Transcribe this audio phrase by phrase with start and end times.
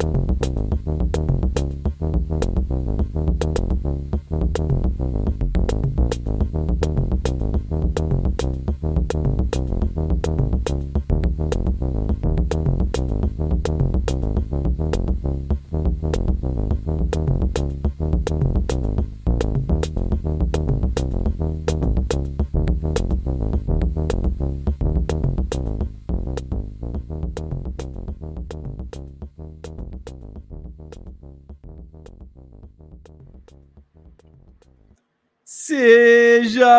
[0.00, 0.37] Seja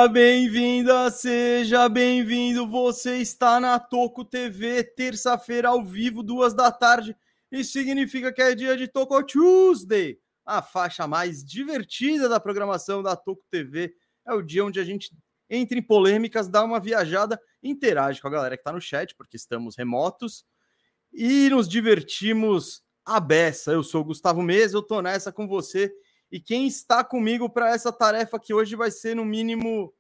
[0.10, 2.68] bem-vinda, seja bem-vindo.
[2.68, 7.16] Você está na Toco TV, terça-feira ao vivo, duas da tarde.
[7.52, 13.16] Isso significa que é dia de Toco Tuesday, a faixa mais divertida da programação da
[13.16, 13.94] Toco TV.
[14.26, 15.12] É o dia onde a gente
[15.48, 19.38] entra em polêmicas, dá uma viajada, interage com a galera que está no chat, porque
[19.38, 20.44] estamos remotos,
[21.14, 23.72] e nos divertimos a beça.
[23.72, 25.94] Eu sou o Gustavo Mesa, eu tô nessa com você
[26.32, 29.94] e quem está comigo para essa tarefa que hoje vai ser, no mínimo,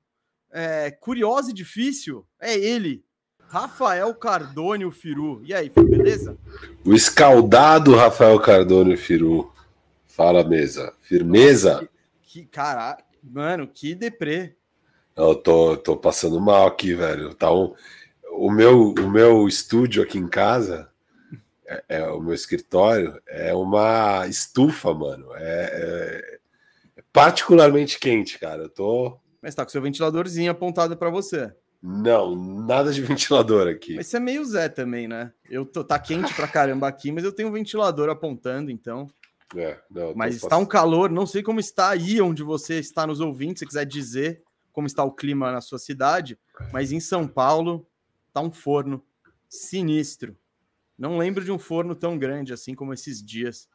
[0.51, 3.03] é, curiosa e difícil é ele,
[3.47, 5.41] Rafael Cardone, o Firu.
[5.43, 6.37] E aí, beleza?
[6.85, 9.51] O escaldado Rafael Cardone, o Firu.
[10.07, 10.93] Fala, mesa.
[11.01, 11.87] Firmeza?
[12.21, 12.59] Que, que
[13.23, 14.55] mano, que deprê.
[15.15, 17.33] Eu tô, tô passando mal aqui, velho.
[17.33, 17.73] Tá um,
[18.31, 20.89] o, meu, o meu estúdio aqui em casa
[21.69, 25.27] é, é, o meu escritório é uma estufa, mano.
[25.35, 26.39] É,
[26.95, 28.63] é, particularmente quente, cara.
[28.63, 29.19] Eu tô.
[29.41, 31.53] Mas tá com seu ventiladorzinho apontado para você.
[31.81, 33.95] Não, nada de ventilador aqui.
[33.95, 35.31] Mas você é meio Zé também, né?
[35.49, 39.07] Eu tô, tá quente pra caramba aqui, mas eu tenho um ventilador apontando, então.
[39.55, 40.63] É, não, mas está passando...
[40.63, 44.43] um calor, não sei como está aí onde você está nos ouvindo, se quiser dizer
[44.71, 46.37] como está o clima na sua cidade,
[46.71, 47.87] mas em São Paulo
[48.31, 49.03] tá um forno
[49.47, 50.37] sinistro.
[50.97, 53.67] Não lembro de um forno tão grande assim como esses dias.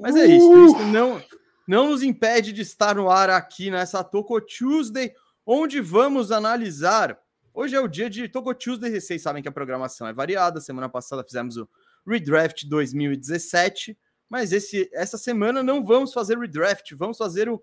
[0.00, 0.50] Mas é isso.
[0.50, 0.66] Uh!
[0.66, 1.22] Isso não,
[1.66, 5.12] não nos impede de estar no ar aqui nessa Toco Tuesday,
[5.46, 7.18] onde vamos analisar.
[7.54, 9.00] Hoje é o dia de Toco Tuesday.
[9.00, 10.60] Vocês sabem que a programação é variada.
[10.60, 11.68] Semana passada fizemos o
[12.06, 13.96] Redraft 2017.
[14.32, 17.62] Mas esse, essa semana não vamos fazer redraft, vamos fazer o,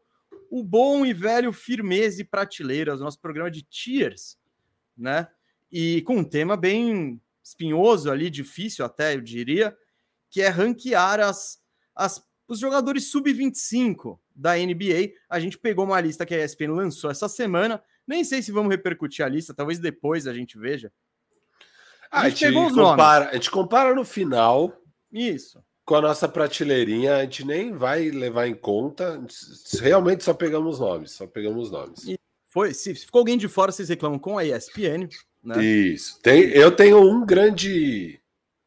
[0.52, 4.38] o bom e velho firmeza e prateleiras, nosso programa de tiers,
[4.96, 5.28] né?
[5.72, 9.76] E com um tema bem espinhoso ali, difícil até, eu diria,
[10.30, 11.60] que é ranquear as,
[11.96, 15.14] as, os jogadores sub-25 da NBA.
[15.30, 17.82] A gente pegou uma lista que a ESPN lançou essa semana.
[18.08, 20.92] Nem sei se vamos repercutir a lista, talvez depois a gente veja.
[22.12, 23.34] A, a gente, pegou os compara, nomes.
[23.34, 24.82] A gente compara no final.
[25.12, 25.64] Isso.
[25.86, 29.24] Com a nossa prateleirinha, a gente nem vai levar em conta.
[29.80, 32.08] Realmente só pegamos nomes, só pegamos nomes.
[32.08, 32.18] E
[32.48, 35.08] foi, se ficou alguém de fora, vocês reclamam com a ESPN.
[35.44, 35.64] Né?
[35.64, 36.20] Isso.
[36.22, 38.20] Tem, eu tenho um grande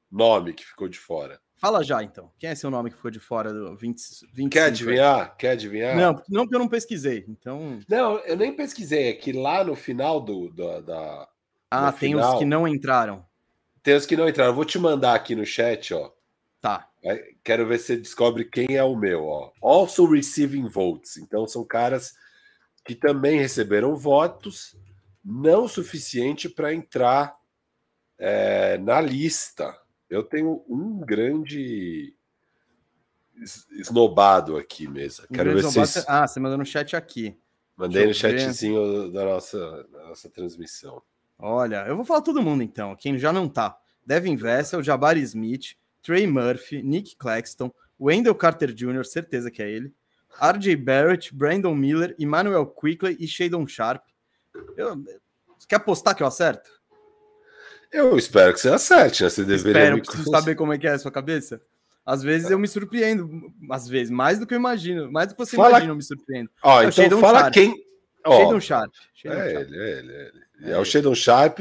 [0.08, 1.41] nome que ficou de fora.
[1.62, 2.28] Fala já, então.
[2.40, 3.96] Quem é seu nome que ficou de fora do 20,
[4.32, 4.50] 25?
[4.50, 5.36] Quer adivinhar?
[5.36, 5.96] Quer adivinhar?
[5.96, 7.24] Não, não, porque eu não pesquisei.
[7.28, 7.78] Então.
[7.88, 9.10] Não, eu nem pesquisei.
[9.10, 11.28] É que lá no final do, do da.
[11.70, 13.24] Ah, tem final, os que não entraram.
[13.80, 14.50] Tem os que não entraram.
[14.50, 16.10] Eu vou te mandar aqui no chat, ó.
[16.60, 16.88] Tá.
[17.44, 19.52] Quero ver se você descobre quem é o meu, ó.
[19.62, 21.16] Also receiving votes.
[21.16, 22.12] Então são caras
[22.84, 24.76] que também receberam votos
[25.24, 27.36] não suficiente para entrar
[28.18, 29.72] é, na lista.
[30.12, 32.14] Eu tenho um grande
[33.70, 35.24] esnobado aqui mesmo.
[35.30, 36.04] Um Quero ver se.
[36.06, 37.34] Ah, você mandou no chat aqui.
[37.74, 41.02] Mandei no chatzinho da nossa, da nossa transmissão.
[41.38, 42.94] Olha, eu vou falar todo mundo então.
[42.94, 43.74] Quem já não tá:
[44.04, 49.94] Devin Vessel, Jabari Smith, Trey Murphy, Nick Claxton, Wendell Carter Jr., certeza que é ele,
[50.38, 54.04] RJ Barrett, Brandon Miller, Emmanuel Quickley e Shadon Sharp.
[54.76, 54.94] Eu,
[55.58, 56.81] você quer apostar que eu acerto?
[57.92, 59.28] Eu espero que você acerte, né?
[59.28, 59.80] Você deveria.
[59.80, 60.02] Espero, me...
[60.02, 61.60] preciso saber como é que é a sua cabeça.
[62.04, 65.44] Às vezes eu me surpreendo, às vezes, mais do que eu imagino, mais do que
[65.44, 65.70] você fala...
[65.70, 66.50] imagina, eu me surpreendo.
[66.62, 67.54] Ó, é então fala Sharp.
[67.54, 67.74] quem.
[68.26, 68.92] Ó, Shadon Sharp.
[69.14, 69.68] Shadon é, Sharp.
[69.68, 70.42] Ele, é ele, é ele.
[70.62, 71.58] É, é o Shadon Sharp,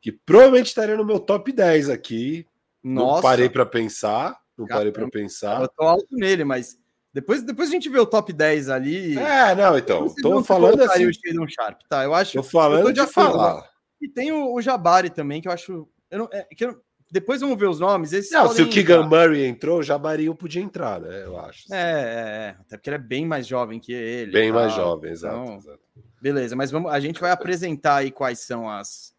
[0.00, 2.46] que provavelmente estaria no meu top 10 aqui.
[2.82, 3.14] Nossa.
[3.14, 4.36] Não parei para pensar.
[4.56, 5.62] Não Caramba, parei para pensar.
[5.62, 6.76] Eu tô alto nele, mas
[7.12, 9.16] depois, depois a gente vê o top 10 ali.
[9.16, 10.12] É, não, então.
[10.20, 11.06] Tô falando assim.
[11.06, 12.02] O Shadon Sharp, tá?
[12.02, 12.32] Eu acho.
[12.32, 13.68] Tô falando de falar.
[14.00, 15.88] E tem o, o, Jabari também, que eu acho.
[16.10, 16.80] Eu não, é, que eu,
[17.10, 18.12] depois vamos ver os nomes.
[18.12, 21.24] Esses não, se o Keegan Murray entrou, o Jabari podia entrar, né?
[21.24, 21.64] Eu acho.
[21.64, 21.74] Assim.
[21.74, 24.32] É, é, é, até porque ele é bem mais jovem que ele.
[24.32, 25.80] Bem mais jovem, exato, então, exato.
[26.20, 29.16] Beleza, mas vamos, a gente vai apresentar aí quais são as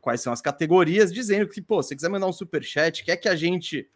[0.00, 3.16] quais são as categorias, dizendo que, pô, se você quiser mandar um super chat, quer
[3.16, 3.88] que a gente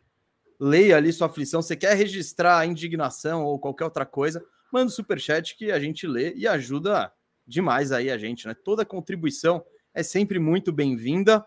[0.58, 4.42] leia ali sua aflição, você quer registrar a indignação ou qualquer outra coisa,
[4.72, 7.12] manda o super chat que a gente lê e ajuda
[7.44, 8.54] demais aí a gente, né?
[8.54, 9.64] Toda contribuição
[9.96, 11.42] é sempre muito bem-vinda.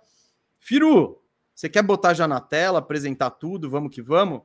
[0.60, 1.22] Firu,
[1.54, 3.70] você quer botar já na tela, apresentar tudo?
[3.70, 4.42] Vamos que vamos?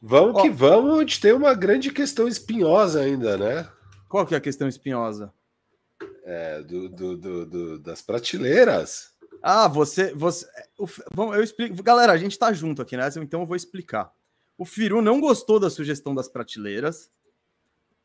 [0.00, 3.68] Vamos Ó, que vamos, a gente tem uma grande questão espinhosa ainda, né?
[4.08, 5.30] Qual que é a questão espinhosa?
[6.24, 9.12] É, do, do, do, do das prateleiras.
[9.42, 10.14] Ah, você.
[10.14, 10.46] você
[11.12, 11.82] vamos, eu explico.
[11.82, 13.10] Galera, a gente tá junto aqui, né?
[13.18, 14.10] Então eu vou explicar.
[14.56, 17.10] O Firu não gostou da sugestão das prateleiras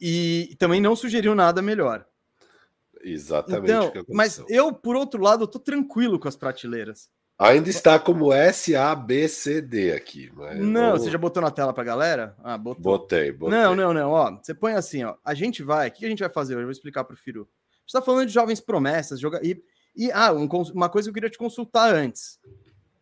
[0.01, 2.05] e também não sugeriu nada melhor.
[3.03, 3.71] Exatamente.
[3.71, 7.09] Então, mas eu, por outro lado, eu tô tranquilo com as prateleiras.
[7.37, 10.31] Ainda está como S, A, B, C, D aqui.
[10.55, 12.35] não, você já botou na tela para galera?
[12.43, 12.81] Ah, botou.
[12.81, 13.57] Botei, botei.
[13.57, 14.11] Não, não, não.
[14.11, 15.15] Ó, você põe assim, ó.
[15.25, 15.89] A gente vai.
[15.89, 16.53] O que a gente vai fazer?
[16.55, 17.41] Eu vou explicar para o Firu.
[17.41, 19.61] A gente está falando de jovens promessas, joga e,
[19.95, 22.39] e ah, um, uma coisa que eu queria te consultar antes.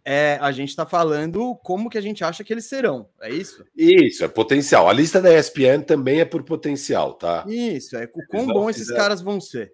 [0.04, 3.64] É, a gente está falando como que a gente acha que eles serão, é isso?
[3.76, 4.90] Isso, é potencial.
[4.90, 7.46] A lista da ESPN também é por potencial, tá?
[7.48, 9.72] Isso, é o quão bom esses caras vão ser.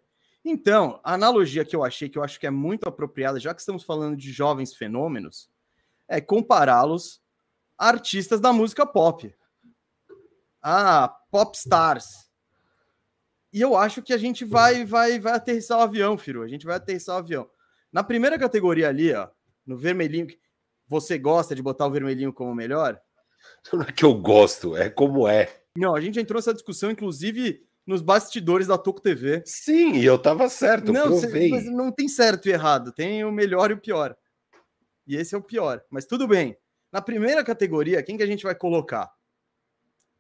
[0.50, 3.60] Então, a analogia que eu achei, que eu acho que é muito apropriada, já que
[3.60, 5.50] estamos falando de jovens fenômenos,
[6.08, 7.22] é compará-los
[7.78, 9.36] a artistas da música pop.
[10.62, 12.30] Ah, pop stars.
[13.52, 16.44] E eu acho que a gente vai vai vai aterrissar o avião, Firu.
[16.44, 17.50] A gente vai aterrissar o avião.
[17.92, 19.28] Na primeira categoria ali, ó,
[19.66, 20.28] no vermelhinho,
[20.88, 22.98] você gosta de botar o vermelhinho como melhor?
[23.74, 25.62] Não é que eu gosto, é como é.
[25.76, 29.42] Não, a gente entrou nessa discussão, inclusive, nos bastidores da Toco TV.
[29.46, 31.50] Sim, e eu tava certo, não, provei.
[31.50, 34.16] Cê, não tem certo e errado, tem o melhor e o pior.
[35.08, 36.58] E esse é o pior, mas tudo bem.
[36.92, 39.10] Na primeira categoria, quem que a gente vai colocar?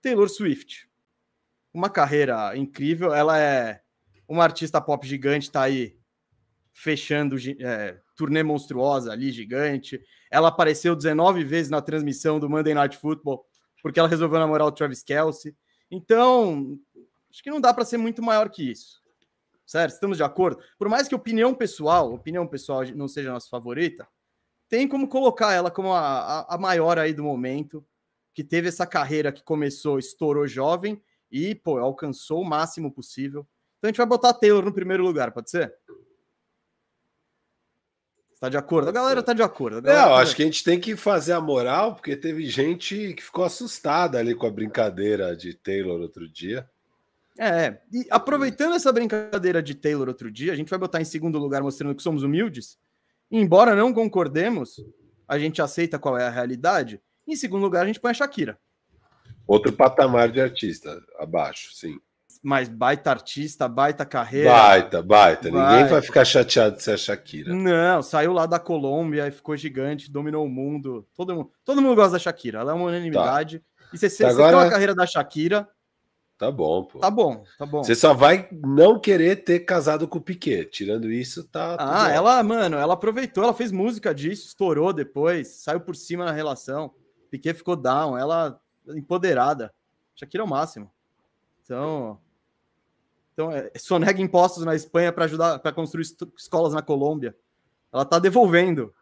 [0.01, 0.89] Taylor Swift.
[1.73, 3.81] Uma carreira incrível, ela é
[4.27, 5.97] uma artista pop gigante, tá aí
[6.73, 9.99] fechando é, turnê monstruosa ali, gigante.
[10.31, 13.45] Ela apareceu 19 vezes na transmissão do Monday Night Football,
[13.81, 15.53] porque ela resolveu namorar o Travis Kelsey.
[15.89, 16.77] Então,
[17.29, 19.01] Acho que não dá para ser muito maior que isso.
[19.65, 19.93] Certo?
[19.93, 20.61] Estamos de acordo?
[20.77, 24.07] Por mais que opinião pessoal, opinião pessoal não seja a nossa favorita,
[24.69, 27.85] tem como colocar ela como a, a, a maior aí do momento,
[28.33, 31.01] que teve essa carreira que começou, estourou jovem
[31.31, 33.47] e, pô, alcançou o máximo possível.
[33.77, 35.73] Então a gente vai botar a Taylor no primeiro lugar, pode ser?
[38.37, 38.89] Está de acordo?
[38.89, 39.81] A galera está de acordo.
[39.81, 43.23] Não, tá acho que a gente tem que fazer a moral, porque teve gente que
[43.23, 46.69] ficou assustada ali com a brincadeira de Taylor outro dia.
[47.39, 51.37] É, e aproveitando essa brincadeira de Taylor outro dia, a gente vai botar em segundo
[51.37, 52.77] lugar mostrando que somos humildes.
[53.29, 54.77] embora não concordemos,
[55.27, 57.01] a gente aceita qual é a realidade.
[57.27, 58.57] Em segundo lugar, a gente põe a Shakira.
[59.45, 61.99] Outro patamar de artista, abaixo, sim.
[62.43, 64.51] Mas baita artista, baita carreira.
[64.51, 65.49] Baita, baita.
[65.49, 67.53] Ninguém vai ficar chateado de ser a Shakira.
[67.53, 71.05] Não, saiu lá da Colômbia e ficou gigante, dominou o mundo.
[71.13, 72.59] Todo mundo, todo mundo gosta da Shakira.
[72.59, 73.59] Ela é uma unanimidade.
[73.59, 73.65] Tá.
[73.93, 74.49] E você, você Agora...
[74.49, 75.67] tem uma carreira da Shakira,
[76.37, 76.99] Tá bom, pô.
[76.99, 77.83] Tá bom, tá bom.
[77.83, 80.65] Você só vai não querer ter casado com o Piquet.
[80.65, 81.75] Tirando isso, tá.
[81.79, 86.31] Ah, ela, mano, ela aproveitou, ela fez música disso, estourou depois, saiu por cima na
[86.31, 86.93] relação.
[87.31, 89.73] Piquet ficou down, ela empoderada.
[90.15, 90.91] Shakira é o máximo.
[91.63, 92.19] Então.
[93.33, 96.05] Então, é, sonega impostos na Espanha para ajudar para construir
[96.37, 97.35] escolas na Colômbia.
[97.91, 98.93] Ela tá devolvendo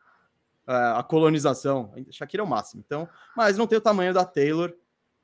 [0.66, 1.94] é, a colonização.
[2.12, 2.82] Shakira é o máximo.
[2.86, 4.74] Então, mas não tem o tamanho da Taylor.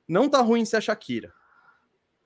[0.08, 1.34] Não tá ruim ser a Shakira.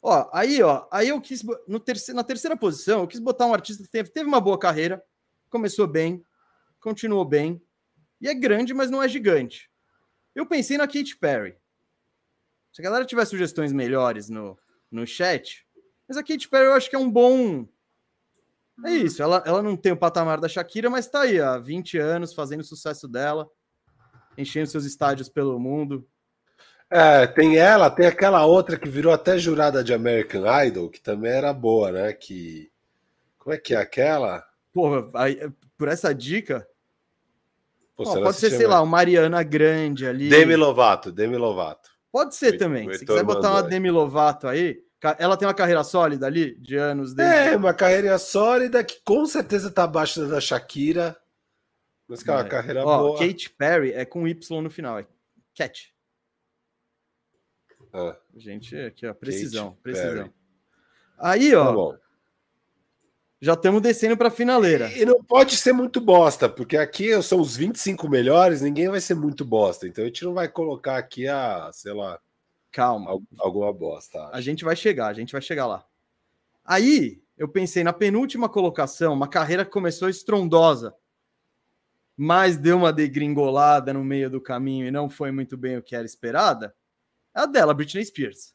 [0.07, 3.54] Ó, aí, ó, aí eu quis no terceiro, na terceira posição, eu quis botar um
[3.56, 5.04] artista que teve, teve uma boa carreira,
[5.50, 6.24] começou bem,
[6.80, 7.60] continuou bem,
[8.22, 9.68] e é grande, mas não é gigante.
[10.36, 11.57] Eu pensei na Katy Perry.
[12.72, 14.56] Se a galera tiver sugestões melhores no,
[14.91, 15.65] no chat,
[16.08, 17.68] mas a Katy Perry eu acho que é um bom.
[18.86, 21.98] É isso, ela, ela não tem o patamar da Shakira, mas tá aí há 20
[21.98, 23.50] anos fazendo o sucesso dela,
[24.38, 26.08] enchendo seus estádios pelo mundo,
[26.89, 31.32] é, tem ela, tem aquela outra que virou até jurada de American Idol, que também
[31.32, 32.13] era boa, né?
[32.13, 32.72] Que.
[33.38, 34.44] Como é que é aquela?
[34.74, 36.68] Porra, aí, por essa dica.
[37.96, 40.30] Pô, pode ser, sei lá, uma Mariana Grande ali.
[40.30, 41.89] Demi Lovato, Demi Lovato.
[42.12, 42.92] Pode ser o, também.
[42.94, 43.70] Se quiser botar uma aí.
[43.70, 44.84] Demi Lovato aí,
[45.18, 47.54] ela tem uma carreira sólida ali, de anos desde...
[47.54, 51.15] É, uma carreira sólida que com certeza tá abaixo da Shakira.
[52.08, 53.20] Mas que é uma carreira Ó, boa.
[53.20, 55.06] Kate Perry é com Y no final, é
[55.56, 55.95] Cat.
[57.96, 58.18] Ah.
[58.36, 60.14] Gente, aqui, ó, precisão, Kate precisão.
[60.14, 60.32] Perry.
[61.18, 61.94] Aí, ó.
[61.94, 62.00] Tá
[63.40, 64.92] já estamos descendo para a finaleira.
[64.98, 69.14] E não pode ser muito bosta, porque aqui são os 25 melhores, ninguém vai ser
[69.14, 69.88] muito bosta.
[69.88, 72.20] Então a gente não vai colocar aqui a, sei lá.
[72.72, 73.12] Calma.
[73.38, 74.20] Alguma bosta.
[74.20, 74.36] Acho.
[74.36, 75.86] A gente vai chegar, a gente vai chegar lá.
[76.64, 80.96] Aí eu pensei na penúltima colocação, uma carreira que começou estrondosa,
[82.18, 85.96] mas deu uma degringolada no meio do caminho e não foi muito bem o que
[85.96, 86.74] era esperada.
[87.36, 88.54] É a dela, Britney Spears.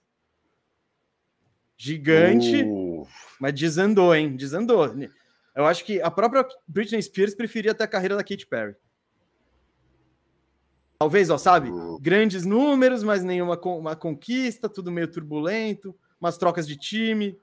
[1.77, 3.07] Gigante, uh.
[3.39, 4.37] mas desandou, hein?
[4.37, 4.95] Desandou.
[5.55, 8.75] Eu acho que a própria Britney Spears preferia até a carreira da Katy Perry.
[10.99, 11.71] Talvez, ó, sabe?
[12.01, 17.39] Grandes números, mas nenhuma uma conquista, tudo meio turbulento, umas trocas de time.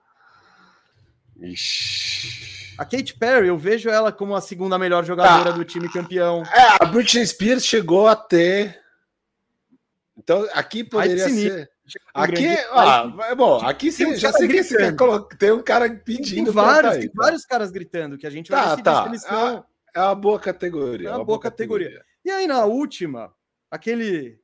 [1.39, 2.75] Ixi.
[2.77, 6.43] A Kate Perry, eu vejo ela como a segunda melhor jogadora ah, do time campeão.
[6.43, 8.79] É, a Britney Spears chegou a ter.
[10.17, 11.69] Então, aqui poderia ser.
[12.13, 16.45] Aqui, ah, é bom, aqui você já sei que você colocar, tem um cara pedindo.
[16.45, 17.23] Tem vários, aí, tem tá?
[17.23, 19.05] vários caras gritando que a gente tá, vai tá.
[19.07, 19.63] eles são...
[19.93, 21.07] É uma boa categoria.
[21.07, 21.87] É uma, boa, boa categoria.
[21.87, 22.05] categoria.
[22.25, 23.33] E aí, na última,
[23.71, 24.39] aquele.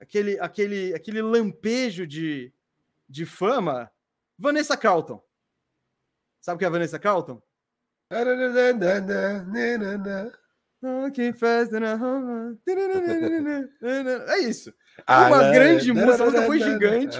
[0.00, 2.52] Aquele, aquele, aquele lampejo de,
[3.08, 3.90] de fama,
[4.38, 5.22] Vanessa Carlton.
[6.40, 7.42] Sabe o que é a Vanessa Carlton?
[14.28, 14.72] É isso.
[15.08, 17.18] Uma grande música, a música foi gigante.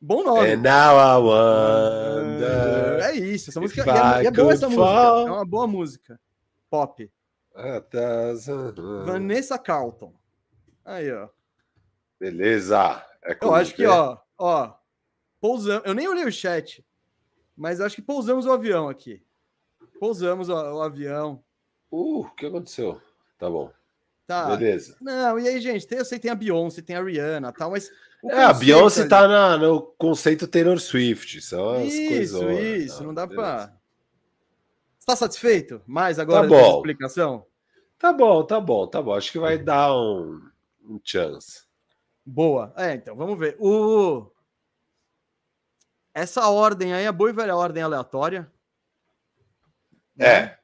[0.00, 0.50] Bom nome.
[0.50, 4.84] And now I wonder é isso, essa música é, é boa essa música.
[4.84, 6.20] É uma boa música.
[6.68, 7.10] Pop.
[9.04, 10.14] Vanessa Carlton.
[10.84, 11.28] Aí, ó.
[12.20, 13.04] Beleza.
[13.22, 14.74] É eu acho que, ó, ó,
[15.40, 15.86] pousamos.
[15.86, 16.84] Eu nem olhei o chat,
[17.56, 19.22] mas acho que pousamos o avião aqui.
[19.98, 21.42] Pousamos o, o avião.
[21.90, 23.00] Uh, o que aconteceu?
[23.38, 23.70] Tá bom.
[24.26, 24.56] Tá.
[24.56, 24.96] Beleza.
[25.00, 27.70] Não, e aí, gente, tem, eu sei que tem a Beyoncé, tem a Rihanna tal,
[27.70, 27.90] mas.
[28.24, 29.08] É, a Beyoncé ali...
[29.08, 31.40] tá na, no conceito Taylor Swift.
[31.40, 32.58] São as isso, coisas.
[32.60, 33.72] Isso, não, não dá pra.
[34.98, 35.80] Está satisfeito?
[35.86, 36.76] Mais agora tá bom.
[36.76, 37.46] explicação?
[37.96, 39.14] Tá bom, tá bom, tá bom.
[39.14, 40.40] Acho que vai dar um,
[40.84, 41.62] um chance.
[42.24, 42.74] Boa.
[42.76, 43.56] É, então, vamos ver.
[43.60, 44.28] O...
[46.12, 48.50] Essa ordem aí, a boa e velha ordem aleatória.
[50.18, 50.40] É.
[50.40, 50.56] Né?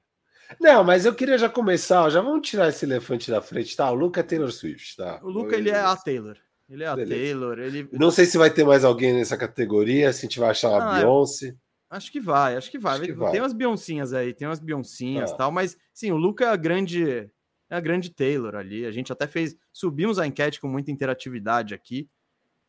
[0.60, 3.90] Não, mas eu queria já começar, já vamos tirar esse elefante da frente, tá?
[3.90, 5.18] O Luca é Taylor Swift, tá?
[5.22, 6.36] O Luca, ele é a Taylor.
[6.68, 7.22] Ele é a Beleza.
[7.22, 7.58] Taylor.
[7.58, 7.88] Ele...
[7.92, 10.96] Não sei se vai ter mais alguém nessa categoria, se a gente vai achar uma
[10.96, 11.54] ah, Beyoncé.
[11.90, 12.94] Acho que vai, acho que vai.
[12.94, 13.32] Acho que vai.
[13.32, 15.36] Tem umas Beyoncéias aí, tem umas Beyoncéias e ah.
[15.36, 17.30] tal, mas sim, o Luca é a grande
[17.72, 18.84] é a grande Taylor ali.
[18.84, 22.06] A gente até fez, subimos a enquete com muita interatividade aqui.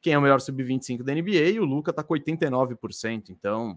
[0.02, 1.52] Quem é o melhor sub-25 da NBA?
[1.52, 3.30] E o Luca tá com 89%.
[3.30, 3.72] Então,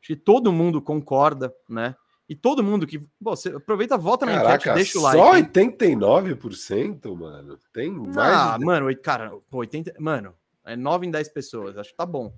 [0.00, 1.94] acho que todo mundo concorda, né?
[2.28, 2.98] E todo mundo que.
[3.20, 5.18] Bom, você aproveita, volta na Caraca, enquete, deixa o like.
[5.18, 7.58] Só 89%, mano.
[7.72, 8.16] Tem mais.
[8.16, 8.64] Ah, de...
[8.64, 9.94] mano, cara, 80.
[9.98, 11.76] Mano, é 9 em 10 pessoas.
[11.76, 12.32] Acho que tá bom.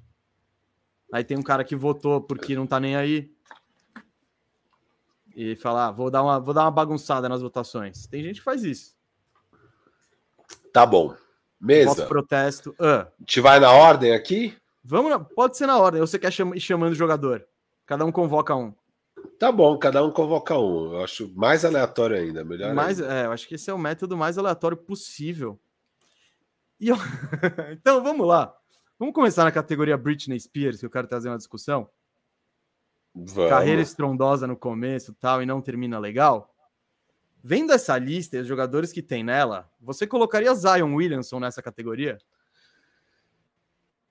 [1.12, 3.31] Aí tem um cara que votou porque não tá nem aí.
[5.37, 8.07] E falar, ah, vou dar uma, vou dar uma bagunçada nas votações.
[8.07, 8.97] Tem gente que faz isso.
[10.73, 11.14] Tá bom.
[11.61, 11.95] Mesa.
[11.95, 12.71] Voto protesto.
[12.81, 13.07] Uh.
[13.07, 14.57] A gente vai na ordem aqui?
[14.83, 15.19] Vamos, na...
[15.19, 16.00] pode ser na ordem.
[16.00, 17.47] Ou você quer ir chamando o jogador?
[17.85, 18.75] Cada um convoca um.
[19.38, 20.95] Tá bom, cada um convoca um.
[20.95, 22.75] Eu acho mais aleatório ainda, melhor.
[22.75, 23.14] Mais, ainda.
[23.14, 25.59] é, eu acho que esse é o método mais aleatório possível.
[26.81, 26.97] E eu...
[27.73, 28.55] então vamos lá.
[28.99, 31.88] Vamos começar na categoria Britney Spears, que eu quero trazer uma discussão.
[33.14, 33.50] Vamos.
[33.50, 36.55] Carreira estrondosa no começo tal, e não termina legal.
[37.43, 42.19] Vendo essa lista e os jogadores que tem nela, você colocaria Zion Williamson nessa categoria?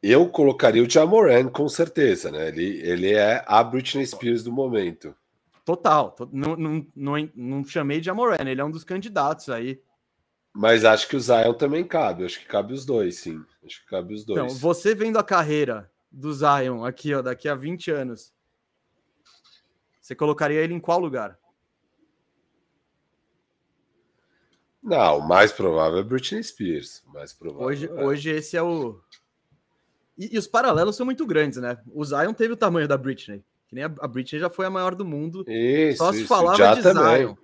[0.08, 2.50] Eu colocaria o Jamoran, com certeza, né?
[2.50, 5.16] Ele, ele é a Britney Spears do momento.
[5.66, 6.12] Total.
[6.12, 9.82] To, não, não, não, não chamei de Jamoran, ele é um dos candidatos aí.
[10.54, 12.24] Mas acho que o Zion também cabe.
[12.24, 13.44] Acho que cabe os dois, sim.
[13.66, 14.44] Acho que cabe os dois.
[14.44, 18.32] Então, você vendo a carreira do Zion aqui, ó, daqui a 20 anos,
[20.00, 21.36] você colocaria ele em qual lugar?
[24.84, 27.04] Não, o mais provável é Britney Spears.
[27.08, 28.04] mais provável hoje, é.
[28.04, 29.02] hoje esse é o
[30.18, 31.78] e, e, os paralelos são muito grandes, né?
[31.94, 33.44] O Zion teve o tamanho da Britney.
[33.68, 35.44] Que nem a, a Britney já foi a maior do mundo.
[35.48, 36.28] Isso, Só se isso.
[36.28, 37.18] falava já de também.
[37.18, 37.36] Zion.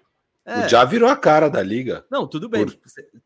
[0.46, 0.68] É.
[0.68, 2.06] Já virou a cara da liga.
[2.10, 2.66] Não, tudo bem.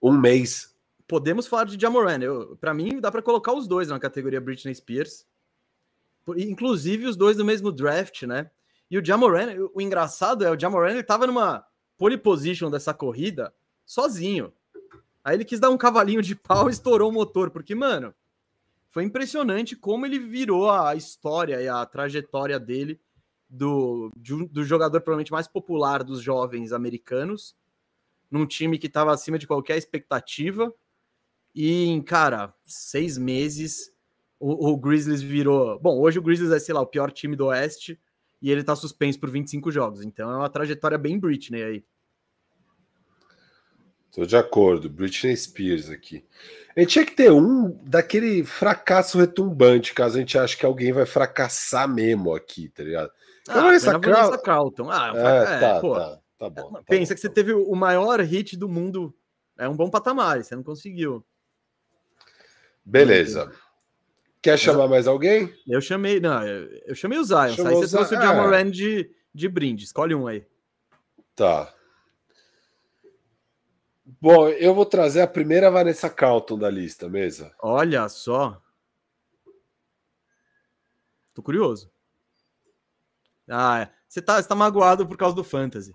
[0.02, 0.74] um mês.
[1.08, 2.20] Podemos falar de Jamoran.
[2.60, 5.26] Para mim, dá para colocar os dois na categoria Britney Spears.
[6.36, 8.50] Inclusive os dois do mesmo draft, né?
[8.90, 11.66] E o Jamoran, o engraçado é o Jamoran, ele tava numa
[11.98, 13.54] pole position dessa corrida
[13.86, 14.52] sozinho.
[15.24, 18.14] Aí ele quis dar um cavalinho de pau e estourou o motor, porque, mano,
[18.96, 22.98] foi impressionante como ele virou a história e a trajetória dele
[23.50, 24.10] do,
[24.50, 27.54] do jogador provavelmente mais popular dos jovens americanos,
[28.32, 30.74] num time que estava acima de qualquer expectativa.
[31.54, 33.92] E em, cara, seis meses,
[34.40, 35.78] o, o, Grizzlies virou.
[35.78, 38.00] Bom, hoje o Grizzlies é, sei lá, o pior time do Oeste
[38.42, 40.06] e ele tá suspenso por 25 jogos.
[40.06, 41.86] Então é uma trajetória bem Britney aí.
[44.16, 46.24] Tô de acordo, Britney Spears aqui.
[46.74, 50.94] A gente tinha que ter um daquele fracasso retumbante, caso a gente ache que alguém
[50.94, 53.12] vai fracassar mesmo aqui, tá ligado?
[53.46, 54.42] Ah, Vanessa, Cal...
[54.42, 54.90] Carlton.
[54.90, 56.72] Ah, é, é, tá, pô, tá, tá bom.
[56.72, 59.14] Tá pensa bom, que você teve o maior hit do mundo.
[59.60, 61.22] É um bom patamar, você não conseguiu.
[62.86, 63.52] Beleza.
[64.42, 65.54] Quer chamar mais alguém?
[65.68, 67.42] Eu chamei, não, eu, eu chamei o Zion.
[67.42, 68.70] Aí você trouxe o Jamoran é.
[68.70, 69.84] de, de brinde.
[69.84, 70.46] Escolhe um aí.
[71.36, 71.75] Tá.
[74.06, 77.52] Bom, eu vou trazer a primeira Vanessa Carlton da lista, mesa.
[77.60, 78.62] Olha só.
[81.34, 81.92] Tô curioso.
[83.50, 85.92] Ah, você tá, você tá magoado por causa do Fantasy.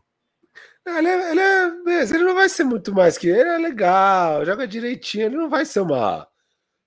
[0.84, 4.66] Ele, é, ele, é, ele não vai ser muito mais que ele, é legal, joga
[4.66, 6.26] direitinho, ele não vai ser uma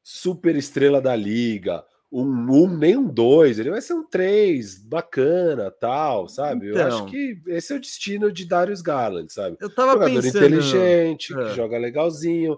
[0.02, 5.72] super estrela da liga, um um, nem um dois, ele vai ser um três, bacana,
[5.72, 6.70] tal, sabe?
[6.70, 7.06] Então, eu acho então.
[7.08, 9.58] que esse é o destino de Darius Garland, sabe?
[9.60, 10.46] Eu tava Jogador pensando...
[10.46, 11.36] inteligente, é.
[11.38, 12.56] que joga legalzinho.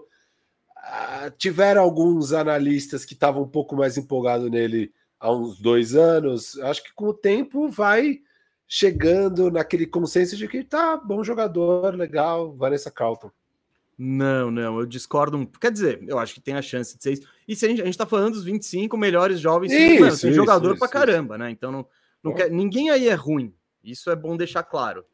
[0.76, 6.58] Ah, tiveram alguns analistas que estavam um pouco mais empolgados nele há uns dois anos.
[6.58, 8.18] Acho que com o tempo vai
[8.68, 13.30] chegando naquele consenso de que tá bom jogador, legal, Vanessa Carlton.
[13.98, 15.46] Não, não, eu discordo.
[15.60, 17.28] Quer dizer, eu acho que tem a chance de ser isso.
[17.48, 20.30] E se a gente, a gente tá falando dos 25 melhores jovens, isso, mano, tem
[20.30, 21.50] isso, jogador isso, pra caramba, né?
[21.50, 21.86] Então não,
[22.22, 23.54] não quer, ninguém aí é ruim.
[23.82, 25.04] Isso é bom deixar claro,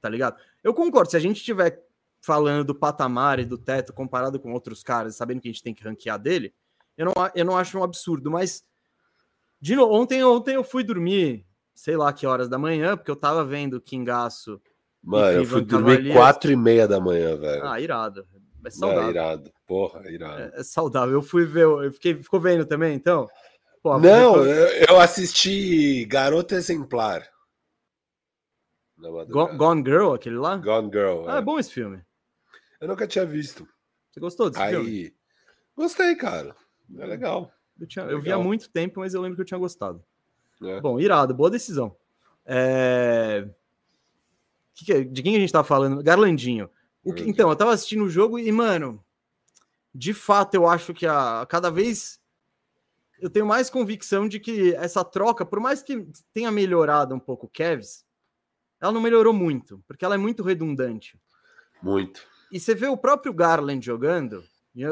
[0.00, 0.36] tá ligado?
[0.62, 1.84] Eu concordo, se a gente tiver
[2.20, 5.74] falando do patamar e do teto comparado com outros caras, sabendo que a gente tem
[5.74, 6.54] que ranquear dele,
[6.96, 8.62] eu não, eu não acho um absurdo, mas
[9.60, 13.14] de novo, ontem, ontem eu fui dormir sei lá que horas da manhã, porque eu
[13.14, 14.60] tava vendo Kingaço.
[15.08, 17.66] Mano, eu fui dormir quatro e meia da manhã, velho.
[17.66, 18.28] Ah, irado.
[18.62, 19.06] É saudável.
[19.06, 19.52] É, irado.
[19.66, 20.42] Porra, irado.
[20.42, 21.14] É, é, saudável.
[21.14, 23.26] Eu fui ver, eu fiquei, ficou vendo também, então?
[23.82, 27.26] Pô, Não, eu assisti Garota Exemplar.
[28.98, 30.56] Gone, Gone Girl, aquele lá?
[30.56, 31.26] Gone Girl.
[31.26, 31.38] Ah, é.
[31.38, 32.04] é bom esse filme.
[32.78, 33.66] Eu nunca tinha visto.
[34.10, 34.74] Você gostou desse Aí...
[34.74, 35.14] filme?
[35.74, 36.54] Gostei, cara.
[36.98, 37.50] É legal.
[37.80, 40.04] Eu, tinha, é eu vi há muito tempo, mas eu lembro que eu tinha gostado.
[40.62, 40.82] É.
[40.82, 41.96] Bom, irado, boa decisão.
[42.44, 43.48] É...
[44.84, 46.02] De quem a gente tá falando?
[46.02, 46.70] Garlandinho.
[47.16, 47.28] Que...
[47.28, 49.02] Então, eu tava assistindo o jogo e, mano,
[49.94, 52.20] de fato, eu acho que a cada vez
[53.20, 57.46] eu tenho mais convicção de que essa troca, por mais que tenha melhorado um pouco
[57.46, 58.04] o Kevs,
[58.80, 61.18] ela não melhorou muito, porque ela é muito redundante.
[61.82, 62.20] Muito.
[62.50, 64.44] E você vê o próprio Garland jogando,
[64.74, 64.84] e,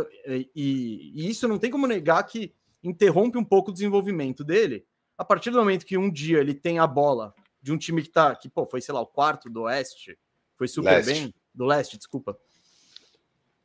[0.54, 2.52] e, e isso não tem como negar que
[2.82, 4.84] interrompe um pouco o desenvolvimento dele,
[5.16, 7.34] a partir do momento que um dia ele tem a bola
[7.66, 10.16] de um time que tá, que pô, foi, sei lá, o quarto do Oeste,
[10.54, 11.12] foi super leste.
[11.12, 12.38] bem, do Leste, desculpa,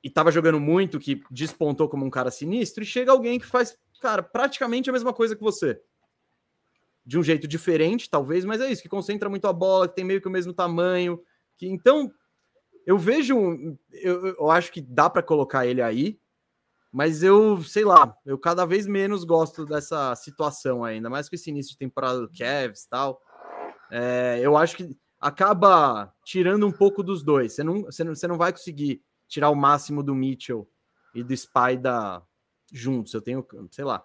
[0.04, 3.78] e tava jogando muito, que despontou como um cara sinistro, e chega alguém que faz,
[4.02, 5.80] cara, praticamente a mesma coisa que você.
[7.06, 10.04] De um jeito diferente, talvez, mas é isso, que concentra muito a bola, que tem
[10.04, 11.22] meio que o mesmo tamanho,
[11.56, 12.12] que então
[12.88, 16.20] eu vejo, eu, eu acho que dá para colocar ele aí,
[16.92, 21.52] mas eu, sei lá, eu cada vez menos gosto dessa situação ainda, mais com esse
[21.52, 23.22] início de temporada do Cavs e tal.
[23.92, 27.54] É, eu acho que acaba tirando um pouco dos dois.
[27.54, 30.68] Você não, você não, você não vai conseguir tirar o máximo do Mitchell
[31.14, 32.22] e do Spider
[32.72, 33.14] juntos.
[33.14, 34.02] Eu tenho, sei lá,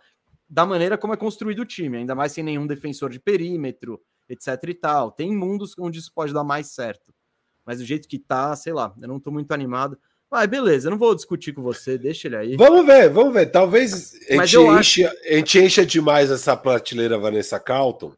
[0.49, 4.49] da maneira como é construído o time, ainda mais sem nenhum defensor de perímetro, etc
[4.69, 5.13] e tal.
[5.13, 7.15] Tem mundos onde isso pode dar mais certo.
[7.65, 9.99] Mas do jeito que tá, sei lá, eu não tô muito animado.
[10.29, 12.57] Vai, beleza, eu não vou discutir com você, deixa ele aí.
[12.57, 13.47] Vamos ver, vamos ver.
[13.47, 15.19] Talvez a gente, enche, acho...
[15.25, 18.13] a gente encha demais essa prateleira Vanessa Calton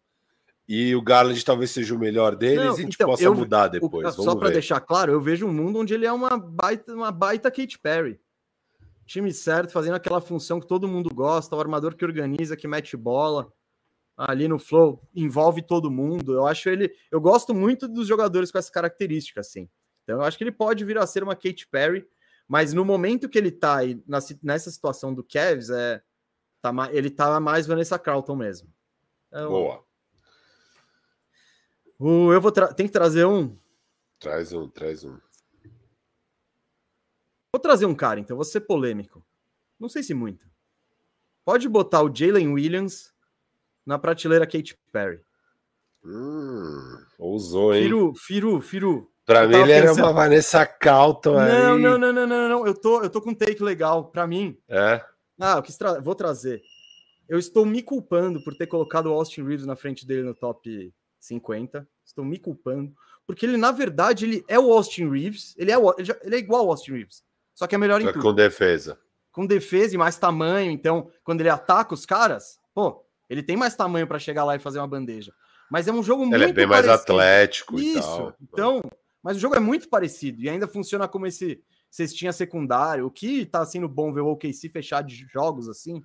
[0.68, 3.35] e o Garland talvez seja o melhor deles não, e a gente então, possa eu,
[3.35, 4.18] mudar depois.
[4.18, 7.11] O, só para deixar claro, eu vejo um mundo onde ele é uma baita, uma
[7.11, 8.20] baita Kate Perry.
[9.07, 12.94] Time certo, fazendo aquela função que todo mundo gosta, o armador que organiza, que mete
[12.98, 13.50] bola
[14.14, 16.35] ali no flow, envolve todo mundo.
[16.35, 19.70] Eu acho ele, eu gosto muito dos jogadores com essa característica assim.
[20.02, 22.04] Então, eu acho que ele pode vir a ser uma Kate Perry,
[22.46, 24.02] mas no momento que ele tá aí,
[24.42, 26.02] nessa situação do Cavs, é,
[26.61, 28.68] tá, ele tá mais Vanessa Carlton mesmo.
[29.28, 29.88] Então, Boa.
[31.99, 33.57] O, eu vou tem que trazer um.
[34.21, 35.19] Traz um, traz um.
[37.53, 39.25] Vou trazer um cara, então, vou ser polêmico.
[39.81, 40.47] Não sei se muito.
[41.45, 43.13] Pode botar o Jalen Williams
[43.85, 45.21] na prateleira Kate Perry.
[46.05, 47.83] Hum, ousou, hein?
[47.85, 49.11] Firu, Firu, Firu.
[49.25, 51.53] Pra mim, ele era uma Vanessa Calton não, aí.
[51.53, 54.11] Não, não, não, não, não, Eu tô, eu tô com um take legal.
[54.11, 54.59] Pra mim.
[54.69, 55.05] É.
[55.39, 56.01] Ah, eu quis tra...
[56.01, 56.63] vou trazer.
[57.29, 60.93] Eu estou me culpando por ter colocado o Austin Reeves na frente dele no top
[61.29, 61.87] 50.
[62.05, 62.93] Estou me culpando.
[63.27, 65.55] Porque ele, na verdade, ele é o Austin Reeves.
[65.57, 65.95] Ele é, o...
[65.99, 67.23] ele é igual ao Austin Reeves.
[67.55, 68.23] Só que é melhor só em tudo.
[68.23, 68.99] com defesa.
[69.31, 70.71] Com defesa e mais tamanho.
[70.71, 74.61] Então, quando ele ataca os caras, pô, ele tem mais tamanho para chegar lá e
[74.61, 75.33] fazer uma bandeja.
[75.71, 76.88] Mas é um jogo ele muito Ele é bem parecido.
[76.88, 77.99] mais atlético Isso.
[77.99, 78.37] e tal.
[78.41, 78.83] Então,
[79.23, 83.45] mas o jogo é muito parecido e ainda funciona como esse cestinha secundário, o que
[83.45, 86.03] tá sendo bom ver o OKC fechar de jogos assim.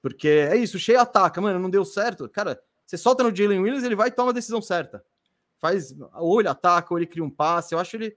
[0.00, 2.28] Porque é isso, o Shea ataca, mano, não deu certo.
[2.28, 2.58] Cara,
[2.90, 5.04] você solta no Jalen Williams, ele vai e toma a decisão certa.
[5.60, 7.72] Faz, ou ele ataca, ou ele cria um passe.
[7.72, 8.16] Eu acho ele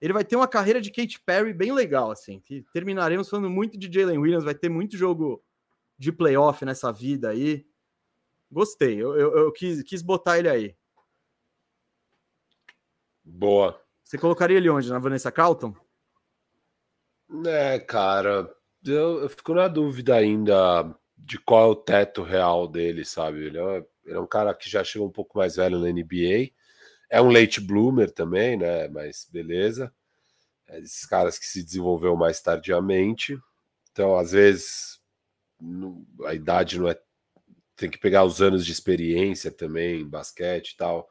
[0.00, 2.38] ele vai ter uma carreira de Kate Perry bem legal, assim.
[2.38, 5.42] Que terminaremos falando muito de Jalen Williams, vai ter muito jogo
[5.98, 7.66] de playoff nessa vida aí.
[8.48, 10.76] Gostei, eu, eu, eu quis, quis botar ele aí.
[13.24, 13.80] Boa.
[14.04, 14.88] Você colocaria ele onde?
[14.88, 15.74] Na Vanessa Carlton?
[17.44, 23.04] É, cara, eu, eu, fico na dúvida ainda de qual é o teto real dele,
[23.04, 23.46] sabe?
[23.46, 26.50] Ele é, ele é um cara que já chegou um pouco mais velho na NBA.
[27.08, 28.88] É um late bloomer também, né?
[28.88, 29.92] Mas beleza.
[30.68, 33.38] É esses caras que se desenvolveu mais tardiamente.
[33.92, 35.00] Então, às vezes,
[36.26, 36.98] a idade não é.
[37.76, 41.08] Tem que pegar os anos de experiência também, basquete e tal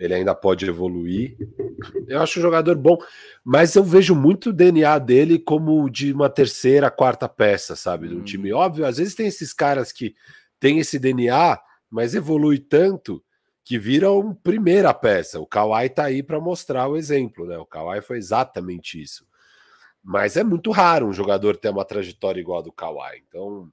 [0.00, 1.36] ele ainda pode evoluir.
[2.08, 2.96] Eu acho um jogador bom,
[3.44, 8.08] mas eu vejo muito o DNA dele como de uma terceira, quarta peça, sabe?
[8.08, 8.50] De um time.
[8.50, 8.58] Uhum.
[8.58, 10.14] Óbvio, às vezes tem esses caras que
[10.58, 11.60] têm esse DNA,
[11.90, 13.22] mas evolui tanto
[13.62, 15.38] que viram primeira peça.
[15.38, 17.58] O Kawhi tá aí para mostrar o exemplo, né?
[17.58, 19.26] O Kawhi foi exatamente isso.
[20.02, 23.22] Mas é muito raro um jogador ter uma trajetória igual a do Kawhi.
[23.28, 23.70] Então,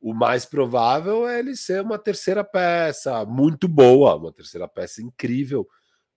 [0.00, 5.68] o mais provável é ele ser uma terceira peça muito boa, uma terceira peça incrível.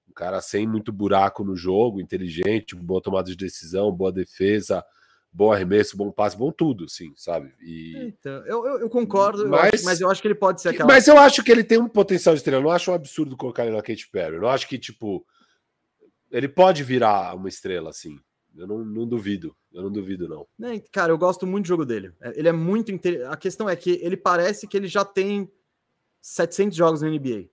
[0.09, 4.85] Um cara sem muito buraco no jogo, inteligente, boa tomada de decisão, boa defesa,
[5.31, 7.53] bom arremesso, bom passe, bom tudo, sim, sabe?
[7.59, 7.97] E...
[7.97, 10.69] Então, eu, eu, eu concordo, mas, eu acho, mas eu acho que ele pode ser
[10.69, 10.87] aquela.
[10.87, 12.61] Mas eu acho que ele tem um potencial de estrela.
[12.61, 14.35] Eu não acho um absurdo colocar ele na Kate Perry.
[14.35, 15.25] Eu não acho que, tipo,
[16.31, 18.17] ele pode virar uma estrela assim.
[18.55, 20.47] Eu não, não, duvido, eu não duvido, não.
[20.69, 22.13] É, cara, eu gosto muito do jogo dele.
[22.21, 22.91] É, ele é muito.
[22.91, 23.29] Inter...
[23.31, 25.51] A questão é que ele parece que ele já tem
[26.21, 27.49] 700 jogos na NBA.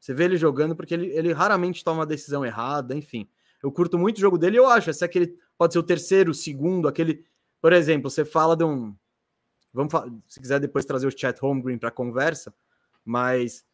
[0.00, 3.28] Você vê ele jogando porque ele, ele raramente toma uma decisão errada, enfim.
[3.62, 4.90] Eu curto muito o jogo dele eu acho.
[4.90, 5.36] Esse é aquele.
[5.56, 7.24] Pode ser o terceiro, o segundo, aquele.
[7.60, 8.94] Por exemplo, você fala de um.
[9.72, 9.92] Vamos
[10.26, 12.54] se quiser depois trazer o Chat Holmgren para conversa,
[13.04, 13.66] mas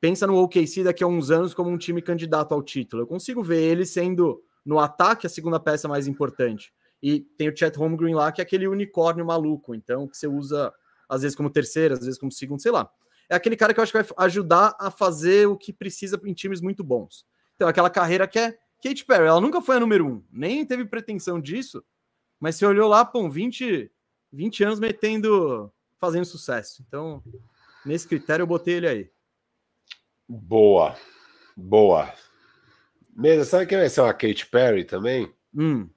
[0.00, 3.02] pensa no OKC daqui a uns anos como um time candidato ao título.
[3.02, 6.74] Eu consigo ver ele sendo no ataque a segunda peça mais importante.
[7.02, 10.70] E tem o Chet Holmgren lá, que é aquele unicórnio maluco, então, que você usa
[11.08, 12.90] às vezes como terceira, às vezes como segundo, sei lá.
[13.30, 16.34] É aquele cara que eu acho que vai ajudar a fazer o que precisa em
[16.34, 17.24] times muito bons.
[17.56, 20.84] Então, aquela carreira que é Kate Perry, ela nunca foi a número um, nem teve
[20.84, 21.82] pretensão disso,
[22.38, 23.90] mas você olhou lá, pô, 20,
[24.30, 26.84] 20 anos metendo, fazendo sucesso.
[26.86, 27.22] Então,
[27.86, 29.10] nesse critério, eu botei ele aí.
[30.28, 30.94] Boa,
[31.56, 32.12] boa.
[33.18, 35.28] Mesa, sabe quem vai ser uma Kate Perry também?
[35.52, 35.90] Hum.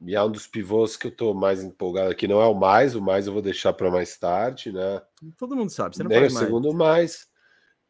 [0.00, 2.26] E é um dos pivôs que eu tô mais empolgado aqui.
[2.26, 5.02] Não é o mais, o mais eu vou deixar para mais tarde, né?
[5.36, 6.32] Todo mundo sabe, você não Nem o mais.
[6.32, 7.28] segundo mais.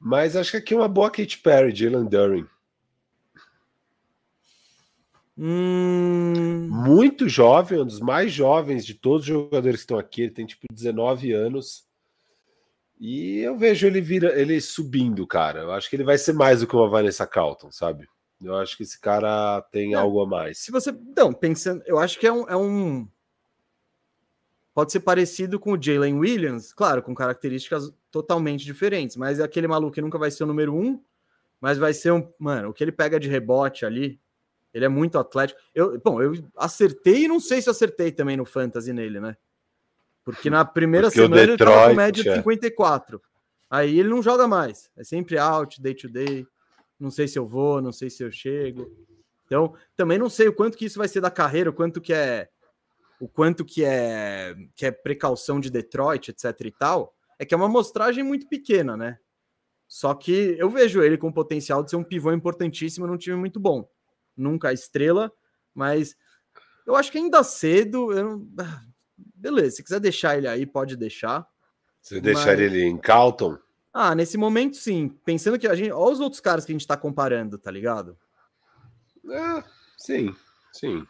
[0.01, 2.45] Mas acho que aqui é uma boa Kate Perry, Jalen Durin.
[5.39, 6.69] Hum...
[6.69, 10.23] Muito jovem, um dos mais jovens de todos os jogadores que estão aqui.
[10.23, 11.87] Ele tem tipo 19 anos.
[13.07, 15.61] E eu vejo ele vira, ele subindo, cara.
[15.61, 18.09] Eu acho que ele vai ser mais do que uma Vanessa Calton, sabe?
[18.43, 20.57] Eu acho que esse cara tem é, algo a mais.
[20.57, 20.89] Se você.
[20.89, 22.49] Então, pensando, eu acho que é um.
[22.49, 23.07] É um...
[24.73, 29.69] Pode ser parecido com o Jalen Williams, claro, com características totalmente diferentes, mas é aquele
[29.69, 30.99] maluco que nunca vai ser o número um,
[31.61, 32.27] mas vai ser um.
[32.39, 34.19] Mano, o que ele pega de rebote ali,
[34.73, 35.61] ele é muito atlético.
[35.75, 39.37] Eu, bom, eu acertei e não sei se acertei também no Fantasy nele, né?
[40.25, 42.37] Porque na primeira Porque semana Detroit, ele tava com média de é.
[42.37, 43.23] 54.
[43.71, 44.91] Aí ele não joga mais.
[44.97, 46.47] É sempre out, day to day.
[46.99, 48.91] Não sei se eu vou, não sei se eu chego.
[49.45, 52.13] Então, também não sei o quanto que isso vai ser da carreira, o quanto que
[52.13, 52.49] é
[53.21, 57.15] o quanto que é que é precaução de Detroit, etc e tal.
[57.39, 59.19] É que é uma amostragem muito pequena, né?
[59.87, 63.37] Só que eu vejo ele com o potencial de ser um pivô importantíssimo num time
[63.37, 63.89] muito bom.
[64.37, 65.31] Nunca a estrela,
[65.75, 66.17] mas
[66.87, 68.49] eu acho que ainda cedo, eu não
[69.45, 71.47] beleza, se quiser deixar ele aí, pode deixar.
[72.01, 72.23] Você mas...
[72.23, 73.59] deixaria ele em Calton?
[73.93, 75.09] Ah, nesse momento sim.
[75.25, 75.93] Pensando que a gente.
[75.93, 78.17] Olha os outros caras que a gente tá comparando, tá ligado?
[79.31, 79.63] É,
[79.99, 80.35] sim,
[80.73, 81.07] sim.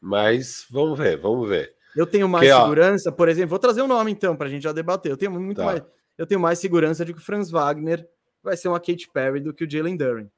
[0.00, 1.74] Mas vamos ver, vamos ver.
[1.96, 3.12] Eu tenho mais que, segurança, ó...
[3.12, 5.10] por exemplo, vou trazer um nome então pra gente já debater.
[5.10, 5.64] Eu tenho muito tá.
[5.64, 5.82] mais.
[6.18, 8.06] Eu tenho mais segurança de que o Franz Wagner
[8.42, 10.30] vai ser uma Kate Perry do que o Jalen Duren.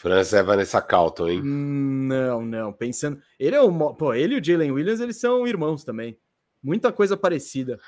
[0.00, 1.42] França é Vanessa Calton, hein?
[1.44, 2.72] Não, não.
[2.72, 3.20] Pensando.
[3.38, 3.94] Ele é o.
[3.94, 6.18] Pô, ele e o Jalen Williams, eles são irmãos também.
[6.62, 7.78] Muita coisa parecida.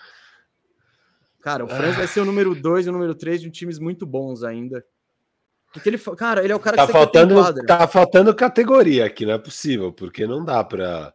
[1.40, 1.98] Cara, o Franz ah.
[2.00, 4.84] vai ser o número 2 e o número 3 de times muito bons ainda.
[5.72, 9.32] Porque ele, cara, ele é o cara tá que faltando, Tá faltando categoria aqui, não
[9.32, 11.14] é possível, porque não dá pra.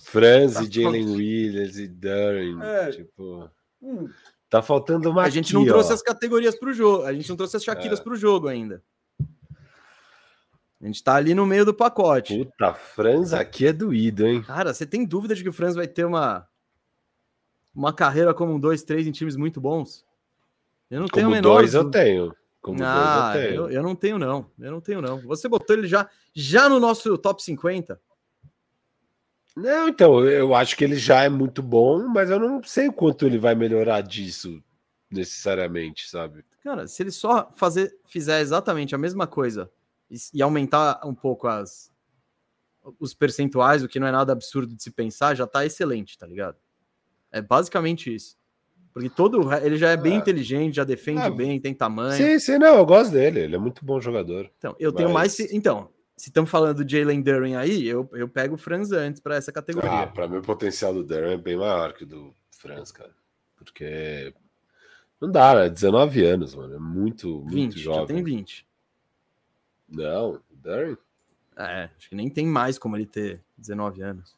[0.00, 2.60] Franz tá e Jalen Williams e Durin.
[2.60, 2.90] É.
[2.90, 3.50] Tipo.
[3.80, 4.10] Hum.
[4.50, 5.22] Tá faltando uma.
[5.22, 5.94] A gente aqui, não trouxe ó.
[5.94, 7.04] as categorias pro jogo.
[7.04, 8.02] A gente não trouxe as Shakiras é.
[8.02, 8.82] pro jogo ainda.
[10.80, 12.38] A gente tá ali no meio do pacote.
[12.38, 14.42] Puta, Franz aqui é doído, hein?
[14.42, 16.46] Cara, você tem dúvida de que o Franz vai ter uma
[17.74, 20.04] uma carreira como um 2-3 em times muito bons?
[20.90, 21.60] Eu não como tenho menor.
[21.60, 22.34] Dois eu tenho.
[22.60, 23.60] Como ah, dois eu tenho.
[23.62, 24.50] Eu, eu, não tenho, não.
[24.58, 25.20] Eu não tenho, não.
[25.22, 28.00] Você botou ele já, já no nosso top 50?
[29.56, 32.92] Não, então, eu acho que ele já é muito bom, mas eu não sei o
[32.92, 34.62] quanto ele vai melhorar disso
[35.10, 36.44] necessariamente, sabe?
[36.62, 39.70] Cara, se ele só fazer, fizer exatamente a mesma coisa
[40.10, 41.92] e, e aumentar um pouco as,
[42.98, 46.26] os percentuais, o que não é nada absurdo de se pensar, já tá excelente, tá
[46.26, 46.56] ligado?
[47.30, 48.36] É basicamente isso.
[48.92, 50.16] Porque todo ele já é bem é.
[50.16, 51.30] inteligente, já defende é.
[51.30, 52.12] bem, tem tamanho.
[52.12, 54.50] Sim, sim, não, eu gosto dele, ele é muito bom jogador.
[54.58, 54.96] Então, eu mas...
[54.96, 55.40] tenho mais.
[55.52, 59.36] Então, se estamos falando do Jalen Duran aí, eu, eu pego o Franz antes para
[59.36, 59.90] essa categoria.
[60.02, 63.14] Ah, para mim o potencial do Duran é bem maior que o do Franz, cara.
[63.56, 64.34] Porque
[65.20, 66.74] não dá, é 19 anos, mano.
[66.74, 68.00] É muito, muito 20, jovem.
[68.00, 68.67] Já tem 20.
[69.88, 70.96] Não, Duran.
[71.56, 74.36] É, acho que nem tem mais como ele ter 19 anos.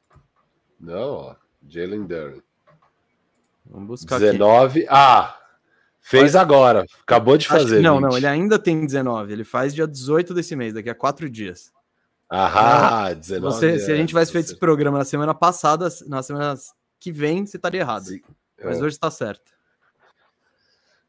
[0.79, 1.37] Não, ó.
[1.69, 2.41] Jalen Duran.
[3.67, 4.81] Vamos buscar 19.
[4.81, 4.89] Aqui.
[4.91, 5.37] Ah!
[6.01, 6.87] Fez agora.
[7.03, 7.81] Acabou de fazer.
[7.81, 8.03] Não, 20.
[8.03, 9.33] não, ele ainda tem 19.
[9.33, 11.71] Ele faz dia 18 desse mês, daqui a quatro dias.
[12.29, 13.55] Ah, 19.
[13.55, 16.55] Você, se a gente tivesse feito esse programa na semana passada, na semana
[16.99, 18.07] que vem, você estaria errado.
[18.07, 18.21] Sim.
[18.63, 18.81] Mas é.
[18.81, 19.53] hoje está certo.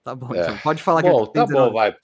[0.04, 0.42] Tá bom, é.
[0.42, 0.58] então.
[0.58, 1.70] Pode falar bom, que Tá 19.
[1.70, 1.96] bom, vai.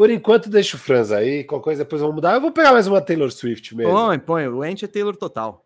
[0.00, 1.44] Por enquanto, deixa o Franz aí.
[1.44, 2.32] Qualquer coisa depois vamos mudar.
[2.32, 3.92] Eu vou pegar mais uma Taylor Swift mesmo.
[3.92, 4.48] Põe, põe.
[4.48, 5.62] O Ent é Taylor total.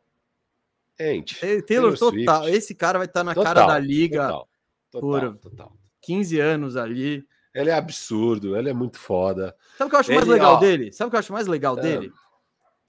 [0.98, 1.38] Ent.
[1.38, 2.42] Taylor, Taylor total.
[2.42, 2.56] Swift.
[2.56, 4.48] Esse cara vai estar na total, cara da liga total,
[4.90, 5.72] total, por total.
[6.00, 7.24] 15 anos ali.
[7.54, 9.54] Ele é absurdo, ele é muito foda.
[9.78, 10.92] Sabe o que eu acho ele, mais legal ó, dele?
[10.92, 12.12] Sabe o que eu acho mais legal é, dele?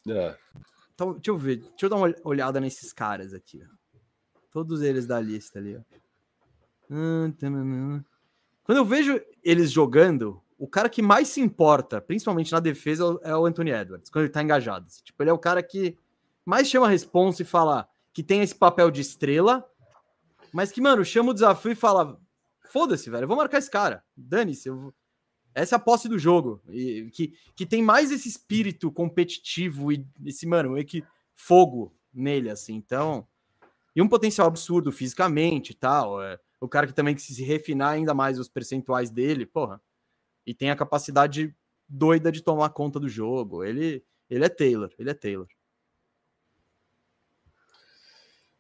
[0.10, 0.36] É.
[0.96, 3.62] Então, deixa eu ver, deixa eu dar uma olhada nesses caras aqui.
[3.64, 4.00] Ó.
[4.50, 5.78] Todos eles da lista ali.
[5.78, 5.82] Ó.
[8.64, 13.36] Quando eu vejo eles jogando, o cara que mais se importa, principalmente na defesa, é
[13.36, 14.86] o Anthony Edwards, quando ele tá engajado.
[14.88, 15.04] Assim.
[15.04, 15.98] Tipo, ele é o cara que
[16.46, 19.70] mais chama a responsa e fala que tem esse papel de estrela,
[20.54, 22.20] mas que, mano, chama o desafio e fala:
[22.70, 24.04] foda-se, velho, eu vou marcar esse cara.
[24.16, 24.94] Dane-se, eu...
[25.54, 26.62] essa é a posse do jogo.
[26.70, 32.50] E, que, que tem mais esse espírito competitivo e esse, mano, meio que fogo nele,
[32.50, 32.76] assim.
[32.76, 33.28] Então,
[33.94, 36.24] e um potencial absurdo fisicamente e tal.
[36.24, 39.82] É, o cara que também que se refinar ainda mais os percentuais dele, porra
[40.46, 41.56] e tem a capacidade
[41.88, 43.64] doida de tomar conta do jogo.
[43.64, 45.48] Ele, ele é Taylor, ele é Taylor.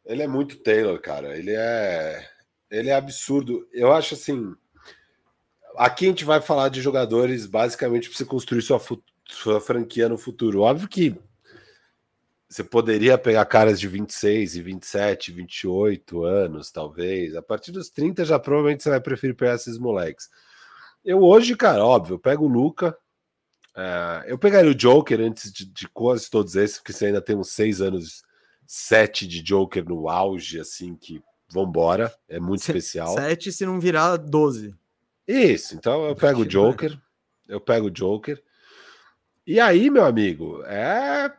[0.06, 1.38] Ele é muito Taylor, cara.
[1.38, 2.30] Ele é
[2.70, 3.68] ele é absurdo.
[3.72, 4.56] Eu acho assim,
[5.78, 8.82] aqui a gente vai falar de jogadores basicamente para você construir sua,
[9.26, 10.62] sua franquia no futuro.
[10.62, 11.16] Óbvio que
[12.48, 17.36] você poderia pegar caras de 26 e 27, 28 anos, talvez.
[17.36, 20.30] A partir dos 30 já provavelmente você vai preferir pegar esses moleques.
[21.06, 22.98] Eu hoje, cara, óbvio, eu pego o Luca.
[23.78, 27.36] É, eu pegaria o Joker antes de, de, quase todos esses, porque você ainda tem
[27.36, 28.24] uns seis anos,
[28.66, 32.12] sete de Joker no auge, assim, que vambora.
[32.28, 33.14] É muito Se, especial.
[33.14, 34.74] Sete se não virar doze.
[35.28, 36.98] Isso, então eu pego o Joker.
[37.48, 38.42] Eu pego o Joker.
[39.46, 41.32] E aí, meu amigo, é.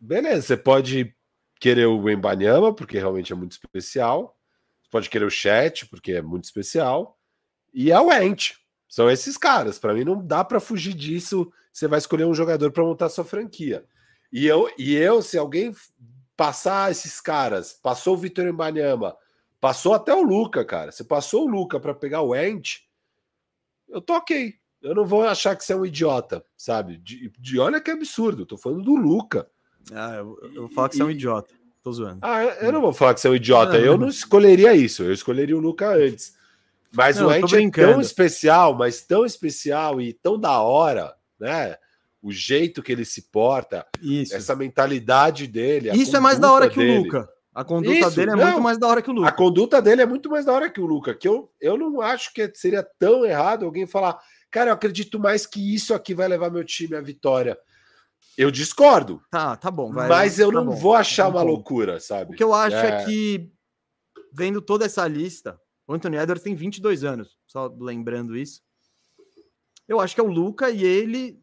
[0.00, 1.14] Beleza, você pode
[1.60, 4.36] querer o Embanyama, porque realmente é muito especial.
[4.82, 7.16] Você pode querer o Chat, porque é muito especial.
[7.72, 8.54] E é o Ent.
[8.88, 9.78] São esses caras.
[9.78, 11.50] Para mim, não dá para fugir disso.
[11.72, 13.84] Você vai escolher um jogador para montar sua franquia.
[14.32, 15.74] E eu, e eu, se alguém
[16.36, 19.16] passar esses caras, passou o Vitor Embanyama,
[19.60, 20.92] passou até o Luca, cara.
[20.92, 22.80] Você passou o Luca para pegar o Ent,
[23.88, 24.54] eu tô ok.
[24.82, 26.98] Eu não vou achar que você é um idiota, sabe?
[26.98, 28.42] De, de olha que absurdo.
[28.42, 29.48] Eu tô falando do Luca.
[29.92, 31.54] Ah, eu, eu vou falar que você é um idiota.
[31.82, 32.18] Tô zoando.
[32.22, 33.78] Ah, eu não vou falar que você é um idiota.
[33.78, 35.02] eu não escolheria isso.
[35.02, 36.36] Eu escolheria o Luca antes.
[36.92, 41.76] Mas não, o Ent é tão especial, mas tão especial e tão da hora, né?
[42.22, 44.34] O jeito que ele se porta, Isso.
[44.34, 45.90] essa mentalidade dele.
[45.90, 46.98] Isso é mais da hora que dele.
[46.98, 47.28] o Luca.
[47.54, 49.28] A conduta Isso, dele é não, muito mais da hora que o Luca.
[49.28, 51.14] A conduta dele é muito mais da hora que o Luca.
[51.14, 54.18] Que eu, eu não acho que seria tão errado alguém falar,
[54.50, 57.56] cara, eu acredito mais que isso aqui vai levar meu time à vitória.
[58.36, 59.22] Eu discordo.
[59.30, 59.90] Tá, tá bom.
[59.90, 61.46] Vai, mas eu tá não bom, vou achar uma bom.
[61.52, 62.34] loucura, sabe?
[62.34, 62.88] O que eu acho é...
[62.88, 63.50] é que,
[64.30, 68.62] vendo toda essa lista, o Anthony Edwards tem 22 anos, só lembrando isso.
[69.86, 71.40] Eu acho que é o Luca e ele.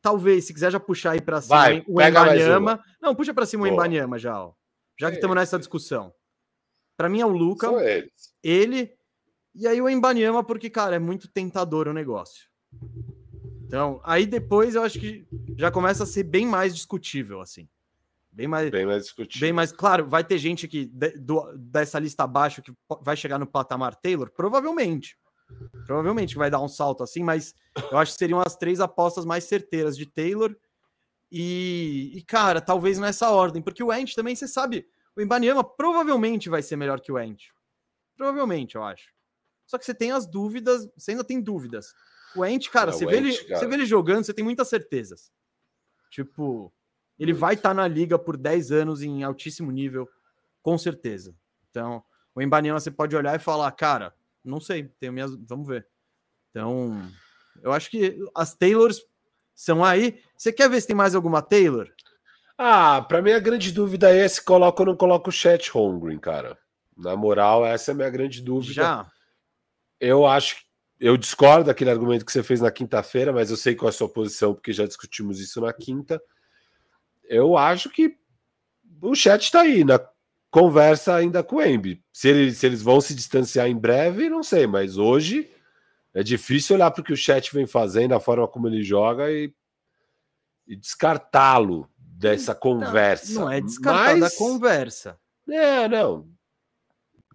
[0.00, 2.82] Talvez, se quiser já puxar aí para cima Vai, o Embanyama.
[3.02, 3.70] Não, puxa para cima Boa.
[3.70, 4.54] o Embanyama já, ó.
[4.98, 5.40] Já que estamos é.
[5.40, 6.14] nessa discussão.
[6.96, 7.68] Para mim é o Luca,
[8.42, 8.98] ele
[9.54, 12.48] e aí o Embanyama, porque, cara, é muito tentador o negócio.
[13.64, 17.68] Então, aí depois eu acho que já começa a ser bem mais discutível, assim.
[18.38, 19.46] Bem mais, bem mais discutível.
[19.48, 22.72] Bem mais, claro, vai ter gente aqui de, do, dessa lista abaixo que
[23.02, 24.30] vai chegar no patamar Taylor?
[24.30, 25.18] Provavelmente.
[25.84, 27.52] Provavelmente vai dar um salto assim, mas
[27.90, 30.54] eu acho que seriam as três apostas mais certeiras de Taylor.
[31.32, 36.48] E, e cara, talvez nessa ordem, porque o Ent também, você sabe, o Embanyama provavelmente
[36.48, 37.46] vai ser melhor que o Ent.
[38.16, 39.12] Provavelmente, eu acho.
[39.66, 41.92] Só que você tem as dúvidas, você ainda tem dúvidas.
[42.36, 43.58] O Ent, cara, é, você, vê ele, cara.
[43.58, 45.32] você vê ele jogando, você tem muitas certezas.
[46.08, 46.72] Tipo,
[47.18, 50.08] ele vai estar tá na liga por 10 anos em altíssimo nível,
[50.62, 51.34] com certeza.
[51.70, 52.02] Então,
[52.34, 55.86] o Embanyama você pode olhar e falar, cara, não sei, tenho minhas, vamos ver.
[56.50, 57.02] Então,
[57.62, 59.00] eu acho que as Taylors
[59.54, 60.20] são aí.
[60.36, 61.88] Você quer ver se tem mais alguma Taylor?
[62.56, 66.18] Ah, para mim a grande dúvida é se coloca ou não coloca o chat Holmgren,
[66.18, 66.58] cara.
[66.96, 68.72] Na moral, essa é a minha grande dúvida.
[68.72, 69.10] Já.
[70.00, 70.56] Eu acho
[71.00, 73.92] eu discordo daquele argumento que você fez na quinta-feira, mas eu sei qual é a
[73.92, 76.20] sua posição, porque já discutimos isso na quinta.
[77.28, 78.16] Eu acho que
[79.00, 80.00] o chat está aí na
[80.50, 82.02] conversa ainda com o Embi.
[82.12, 85.50] Se, ele, se eles vão se distanciar em breve, não sei, mas hoje
[86.14, 89.30] é difícil olhar para o que o chat vem fazendo, a forma como ele joga
[89.30, 89.52] e,
[90.66, 93.34] e descartá-lo dessa conversa.
[93.34, 94.20] Não, não é descartar mas...
[94.20, 95.18] da conversa.
[95.48, 96.28] É, não.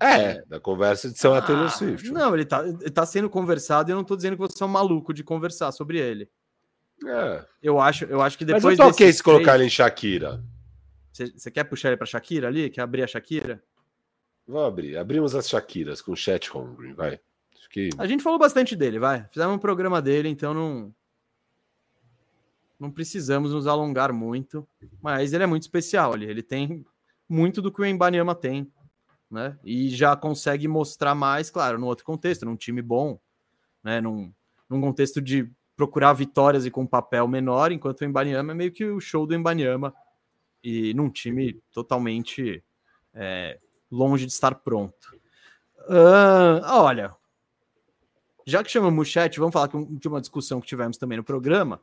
[0.01, 2.12] É, da conversa de São ah, Taylor Swift.
[2.12, 4.65] Não, ele tá, ele tá sendo conversado e eu não tô dizendo que você é
[4.65, 6.29] um maluco de conversar sobre ele.
[7.06, 7.45] É.
[7.62, 8.63] Eu acho, eu acho que depois.
[8.63, 10.43] Mas eu toquei se colocar ele em Shakira.
[11.12, 12.69] Você quer puxar ele para Shakira ali?
[12.69, 13.63] Quer abrir a Shakira?
[14.47, 14.97] Vamos abrir.
[14.97, 17.19] Abrimos as Shakiras com o chat hungry, vai.
[17.69, 17.89] Que...
[17.97, 19.25] A gente falou bastante dele, vai.
[19.32, 20.93] Fizemos um programa dele, então não.
[22.79, 24.67] Não precisamos nos alongar muito.
[25.01, 26.25] Mas ele é muito especial ali.
[26.25, 26.86] Ele tem
[27.27, 28.71] muito do que o Embanyama tem
[29.34, 29.58] né?
[29.63, 33.19] E já consegue mostrar mais, claro, no outro contexto, num time bom,
[33.84, 33.99] né?
[33.99, 34.32] Num,
[34.69, 38.86] num contexto de procurar vitórias e com papel menor, enquanto o Embanyama é meio que
[38.86, 39.94] o show do Embanyama
[40.64, 42.64] e num time totalmente
[43.14, 43.60] é,
[43.92, 45.20] longe de estar pronto.
[45.90, 47.14] Uh, olha,
[48.46, 51.82] já que chamamos o chat, vamos falar de uma discussão que tivemos também no programa.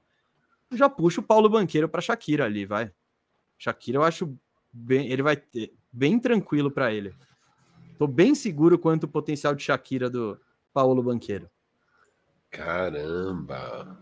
[0.73, 2.93] já puxo o Paulo Banqueiro para Shakira ali, vai.
[3.59, 4.35] Shakira, eu acho
[4.73, 7.15] bem, ele vai ter bem tranquilo para ele.
[7.99, 10.41] Tô bem seguro quanto o potencial de Shakira do
[10.73, 11.51] Paulo Banqueiro.
[12.51, 13.99] Caramba!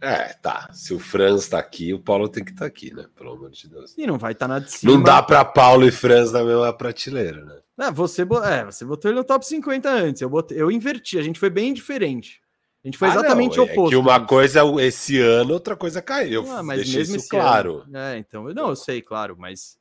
[0.00, 0.68] É, tá.
[0.72, 3.06] Se o Franz tá aqui, o Paulo tem que estar tá aqui, né?
[3.14, 3.94] Pelo amor de Deus.
[3.96, 4.92] E não vai estar tá na de cima.
[4.92, 7.60] Não dá para Paulo e Franz na mesma prateleira, né?
[7.86, 10.20] É, você, é, você botou ele no top 50 antes.
[10.20, 12.40] Eu, botei, eu inverti, a gente foi bem diferente.
[12.84, 13.86] A gente foi ah, exatamente o oposto.
[13.86, 16.50] É que uma coisa esse ano, outra coisa caiu.
[16.50, 17.84] Ah, mas Deixei mesmo isso claro.
[17.86, 19.78] Ano, é, então, não, eu sei, claro, mas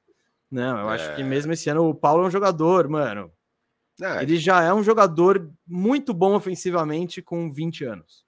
[0.52, 0.96] não, eu é...
[0.96, 3.32] acho que mesmo esse ano o Paulo é um jogador, mano.
[4.00, 4.24] É.
[4.24, 8.26] Ele já é um jogador muito bom ofensivamente com 20 anos.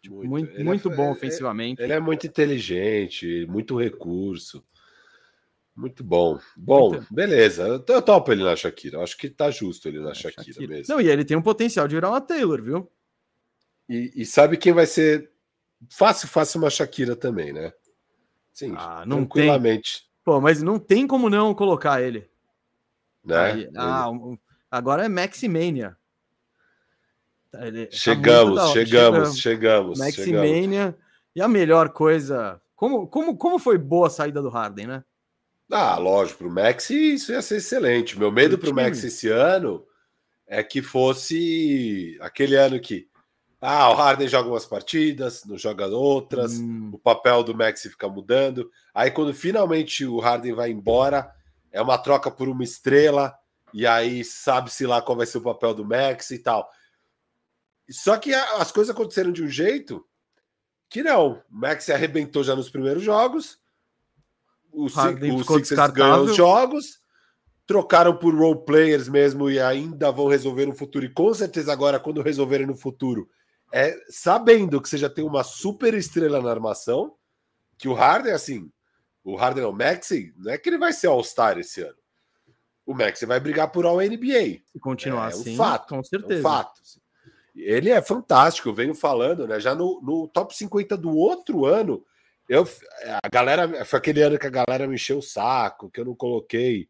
[0.00, 1.82] Tipo, muito, muito, é muito é, bom ofensivamente.
[1.82, 4.64] Ele é muito inteligente, muito recurso.
[5.74, 6.38] Muito bom.
[6.56, 7.14] Bom, muito...
[7.14, 7.82] beleza.
[7.88, 9.02] Eu topo ele na Shakira.
[9.02, 10.94] Acho que tá justo ele na é, Shakira, Shakira, mesmo.
[10.94, 12.90] Não, e ele tem um potencial de virar uma Taylor, viu?
[13.88, 15.30] E, e sabe quem vai ser
[15.90, 17.72] fácil, fácil uma Shakira também, né?
[18.52, 20.00] Sim, ah, tranquilamente.
[20.00, 20.08] Tem.
[20.24, 22.28] Pô, mas não tem como não colocar ele.
[23.24, 23.36] Né?
[23.36, 24.38] Aí, ah, um,
[24.74, 25.96] Agora é Maximania.
[27.48, 30.98] Tá, ele chegamos, tá chegamos, chegamos, Maximania.
[31.32, 32.60] E a melhor coisa.
[32.74, 35.04] Como, como, como foi boa a saída do Harden, né?
[35.70, 38.18] Ah, lógico, pro Max isso ia ser excelente.
[38.18, 39.86] Meu medo pro Max esse ano
[40.44, 43.08] é que fosse aquele ano que
[43.60, 46.90] ah, o Harden joga umas partidas, não joga outras, hum.
[46.92, 48.68] o papel do Max fica mudando.
[48.92, 51.32] Aí quando finalmente o Harden vai embora,
[51.70, 53.32] é uma troca por uma estrela
[53.74, 56.70] e aí sabe-se lá qual vai ser o papel do Max e tal.
[57.90, 60.06] Só que as coisas aconteceram de um jeito
[60.88, 61.42] que não.
[61.50, 63.58] O Max se arrebentou já nos primeiros jogos,
[64.72, 67.00] o, o Sixers ganhou os jogos,
[67.66, 71.04] trocaram por role players mesmo e ainda vão resolver no futuro.
[71.04, 73.28] E com certeza agora, quando resolverem no futuro,
[73.72, 77.16] é sabendo que você já tem uma super estrela na armação,
[77.76, 78.70] que o Harden, assim,
[79.24, 82.03] o Harden não, o Maxi, não é que ele vai ser All-Star esse ano
[82.86, 84.60] o Max vai brigar por All NBA.
[84.74, 86.34] E continuar é, assim, um fato, com certeza.
[86.34, 86.80] É um fato.
[87.56, 89.60] Ele é fantástico, eu venho falando, né?
[89.60, 92.04] Já no, no top 50 do outro ano,
[92.48, 92.68] eu,
[93.22, 96.14] a galera, foi aquele ano que a galera me encheu o saco, que eu não
[96.14, 96.88] coloquei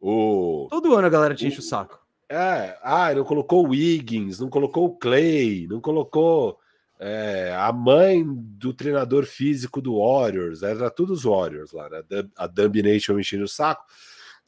[0.00, 0.68] o.
[0.70, 2.00] Todo ano a galera te enche o saco.
[2.28, 6.58] É, ah, não colocou o Wiggins, não colocou o Clay, não colocou
[6.98, 12.02] é, a mãe do treinador físico do Warriors, era tudo os Warriors lá, né?
[12.36, 13.84] A Dumbination me enchendo o saco.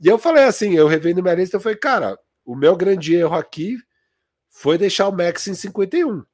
[0.00, 3.34] E eu falei assim, eu revendo minha lista, eu falei, cara, o meu grande erro
[3.34, 3.76] aqui
[4.48, 6.24] foi deixar o Max em 51.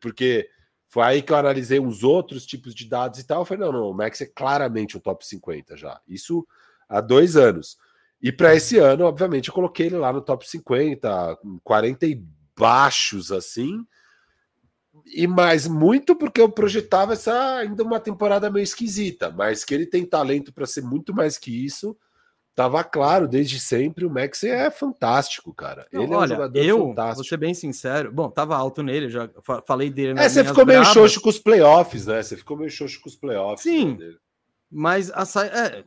[0.00, 0.48] Porque
[0.88, 3.42] foi aí que eu analisei uns outros tipos de dados e tal.
[3.42, 6.00] Eu falei, não, não, o Max é claramente um top 50 já.
[6.08, 6.46] Isso
[6.88, 7.76] há dois anos.
[8.20, 12.24] E para esse ano, obviamente, eu coloquei ele lá no top 50, 40 e
[12.56, 13.86] baixos assim.
[15.04, 19.86] E mais muito porque eu projetava essa ainda uma temporada meio esquisita, mas que ele
[19.86, 21.96] tem talento para ser muito mais que isso
[22.56, 25.86] Tava claro desde sempre, o Max é fantástico, cara.
[25.92, 27.16] Não, ele é um jogador eu, fantástico.
[27.16, 28.10] Vou ser bem sincero.
[28.10, 29.28] Bom, tava alto nele, já
[29.66, 30.18] falei dele.
[30.18, 30.94] É, você ficou meio bravas.
[30.94, 32.22] xoxo com os playoffs, né?
[32.22, 33.60] Você ficou meio xoxo com os playoffs.
[33.60, 34.14] Sim, né,
[34.70, 35.44] mas a sa...
[35.44, 35.84] é,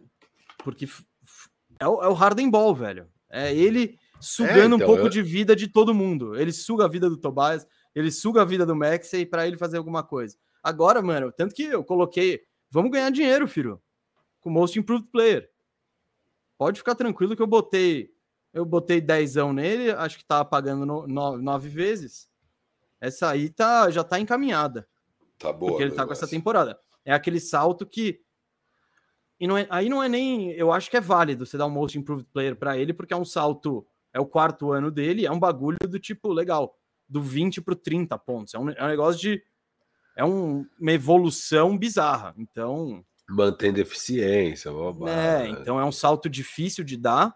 [0.63, 0.87] porque
[1.79, 3.07] é o, é o Harden Ball, velho.
[3.31, 5.09] É ele sugando é, então, um pouco eu...
[5.09, 6.35] de vida de todo mundo.
[6.35, 7.65] Ele suga a vida do Tobias,
[7.95, 10.37] ele suga a vida do Max e para ele fazer alguma coisa.
[10.61, 13.81] Agora, mano, tanto que eu coloquei, vamos ganhar dinheiro, filho,
[14.39, 15.49] com Most Improved Player.
[16.59, 18.13] Pode ficar tranquilo que eu botei,
[18.53, 22.29] eu botei dezão nele, acho que tava pagando no, no, nove vezes.
[22.99, 24.85] Essa aí tá, já tá encaminhada.
[25.37, 25.71] Tá boa.
[25.71, 26.77] Porque ele tá com essa temporada.
[27.05, 28.19] É aquele salto que
[29.39, 30.51] e não é, aí não é nem.
[30.51, 33.17] Eu acho que é válido você dar um Most Improved Player para ele, porque é
[33.17, 33.87] um salto.
[34.11, 36.75] É o quarto ano dele, é um bagulho do tipo, legal,
[37.07, 38.53] do 20 para 30 pontos.
[38.53, 39.41] É um, é um negócio de.
[40.17, 42.35] É um, uma evolução bizarra.
[42.37, 43.05] Então.
[43.29, 44.69] Mantendo eficiência.
[45.07, 47.35] É, então é um salto difícil de dar,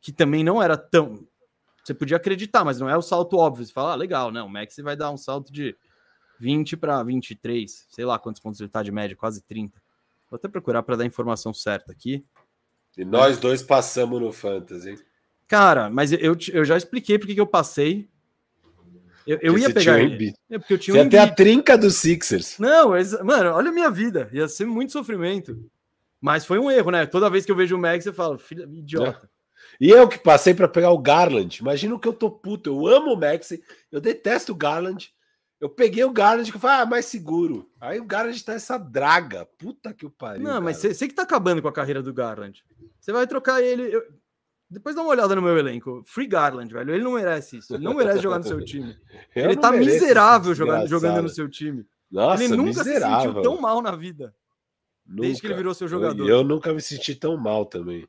[0.00, 1.26] que também não era tão.
[1.84, 3.64] Você podia acreditar, mas não é o salto óbvio.
[3.64, 4.42] Você fala, ah, legal, né?
[4.42, 5.76] O Max vai dar um salto de
[6.38, 9.80] 20 para 23, sei lá quantos pontos ele tá de média, quase 30.
[10.30, 12.24] Vou até procurar para dar a informação certa aqui.
[12.96, 14.96] E nós dois passamos no Fantasy.
[15.46, 18.08] Cara, mas eu, eu já expliquei porque que eu passei.
[19.28, 20.32] Eu, eu ia pegar ele.
[20.48, 22.58] É porque eu tinha Você um ia ter a trinca dos Sixers.
[22.58, 24.30] Não, mano, olha a minha vida.
[24.32, 25.70] Ia ser muito sofrimento.
[26.18, 27.04] Mas foi um erro, né?
[27.04, 29.26] Toda vez que eu vejo o Max, eu falo, filho, idiota.
[29.26, 29.84] É.
[29.84, 31.58] E eu que passei para pegar o Garland.
[31.60, 32.70] Imagina o que eu tô puto.
[32.70, 33.52] Eu amo o Max,
[33.92, 35.12] eu detesto o Garland.
[35.60, 37.70] Eu peguei o Garland que falei, ah, mais seguro.
[37.78, 39.44] Aí o Garland tá essa draga.
[39.58, 40.42] Puta que o pariu.
[40.42, 42.64] Não, mas você que tá acabando com a carreira do Garland.
[42.98, 43.94] Você vai trocar ele.
[43.94, 44.02] Eu...
[44.70, 46.02] Depois dá uma olhada no meu elenco.
[46.04, 46.94] Free Garland, velho.
[46.94, 47.74] Ele não merece isso.
[47.74, 48.94] Ele não merece jogar no seu time.
[49.34, 51.86] ele tá miserável jogando, jogando no seu time.
[52.10, 53.18] Nossa, ele nunca miserável.
[53.18, 54.34] se sentiu tão mal na vida.
[55.06, 55.22] Nunca.
[55.22, 56.28] Desde que ele virou seu jogador.
[56.28, 58.06] Eu, eu nunca me senti tão mal também.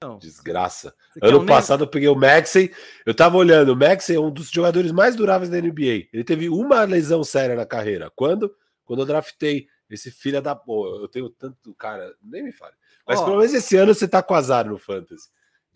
[0.00, 0.18] Não.
[0.18, 0.94] Desgraça.
[1.20, 2.72] Ano passado eu peguei o Maxey.
[3.04, 6.06] Eu tava olhando, o Maxey é um dos jogadores mais duráveis da NBA.
[6.12, 8.08] Ele teve uma lesão séria na carreira.
[8.14, 8.54] Quando?
[8.84, 10.54] Quando eu draftei esse filho da.
[10.54, 11.74] Pô, eu tenho tanto.
[11.74, 12.74] Cara, nem me fale.
[13.04, 13.24] Mas oh.
[13.24, 15.28] pelo menos esse ano você tá com azar no Fantasy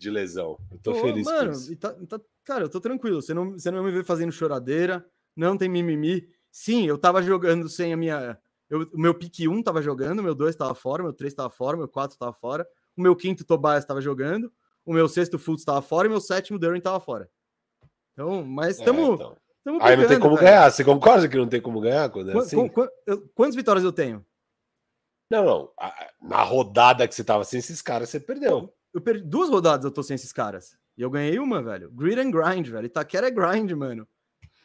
[0.03, 0.57] de lesão.
[0.71, 1.75] Eu tô feliz mano, com isso.
[1.77, 3.21] Tá, tá, cara, eu tô tranquilo.
[3.21, 5.05] Você não, você não me vê fazendo choradeira.
[5.35, 6.27] Não tem mimimi.
[6.51, 8.37] Sim, eu tava jogando sem a minha.
[8.69, 11.75] Eu, o meu pique 1 tava jogando, meu 2 tava fora, meu 3 tava fora,
[11.75, 14.51] meu 4 tava fora o meu quinto Tobias estava jogando,
[14.85, 17.29] o meu sexto Fultz estava fora e meu sétimo Duran estava fora.
[18.13, 19.09] Então, mas estamos.
[19.09, 19.37] É, então.
[19.81, 20.47] Aí não tem como cara.
[20.47, 20.71] ganhar.
[20.71, 22.67] Você concorda que não tem como ganhar quando é assim?
[22.67, 24.25] Qu qu quantas vitórias eu tenho?
[25.31, 25.71] Não, não.
[26.21, 28.73] Na rodada que você tava sem esses caras, você perdeu.
[28.93, 30.77] Eu perdi duas rodadas, eu tô sem esses caras.
[30.97, 31.89] E eu ganhei uma, velho.
[31.91, 32.85] Grid and grind, velho.
[32.85, 34.07] Itaquera é grind, mano.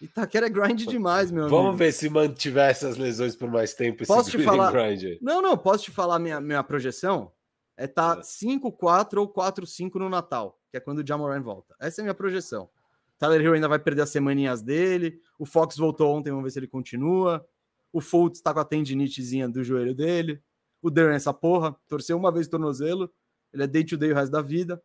[0.01, 1.79] Itaquera é grind demais, meu Vamos amigo.
[1.79, 4.07] ver se mantiver essas lesões por mais tempo.
[4.07, 4.73] Posso te falar?
[5.21, 5.57] Não, não.
[5.57, 7.33] Posso te falar minha, minha projeção?
[7.79, 9.21] é tá 5-4 é.
[9.21, 11.77] ou 4-5 no Natal, que é quando o Jamoran volta.
[11.81, 12.69] Essa é a minha projeção.
[13.17, 15.21] Tyler Hill ainda vai perder as semaninhas dele.
[15.39, 17.47] O Fox voltou ontem, vamos ver se ele continua.
[17.93, 20.43] O Fultz está com a tendinitezinha do joelho dele.
[20.83, 23.11] O Duran, essa porra, torceu uma vez o tornozelo.
[23.53, 24.83] Ele é day to day o resto da vida.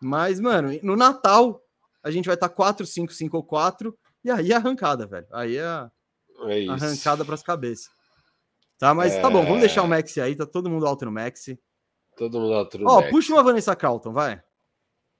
[0.00, 1.60] Mas, mano, no Natal,
[2.02, 3.96] a gente vai estar tá 4, 5, 5 ou 4.
[4.24, 5.26] E aí é arrancada, velho.
[5.32, 5.88] Aí é,
[6.48, 7.88] é arrancada para as cabeças.
[8.78, 9.20] Tá, mas é...
[9.20, 10.36] tá bom, vamos deixar o Max aí.
[10.36, 11.46] Tá todo mundo alto no Max.
[12.16, 14.42] Todo mundo alto Ó, oh, puxa uma Vanessa Carlton, vai.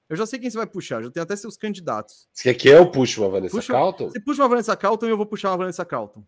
[0.09, 2.27] Eu já sei quem você vai puxar, já tenho até seus candidatos.
[2.33, 4.09] Você quer que eu puxe uma Vanessa puxa, Carlton?
[4.09, 6.23] Você puxa uma Vanessa Carlton e eu vou puxar uma Vanessa Carlton.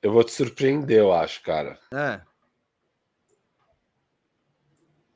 [0.00, 1.78] Eu vou te surpreender, eu acho, cara.
[1.92, 2.20] É.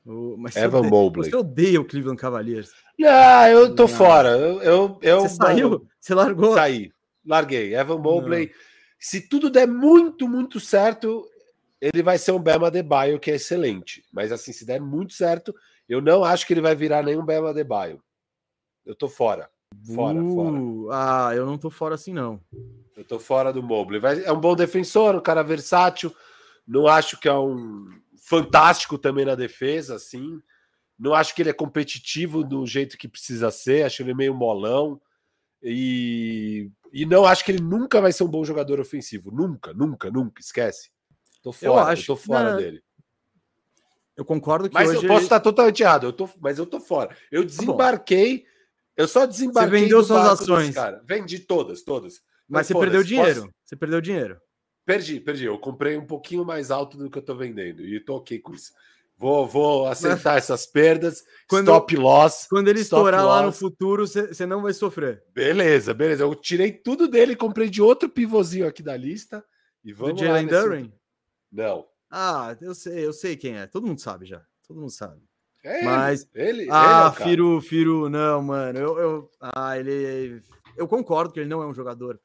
[0.07, 1.31] O, mas Evan você Mobley.
[1.31, 2.73] Você odeia o Cleveland Cavaliers.
[3.07, 4.31] Ah, eu tô fora.
[4.31, 5.87] Eu, eu, eu, você saiu?
[5.99, 6.55] Você largou?
[6.55, 6.93] Saí.
[7.25, 7.75] Larguei.
[7.75, 8.47] Evan Mobley.
[8.47, 8.55] Não.
[8.99, 11.27] Se tudo der muito, muito certo,
[11.81, 14.05] ele vai ser um Bema Baio que é excelente.
[14.13, 15.55] Mas assim, se der muito certo,
[15.89, 18.03] eu não acho que ele vai virar nenhum Bema Baio.
[18.85, 19.49] Eu tô fora.
[19.95, 20.59] Fora, uh, fora.
[20.93, 22.41] Ah, eu não tô fora assim, não.
[22.97, 24.01] Eu tô fora do Mobley.
[24.25, 26.15] É um bom defensor, um cara versátil.
[26.67, 27.89] Não acho que é um
[28.25, 30.41] fantástico também na defesa, assim.
[30.99, 33.85] Não acho que ele é competitivo do jeito que precisa ser.
[33.85, 35.01] Acho ele meio molão.
[35.63, 39.31] E, e não acho que ele nunca vai ser um bom jogador ofensivo.
[39.31, 40.41] Nunca, nunca, nunca.
[40.41, 40.91] Esquece.
[41.43, 42.83] Tô fora, eu, acho, eu tô fora não, dele.
[44.17, 46.81] Eu concordo que mas hoje eu posso estar totalmente errado, eu tô, mas eu tô
[46.81, 47.15] fora.
[47.31, 48.47] Eu tá desembarquei,
[48.97, 49.79] eu só desembarquei.
[49.79, 51.03] Você vendeu suas ações, cara.
[51.05, 52.23] Vendi todas, todas.
[52.49, 53.41] Mas, mas você perdeu dinheiro.
[53.43, 53.55] Posso...
[53.65, 54.41] Você perdeu dinheiro.
[54.85, 55.45] Perdi, perdi.
[55.47, 58.55] Eu comprei um pouquinho mais alto do que eu tô vendendo e tô ok com
[58.55, 58.73] isso.
[59.17, 61.25] Vou, vou aceitar essas perdas.
[61.49, 62.47] Quando, stop loss.
[62.49, 63.31] Quando ele estourar loss.
[63.31, 65.23] lá no futuro, você não vai sofrer.
[65.33, 66.25] Beleza, beleza.
[66.25, 69.45] Eu tirei tudo dele, comprei de outro pivôzinho aqui da lista.
[69.85, 70.91] E vamos do Jalen Duran?
[71.51, 71.87] Não.
[72.11, 73.67] Ah, eu sei, eu sei quem é.
[73.67, 74.43] Todo mundo sabe já.
[74.67, 75.23] Todo mundo sabe.
[75.65, 78.79] É ele, Mas ele, ah, ele é Firo, Firo, não, mano.
[78.79, 80.43] Eu, eu, ah, ele,
[80.77, 82.21] eu concordo que ele não é um jogador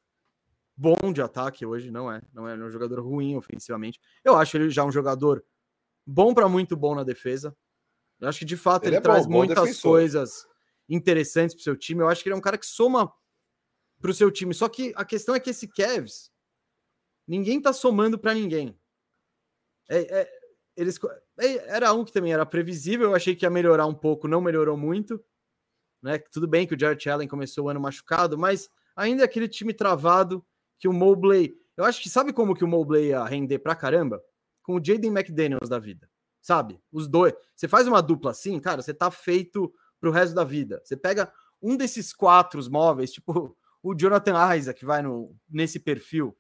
[0.80, 2.22] bom de ataque hoje, não é.
[2.34, 4.00] Não é um jogador ruim ofensivamente.
[4.24, 5.44] Eu acho ele já um jogador
[6.06, 7.56] bom para muito bom na defesa.
[8.18, 9.92] Eu acho que de fato ele, ele é traz bom, muitas defensor.
[9.92, 10.48] coisas
[10.88, 12.02] interessantes para o seu time.
[12.02, 13.12] Eu acho que ele é um cara que soma
[14.00, 14.54] para o seu time.
[14.54, 16.32] Só que a questão é que esse Cavs
[17.28, 18.80] ninguém tá somando para ninguém.
[19.90, 20.32] É, é,
[20.78, 20.98] eles,
[21.40, 24.40] é, era um que também era previsível, eu achei que ia melhorar um pouco, não
[24.40, 25.22] melhorou muito.
[26.02, 26.18] Né?
[26.32, 29.74] Tudo bem que o Jared Allen começou o ano machucado, mas ainda é aquele time
[29.74, 30.46] travado
[30.80, 31.56] que o Mobley.
[31.78, 34.22] Eu acho que sabe como que o Mobley ia render pra caramba?
[34.64, 36.10] Com o Jaden McDaniels da vida.
[36.42, 36.80] Sabe?
[36.92, 37.34] Os dois.
[37.56, 40.82] Você faz uma dupla assim, cara, você tá feito pro resto da vida.
[40.84, 46.36] Você pega um desses quatro móveis, tipo o Jonathan Isaac, que vai no, nesse perfil.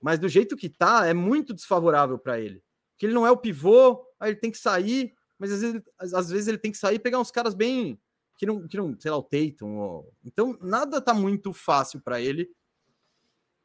[0.00, 2.62] Mas do jeito que tá, é muito desfavorável para ele.
[2.96, 6.30] Que ele não é o pivô, aí ele tem que sair, mas às vezes, às
[6.30, 8.00] vezes ele tem que sair e pegar uns caras bem
[8.36, 9.78] que não, que não sei lá, o Tatum.
[9.78, 10.12] Ou...
[10.24, 12.50] Então, nada tá muito fácil para ele.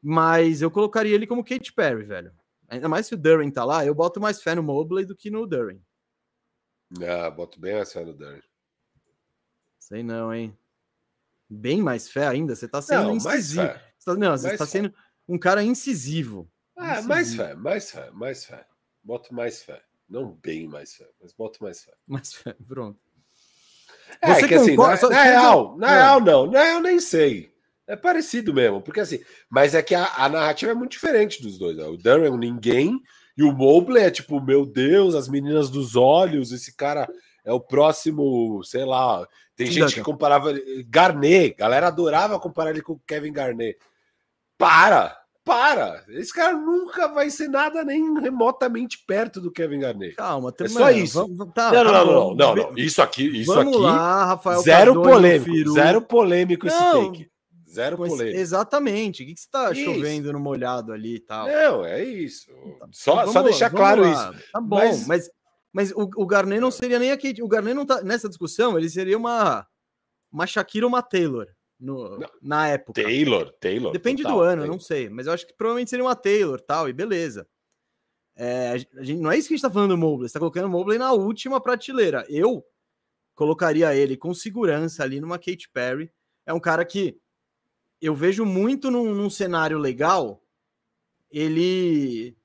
[0.10, 2.32] Mas eu colocaria ele como Kate Perry, velho.
[2.70, 5.30] Ainda mais se o Duran tá lá, eu boto mais fé no Mobley do que
[5.30, 5.80] no Duran.
[7.06, 8.40] Ah, boto bem mais fé no Duran.
[9.78, 10.58] Sei não, hein?
[11.50, 12.56] Bem mais fé ainda?
[12.56, 13.66] Você tá sendo não, incisivo.
[13.66, 13.94] Mais fé.
[13.98, 14.72] Você tá, não, você mais tá fé.
[14.72, 14.94] sendo
[15.28, 16.50] um cara incisivo.
[16.78, 17.08] Ah, incisivo.
[17.10, 18.68] mais fé, mais fé, mais fé.
[19.04, 19.84] Boto mais fé.
[20.08, 21.94] Não bem mais fé, mas boto mais fé.
[22.08, 22.98] Mais fé, pronto.
[24.22, 25.98] É, Você que assim, na, na real, na é.
[25.98, 27.57] real não, na real nem sei.
[27.88, 29.20] É parecido mesmo, porque assim,
[29.50, 31.78] mas é que a, a narrativa é muito diferente dos dois.
[31.78, 31.86] Né?
[31.86, 33.02] O Darren é um ninguém
[33.38, 37.08] e o Mobley é tipo, meu Deus, as meninas dos olhos, esse cara
[37.46, 39.26] é o próximo, sei lá.
[39.56, 40.54] Tem gente que comparava
[40.88, 43.78] Garnet, galera adorava comparar ele com o Kevin Garnet.
[44.58, 45.18] Para!
[45.48, 46.04] para!
[46.10, 50.16] Esse cara nunca vai ser nada nem remotamente perto do Kevin Garnett.
[50.16, 51.26] Calma, é só isso.
[51.26, 53.78] Vamos, tá, não, não, não, não, não, Isso aqui, isso aqui.
[53.78, 57.30] Lá, Rafael zero polêmico, zero polêmico esse take.
[57.78, 58.40] Zero polêmico.
[58.40, 59.22] Exatamente.
[59.22, 59.84] O que, que você tá isso.
[59.84, 61.48] chovendo no molhado ali e tal?
[61.48, 62.52] Não, é isso.
[62.80, 64.12] Tá, só, vamos, só deixar claro lá.
[64.34, 64.52] isso.
[64.52, 65.30] Tá bom, mas, mas,
[65.72, 67.36] mas o, o Garnet não seria nem aqui.
[67.40, 69.68] O Garnet não tá nessa discussão, ele seria uma,
[70.32, 71.48] uma Shakira ou uma Taylor
[71.80, 73.04] no, na época.
[73.04, 73.92] Taylor, Taylor.
[73.92, 74.76] Depende total, do ano, Taylor.
[74.76, 75.08] não sei.
[75.08, 77.48] Mas eu acho que provavelmente seria uma Taylor tal, e beleza.
[78.36, 80.40] É, a gente, não é isso que a gente tá falando do Mobley, você tá
[80.40, 82.26] colocando o Mobley na última prateleira.
[82.28, 82.66] Eu
[83.36, 86.12] colocaria ele com segurança ali numa Kate Perry.
[86.44, 87.20] É um cara que
[88.02, 90.42] eu vejo muito num, num cenário legal.
[91.32, 92.36] Ele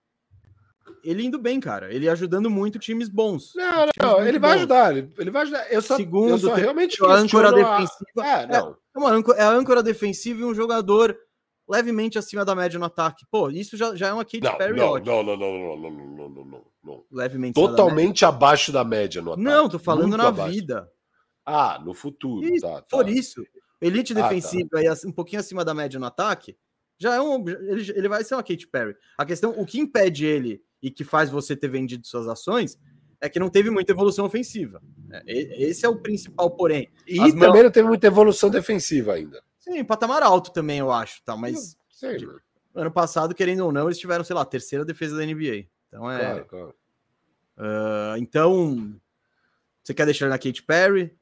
[1.05, 1.93] ele indo bem, cara.
[1.93, 3.53] Ele ajudando muito times bons.
[3.55, 4.97] Não, não, ele vai ajudar.
[4.97, 5.73] Ele, ele, vai ajudar.
[5.73, 8.27] Eu só, Segundo, eu só realmente a âncora defensiva.
[8.27, 8.77] É, não.
[8.95, 11.17] É, uma âncora, é a âncora defensiva e um jogador
[11.69, 13.25] levemente acima da média no ataque.
[13.31, 15.91] Pô, isso já, já é uma Kate não, Perry não, não, não, não, não, não,
[15.91, 17.05] não, não, não, não.
[17.11, 19.45] Levemente Totalmente abaixo da média no ataque.
[19.45, 20.53] Não, tô falando Muito na abaixo.
[20.53, 20.89] vida.
[21.45, 22.47] Ah, no futuro.
[22.47, 22.87] Isso, tá, tá.
[22.89, 23.43] Por isso.
[23.83, 25.01] Elite defensiva ah, tá.
[25.05, 26.57] e um pouquinho acima da média no ataque,
[26.99, 27.47] já é um.
[27.49, 28.95] Ele, ele vai ser uma Kate Perry.
[29.19, 32.79] A questão, o que impede ele e que faz você ter vendido suas ações
[33.21, 34.81] é que não teve muita evolução ofensiva.
[35.11, 35.23] É,
[35.63, 36.91] esse é o principal, porém.
[37.07, 39.43] E As também não teve muita evolução defensiva ainda.
[39.59, 41.37] Sim, patamar alto também, eu acho, tá?
[41.37, 42.29] Mas sei, de,
[42.75, 45.67] ano passado, querendo ou não, eles tiveram, sei lá, a terceira defesa da NBA.
[45.89, 46.19] Então é.
[46.19, 46.75] Claro, claro.
[47.57, 48.93] Uh, então,
[49.83, 51.17] você quer deixar na Kate Perry?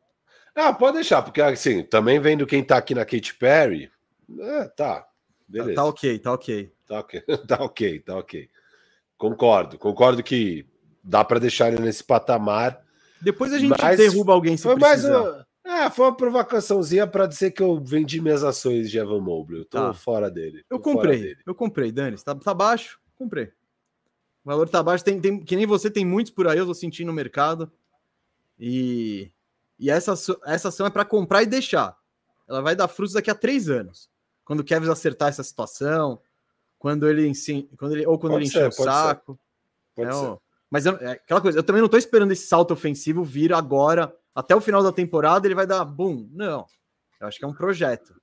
[0.63, 3.91] Ah, pode deixar, porque assim, também vendo quem tá aqui na Kate Perry,
[4.39, 5.07] é, tá,
[5.49, 5.75] beleza.
[5.75, 6.73] Tá, tá ok, tá ok.
[6.87, 8.49] Tá ok, tá ok, tá ok.
[9.17, 10.67] Concordo, concordo que
[11.03, 12.85] dá para deixar ele nesse patamar.
[13.23, 17.53] Depois a gente derruba alguém se foi mais uma, é, foi uma provocaçãozinha para dizer
[17.53, 19.61] que eu vendi minhas ações de Evan Mobley.
[19.61, 19.95] Eu tô tá.
[19.95, 20.63] fora dele.
[20.69, 21.39] Eu comprei, dele.
[21.47, 22.17] eu comprei, Dani.
[22.23, 23.47] Tá, tá baixo, comprei.
[24.45, 26.75] O valor tá baixo, tem, tem, que nem você, tem muitos por aí, eu tô
[26.75, 27.71] sentindo no mercado.
[28.59, 29.31] E,
[29.81, 30.13] e essa,
[30.45, 31.97] essa ação é para comprar e deixar.
[32.47, 34.11] Ela vai dar frutos daqui a três anos.
[34.45, 36.21] Quando o Kevin acertar essa situação,
[36.79, 37.33] quando ele,
[37.79, 39.33] quando ele ou quando pode ele encher o saco.
[39.33, 39.39] Ser.
[39.97, 40.39] Pode é, ser.
[40.71, 44.15] Mas eu, é aquela coisa, eu também não tô esperando esse salto ofensivo vir agora,
[44.35, 46.29] até o final da temporada, ele vai dar boom.
[46.31, 46.67] Não.
[47.19, 48.15] Eu acho que é um projeto.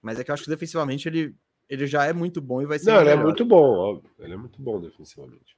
[0.00, 1.34] Mas é que eu acho que defensivamente ele,
[1.68, 2.92] ele já é muito bom e vai ser.
[2.92, 4.10] Não, ele é muito bom, óbvio.
[4.20, 5.56] Ele é muito bom defensivamente.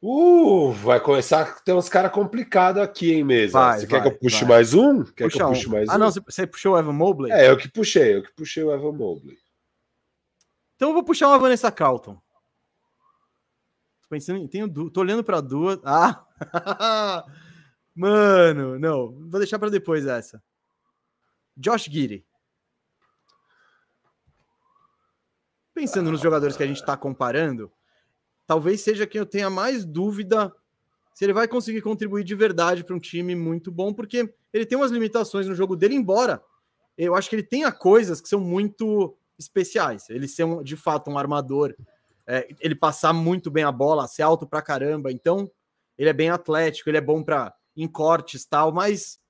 [0.00, 3.58] Uh, vai começar a ter uns caras complicados aqui, hein, mesa?
[3.58, 4.48] Vai, você vai, quer que eu puxe vai.
[4.48, 5.02] mais um?
[5.02, 5.70] Quer Puxa que eu puxe um.
[5.72, 5.94] mais ah, um?
[5.94, 7.32] Ah, não, você puxou o Evan Mobley?
[7.32, 9.36] É, eu que puxei, eu que puxei o Evan Mobley.
[10.76, 12.14] Então eu vou puxar uma Vanessa Carlton.
[12.14, 15.80] Tô pensando, tenho, tô olhando para duas.
[15.84, 16.24] Ah!
[17.92, 20.40] Mano, não, vou deixar para depois essa.
[21.56, 22.24] Josh Giddy.
[25.74, 27.72] Pensando nos jogadores que a gente está comparando,
[28.48, 30.52] talvez seja quem eu tenha mais dúvida
[31.12, 34.78] se ele vai conseguir contribuir de verdade para um time muito bom, porque ele tem
[34.78, 36.42] umas limitações no jogo dele, embora
[36.96, 40.08] eu acho que ele tenha coisas que são muito especiais.
[40.08, 41.74] Ele ser um, de fato um armador,
[42.26, 45.12] é, ele passar muito bem a bola, ser alto pra caramba.
[45.12, 45.50] Então,
[45.98, 49.20] ele é bem atlético, ele é bom para em cortes tal, mas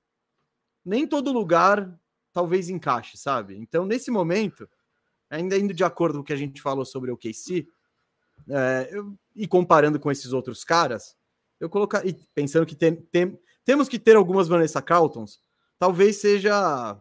[0.85, 1.93] nem todo lugar
[2.31, 3.57] talvez encaixe, sabe?
[3.57, 4.69] Então, nesse momento,
[5.29, 7.67] ainda indo de acordo com o que a gente falou sobre o KC,
[8.49, 11.15] é, eu, e comparando com esses outros caras,
[11.59, 15.39] eu colocar e pensando que tem, tem, temos que ter algumas Vanessa Carltons,
[15.77, 16.97] talvez seja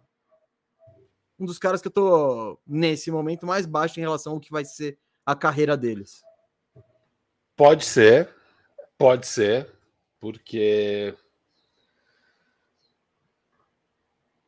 [1.39, 4.65] um dos caras que eu tô nesse momento mais baixo em relação ao que vai
[4.65, 6.23] ser a carreira deles.
[7.57, 8.35] Pode ser,
[8.97, 9.71] pode ser,
[10.21, 11.15] porque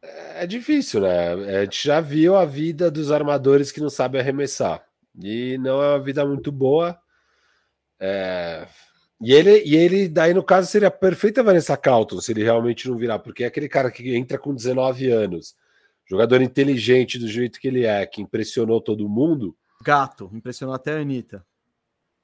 [0.03, 1.32] é difícil, né?
[1.32, 4.89] A gente já viu a vida dos armadores que não sabem arremessar.
[5.18, 6.98] E não é uma vida muito boa.
[7.98, 8.66] É...
[9.20, 12.88] E ele, e ele, daí no caso, seria a perfeita Vanessa Calton, se ele realmente
[12.88, 15.54] não virar, porque é aquele cara que entra com 19 anos,
[16.08, 19.54] jogador inteligente do jeito que ele é, que impressionou todo mundo.
[19.82, 21.44] Gato, impressionou até a Anitta.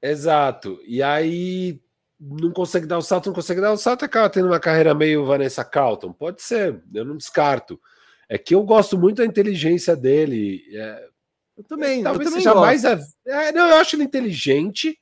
[0.00, 0.80] Exato.
[0.86, 1.80] E aí
[2.18, 5.26] não consegue dar o salto, não consegue dar o salto, acaba tendo uma carreira meio
[5.26, 6.12] Vanessa Calton.
[6.12, 7.78] Pode ser, eu não descarto.
[8.28, 10.62] É que eu gosto muito da inteligência dele.
[10.72, 11.08] É,
[11.56, 12.02] eu também.
[12.02, 12.64] Talvez eu também seja gosto.
[12.64, 12.84] mais.
[12.84, 12.98] A...
[13.26, 14.98] É, não, eu acho ele inteligente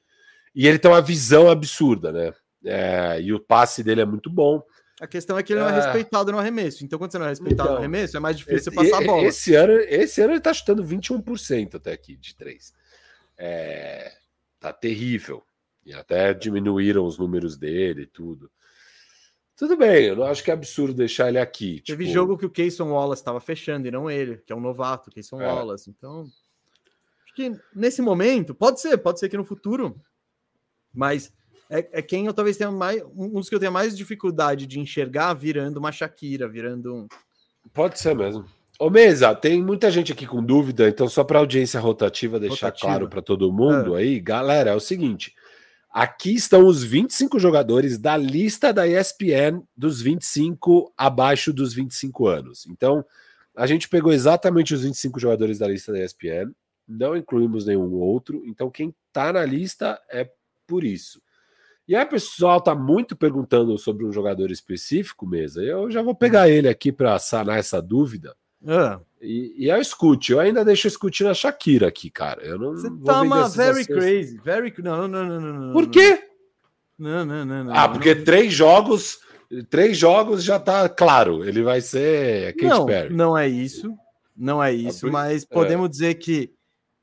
[0.55, 2.33] e ele tem uma visão absurda, né?
[2.65, 4.63] É, e o passe dele é muito bom.
[5.01, 6.85] A questão é que ele não é, é respeitado no arremesso.
[6.85, 9.07] Então, quando você não é respeitado então, no arremesso, é mais difícil esse, passar a
[9.07, 9.25] bola.
[9.25, 12.73] Esse ano, esse ano ele tá chutando 21% até aqui de 3.
[13.37, 14.13] É,
[14.61, 15.43] tá terrível.
[15.85, 18.51] E até diminuíram os números dele e tudo.
[19.57, 21.83] Tudo bem, eu não acho que é absurdo deixar ele aqui.
[21.87, 22.15] Teve tipo...
[22.15, 25.41] jogo que o Keyson Wallace estava fechando e não ele, que é um novato, Keyson
[25.41, 25.47] é.
[25.47, 25.91] Wallace.
[25.91, 26.27] Então,
[27.35, 30.01] que nesse momento, pode ser, pode ser que no futuro,
[30.93, 31.33] mas
[31.69, 34.79] é, é quem eu talvez tenha mais, um dos que eu tenho mais dificuldade de
[34.79, 37.09] enxergar virando uma Shakira, virando um.
[37.73, 38.45] Pode ser mesmo.
[38.79, 42.87] Ô Mesa, tem muita gente aqui com dúvida, então só para audiência rotativa deixar rotativa.
[42.87, 44.01] claro para todo mundo é.
[44.01, 45.33] aí, galera, é o seguinte:
[45.95, 52.67] Aqui estão os 25 jogadores da lista da ESPN dos 25 abaixo dos 25 anos.
[52.67, 53.05] Então,
[53.57, 56.51] a gente pegou exatamente os 25 jogadores da lista da ESPN,
[56.87, 58.43] não incluímos nenhum outro.
[58.45, 60.31] Então, quem está na lista é
[60.67, 61.21] por isso.
[61.87, 65.63] E aí, pessoal está muito perguntando sobre um jogador específico, mesa.
[65.63, 68.35] Eu já vou pegar ele aqui para sanar essa dúvida.
[68.67, 68.99] Ah.
[69.21, 70.33] E, e é o Scoot.
[70.33, 72.43] Eu ainda deixo o Scoot na Shakira aqui, cara.
[72.43, 72.73] Eu não.
[72.73, 74.39] Você tá uma very crazy.
[74.43, 74.73] Very...
[74.79, 75.73] Não, não, não, não, não.
[75.73, 76.23] Por quê?
[76.99, 77.65] Não, não, não.
[77.65, 78.25] não ah, porque não.
[78.25, 79.23] três jogos.
[79.69, 81.45] Três jogos já tá claro.
[81.45, 83.15] Ele vai ser Kate não, Perry.
[83.15, 83.95] Não é isso.
[84.37, 85.91] Não é isso, mas podemos é.
[85.91, 86.54] dizer que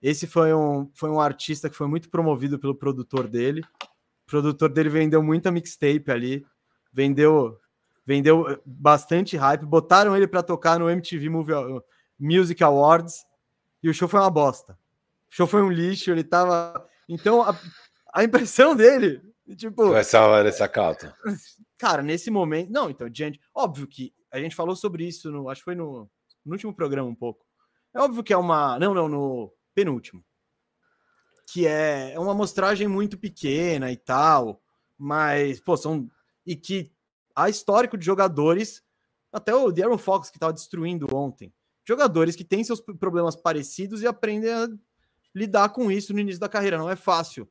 [0.01, 3.61] esse foi um, foi um artista que foi muito promovido pelo produtor dele.
[3.81, 6.45] O produtor dele vendeu muita mixtape ali,
[6.91, 7.57] vendeu
[8.03, 11.53] vendeu bastante hype, botaram ele para tocar no MTV Movie,
[12.19, 13.25] Music Awards
[13.83, 14.73] e o show foi uma bosta.
[15.31, 16.85] O show foi um lixo, ele tava.
[17.07, 17.57] Então a,
[18.13, 19.21] a impressão dele,
[19.55, 19.91] tipo.
[19.91, 21.15] Vai salvar essa calta.
[21.77, 22.71] Cara, nesse momento.
[22.71, 23.39] Não, então, diante.
[23.53, 26.09] Óbvio que a gente falou sobre isso, no, acho que foi no,
[26.45, 27.45] no último programa um pouco.
[27.93, 28.79] É óbvio que é uma.
[28.79, 30.23] Não, não, no penúltimo.
[31.51, 34.61] Que é, é uma amostragem muito pequena e tal,
[34.97, 36.09] mas, pô, são.
[36.45, 36.91] E que
[37.35, 38.83] há histórico de jogadores,
[39.31, 41.53] até o Darren Fox que estava destruindo ontem,
[41.85, 44.67] jogadores que têm seus problemas parecidos e aprendem a
[45.33, 46.77] lidar com isso no início da carreira.
[46.77, 47.49] Não é fácil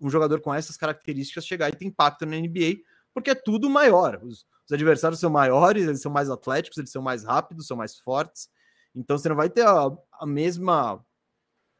[0.00, 2.82] um jogador com essas características chegar e ter impacto na NBA,
[3.12, 4.20] porque é tudo maior.
[4.22, 7.98] Os, os adversários são maiores, eles são mais atléticos, eles são mais rápidos, são mais
[7.98, 8.48] fortes.
[8.94, 9.90] Então você não vai ter a,
[10.20, 11.04] a mesma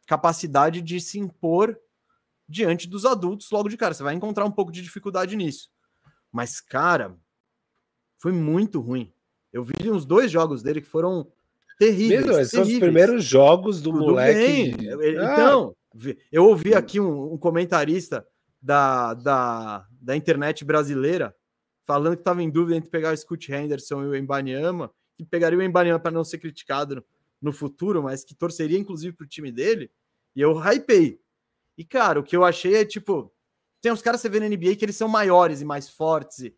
[0.07, 1.79] capacidade de se impor
[2.49, 3.95] diante dos adultos logo de cara.
[3.95, 5.71] Você vai encontrar um pouco de dificuldade nisso.
[6.31, 7.17] Mas, cara,
[8.19, 9.13] foi muito ruim.
[9.53, 11.31] Eu vi uns dois jogos dele que foram
[11.79, 12.27] terríveis.
[12.27, 14.75] Mesmo, são os primeiros jogos do Tudo moleque.
[15.19, 15.33] Ah.
[15.33, 15.77] Então,
[16.31, 18.27] eu ouvi aqui um, um, comentarista
[18.61, 21.35] da, da, da internet brasileira
[21.87, 25.59] falando que estava em dúvida entre pegar o Scott Henderson e o Embanyama, que pegaria
[25.59, 27.05] o Embanyama para não ser criticado
[27.45, 29.91] no, futuro, mas que torceria inclusive para o time dele.
[30.35, 31.21] E eu hypei.
[31.77, 33.33] E, cara, o que eu achei é tipo:
[33.81, 36.41] tem uns caras que você vê na NBA que eles são maiores e mais fortes.
[36.41, 36.57] E,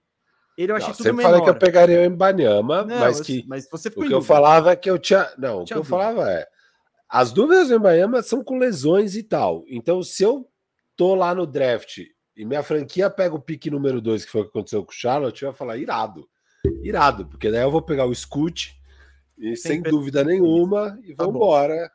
[0.57, 1.31] ele eu achei não, tudo menor.
[1.31, 4.77] falei que eu pegaria o Embanyama, mas que mas você o que eu falava é
[4.77, 6.47] que eu tinha, não, o que eu falava é
[7.09, 9.65] as dúvidas do Embanyama são com lesões e tal.
[9.69, 10.49] Então, se eu
[10.97, 11.99] tô lá no draft
[12.37, 14.95] e minha franquia pega o pique número 2, que foi o que aconteceu com o
[14.95, 16.29] Charlotte, eu ia falar irado.
[16.83, 18.77] Irado, porque daí eu vou pegar o Scoot
[19.39, 21.91] e sem dúvida nenhuma e tá vamos embora.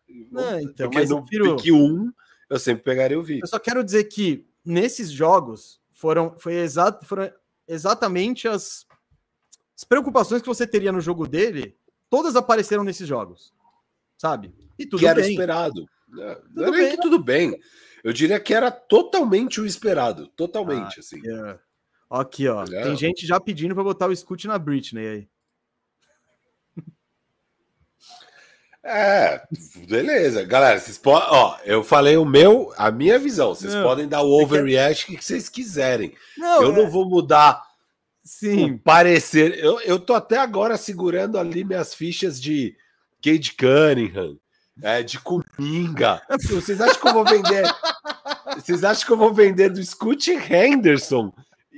[0.62, 1.56] então, porque no prefiro...
[1.56, 2.12] pique 1 um,
[2.50, 3.42] eu sempre pegaria o Vic.
[3.42, 7.32] Eu só quero dizer que nesses jogos foram foi exato foram
[7.68, 8.86] exatamente as,
[9.76, 11.76] as preocupações que você teria no jogo dele,
[12.10, 13.54] todas apareceram nesses jogos,
[14.18, 14.54] sabe?
[14.78, 15.32] E tudo que era bem.
[15.32, 15.86] esperado.
[16.08, 16.92] Não, não era bem.
[16.92, 17.58] que tudo bem.
[18.04, 20.28] Eu diria que era totalmente o esperado.
[20.30, 21.22] Totalmente, ah, assim.
[21.26, 21.60] É.
[22.10, 22.64] Aqui, ó.
[22.64, 22.84] É.
[22.84, 25.30] Tem gente já pedindo para botar o Scoot na Britney aí.
[28.84, 29.42] É,
[29.88, 30.44] beleza.
[30.44, 31.28] Galera, vocês podem.
[31.30, 33.54] Ó, eu falei o meu, a minha visão.
[33.54, 35.18] Vocês não, podem dar o overreact quer...
[35.18, 36.14] que vocês quiserem.
[36.38, 36.76] Não, eu é...
[36.76, 37.62] não vou mudar
[38.24, 38.78] Sim.
[38.78, 39.58] parecer.
[39.60, 42.76] Eu, eu tô até agora segurando ali minhas fichas de
[43.24, 44.38] Cade Cunningham,
[44.82, 46.22] é, de Cominga.
[46.50, 47.64] Vocês acham que eu vou vender?
[48.56, 51.32] Vocês acham que eu vou vender do Scoot Henderson?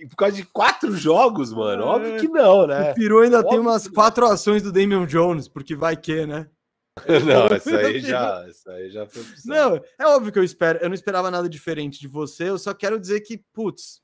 [0.09, 1.83] Por causa de quatro jogos, mano?
[1.83, 2.91] Óbvio que não, né?
[2.91, 6.47] O Peru ainda Óbvio tem umas quatro ações do Damian Jones, porque vai que, né?
[7.25, 10.89] não, isso aí já, isso aí já foi Não, é óbvio que eu espero, eu
[10.89, 14.01] não esperava nada diferente de você, eu só quero dizer que, putz,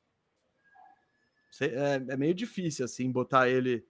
[1.62, 3.86] é, é meio difícil assim botar ele.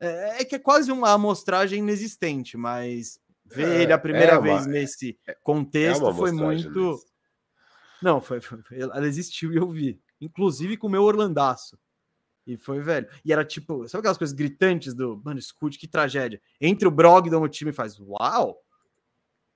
[0.00, 4.38] É, é, que é quase uma amostragem inexistente, mas ver é, ele a primeira é
[4.38, 6.98] uma, vez nesse contexto foi muito.
[8.02, 11.78] Não, foi, foi, ela existiu e eu vi, inclusive com o meu Orlandaço.
[12.46, 13.08] E foi, velho.
[13.24, 16.40] E era tipo, sabe aquelas coisas gritantes do, mano, escute, que tragédia.
[16.60, 18.58] Entre o Brogdon, o time faz, uau!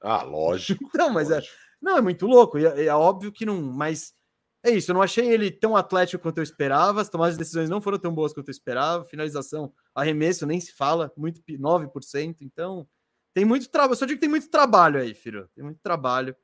[0.00, 0.88] Ah, lógico.
[0.94, 1.42] não, mas é,
[1.80, 2.58] não, é muito louco.
[2.58, 4.14] É, é, óbvio que não, mas
[4.62, 4.90] é isso.
[4.90, 7.00] Eu não achei ele tão atlético quanto eu esperava.
[7.00, 9.04] As tomadas de decisões não foram tão boas quanto eu esperava.
[9.04, 12.36] Finalização, arremesso, nem se fala, muito 9%.
[12.42, 12.86] Então,
[13.34, 13.96] tem muito trabalho.
[13.96, 15.48] Só digo que tem muito trabalho aí, filho.
[15.54, 16.36] Tem muito trabalho.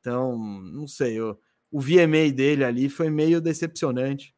[0.00, 1.18] Então, não sei.
[1.18, 1.40] Eu,
[1.70, 4.35] o VMA dele ali foi meio decepcionante.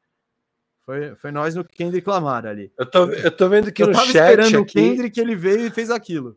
[0.88, 2.72] Foi, foi nós no Kendrick Lamar ali.
[2.78, 4.22] Eu tô, eu tô vendo que eu no tava chat.
[4.22, 4.56] esperando aqui...
[4.56, 6.34] o Kendrick, ele veio e fez aquilo.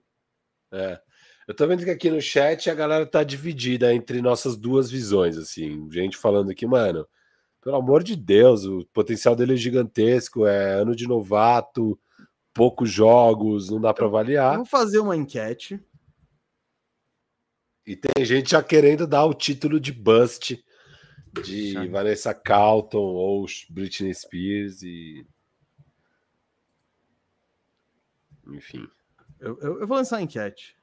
[0.74, 1.00] É.
[1.48, 5.38] Eu tô vendo que aqui no chat a galera tá dividida entre nossas duas visões,
[5.38, 5.90] assim.
[5.90, 7.08] Gente falando aqui, mano,
[7.62, 11.98] pelo amor de Deus, o potencial dele é gigantesco, é ano de novato,
[12.54, 14.58] poucos jogos, não dá para avaliar.
[14.58, 15.80] Vou fazer uma enquete.
[17.88, 20.62] E tem gente já querendo dar o título de bust
[21.44, 21.88] de Chame.
[21.90, 25.26] Vanessa Carlton ou Britney Spears e.
[28.48, 28.88] Enfim.
[29.40, 30.76] Eu, eu, eu vou lançar a enquete.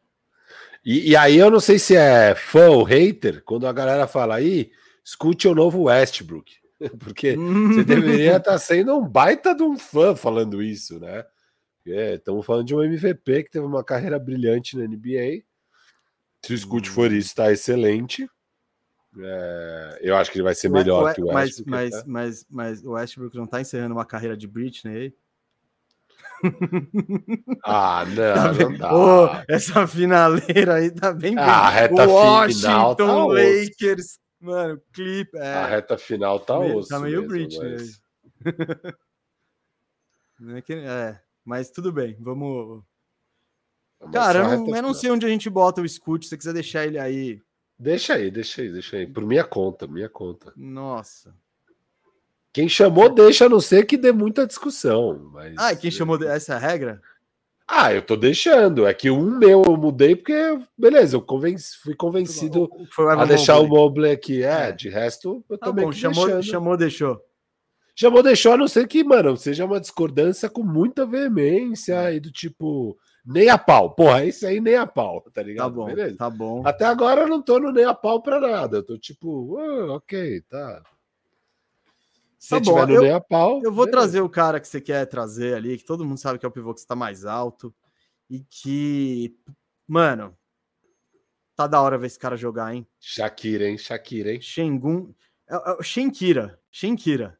[0.85, 4.37] E, e, aí eu não sei se é fã ou hater, quando a galera fala
[4.37, 4.71] aí,
[5.05, 6.57] escute o novo Westbrook.
[6.99, 11.25] Porque você deveria estar tá sendo um baita de um fã falando isso, né?
[11.85, 15.43] Estamos é, falando de um MVP que teve uma carreira brilhante na NBA.
[16.45, 18.29] Se o Scoot for isso, está excelente.
[19.17, 21.71] É, eu acho que ele vai ser melhor que o Westbrook.
[21.71, 25.15] Mas, mas, mas, mas o Westbrook não está encerrando uma carreira de Britney
[27.65, 28.95] Ah, não, tá não dá.
[28.95, 31.37] Oh, essa finaleira aí tá bem.
[31.39, 34.19] Ah, reta Washington final tá Lakers.
[34.41, 35.37] Mano, clipe.
[35.37, 35.55] É...
[35.55, 36.89] A reta final tá, tá meio, osso.
[36.89, 37.77] Tá meio mesmo, Britney.
[40.41, 40.65] Mas...
[40.71, 42.85] é, é, mas tudo bem, vamos.
[44.13, 46.25] Cara, eu não, eu não sei onde a gente bota o Scoot.
[46.25, 47.43] Se você quiser deixar ele aí
[47.79, 49.07] Deixa aí, deixa aí, deixa aí.
[49.07, 50.53] Por minha conta, minha conta.
[50.57, 51.35] Nossa.
[52.53, 55.31] Quem chamou, deixa, a não ser que dê muita discussão.
[55.33, 55.55] Mas...
[55.57, 57.01] Ah, e quem chamou essa é regra?
[57.69, 58.87] Ah, eu tô deixando.
[58.87, 62.69] É que um meu eu mudei porque, beleza, eu convenci, fui convencido
[63.17, 64.43] a deixar o Mobley aqui.
[64.43, 66.43] É, é, de resto, eu tá bom, chamou, deixando.
[66.43, 67.21] chamou, deixou.
[67.95, 72.33] Chamou, deixou, a não ser que, mano, seja uma discordância com muita veemência e do
[72.33, 72.97] tipo
[73.29, 73.95] nem a pau.
[73.95, 75.69] Porra, esse aí nem a pau, tá ligado?
[75.69, 76.17] Tá bom, Beleza?
[76.17, 76.67] tá bom.
[76.67, 78.79] Até agora eu não tô no nem a pau pra nada.
[78.79, 80.83] Eu tô tipo, oh, ok, tá.
[82.39, 83.61] Se tá bom, eu, nem a pau.
[83.63, 83.91] Eu vou beleza.
[83.91, 86.53] trazer o cara que você quer trazer ali, que todo mundo sabe que é o
[86.53, 87.75] pivô que está mais alto.
[88.31, 89.37] E que,
[89.87, 90.35] mano,
[91.55, 92.87] tá da hora ver esse cara jogar, hein?
[92.99, 93.77] Shakira, hein?
[93.77, 94.41] Shakira, hein?
[94.41, 95.13] Shengun.
[95.47, 96.59] É, é, Shenkira.
[96.71, 97.39] Shenkira.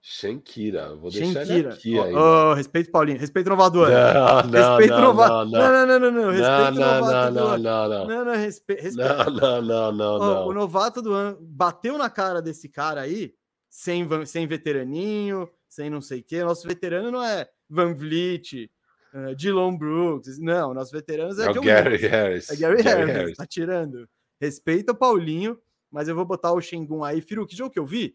[0.00, 1.58] Shenkira, vou deixar Shenkira.
[1.58, 2.14] ele aqui aí.
[2.14, 3.90] Oh, respeito Paulinho, respeito Inovador.
[3.90, 8.06] Não, não, respeito não, Não, não, não, não, não, respeito não, não, não, não, não.
[8.06, 8.96] Não, não, respeito.
[8.96, 10.46] Não, não, não, não, não.
[10.46, 13.34] O novato do ano bateu na cara desse cara aí,
[13.68, 16.42] sem, sem veteraninho, sem não sei o quê.
[16.42, 18.70] Nosso veterano não é Van Vliet,
[19.12, 22.50] uh, Dylan Brooks, não, nossos veteranos é, é o Gary Harris.
[22.50, 24.08] É Gary, Gary Harris, Harris, tá tirando.
[24.40, 25.58] Respeita o Paulinho,
[25.90, 27.20] mas eu vou botar o Shengun aí.
[27.20, 28.14] Firu, que jogo que eu vi?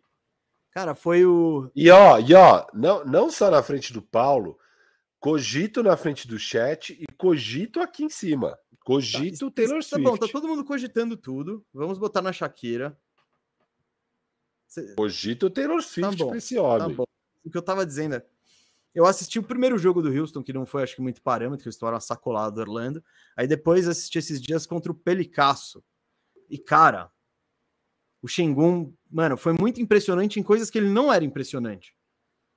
[0.74, 1.70] Cara, foi o.
[1.76, 4.58] E ó, e ó, não, não só na frente do Paulo,
[5.20, 8.58] cogito na frente do chat e cogito aqui em cima.
[8.84, 10.04] Cogito tá, Taylor Swift.
[10.04, 11.64] Tá bom, tá todo mundo cogitando tudo.
[11.72, 12.98] Vamos botar na Shakira.
[14.98, 16.90] Cogito Taylor tá Swift tá bom, pra esse homem.
[16.90, 17.06] Tá bom.
[17.46, 18.26] O que eu tava dizendo é.
[18.96, 21.68] Eu assisti o primeiro jogo do Houston, que não foi, acho que, muito parâmetro, que
[21.68, 23.04] eles tomaram uma sacolada do Orlando.
[23.36, 25.84] Aí depois assisti esses dias contra o Pelicasso.
[26.50, 27.12] E, cara,
[28.24, 31.94] o Shengun, mano, foi muito impressionante em coisas que ele não era impressionante.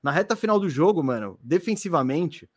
[0.00, 2.48] Na reta final do jogo, mano, defensivamente,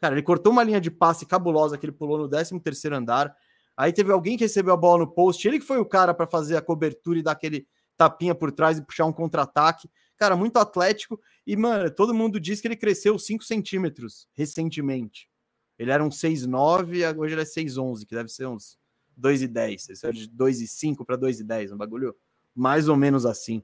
[0.00, 3.32] cara, ele cortou uma linha de passe cabulosa que ele pulou no 13 terceiro andar.
[3.76, 6.26] Aí teve alguém que recebeu a bola no post, ele que foi o cara para
[6.26, 9.88] fazer a cobertura e dar aquele tapinha por trás e puxar um contra-ataque.
[10.16, 11.20] Cara, muito atlético.
[11.46, 15.30] E, mano, todo mundo diz que ele cresceu 5 centímetros recentemente.
[15.78, 18.76] Ele era um 6,9, hoje ele é 6,11, que deve ser uns
[19.16, 19.88] 2,10.
[19.88, 22.16] Ele saiu de 2,5 para 2,10, um bagulho
[22.56, 23.62] mais ou menos assim.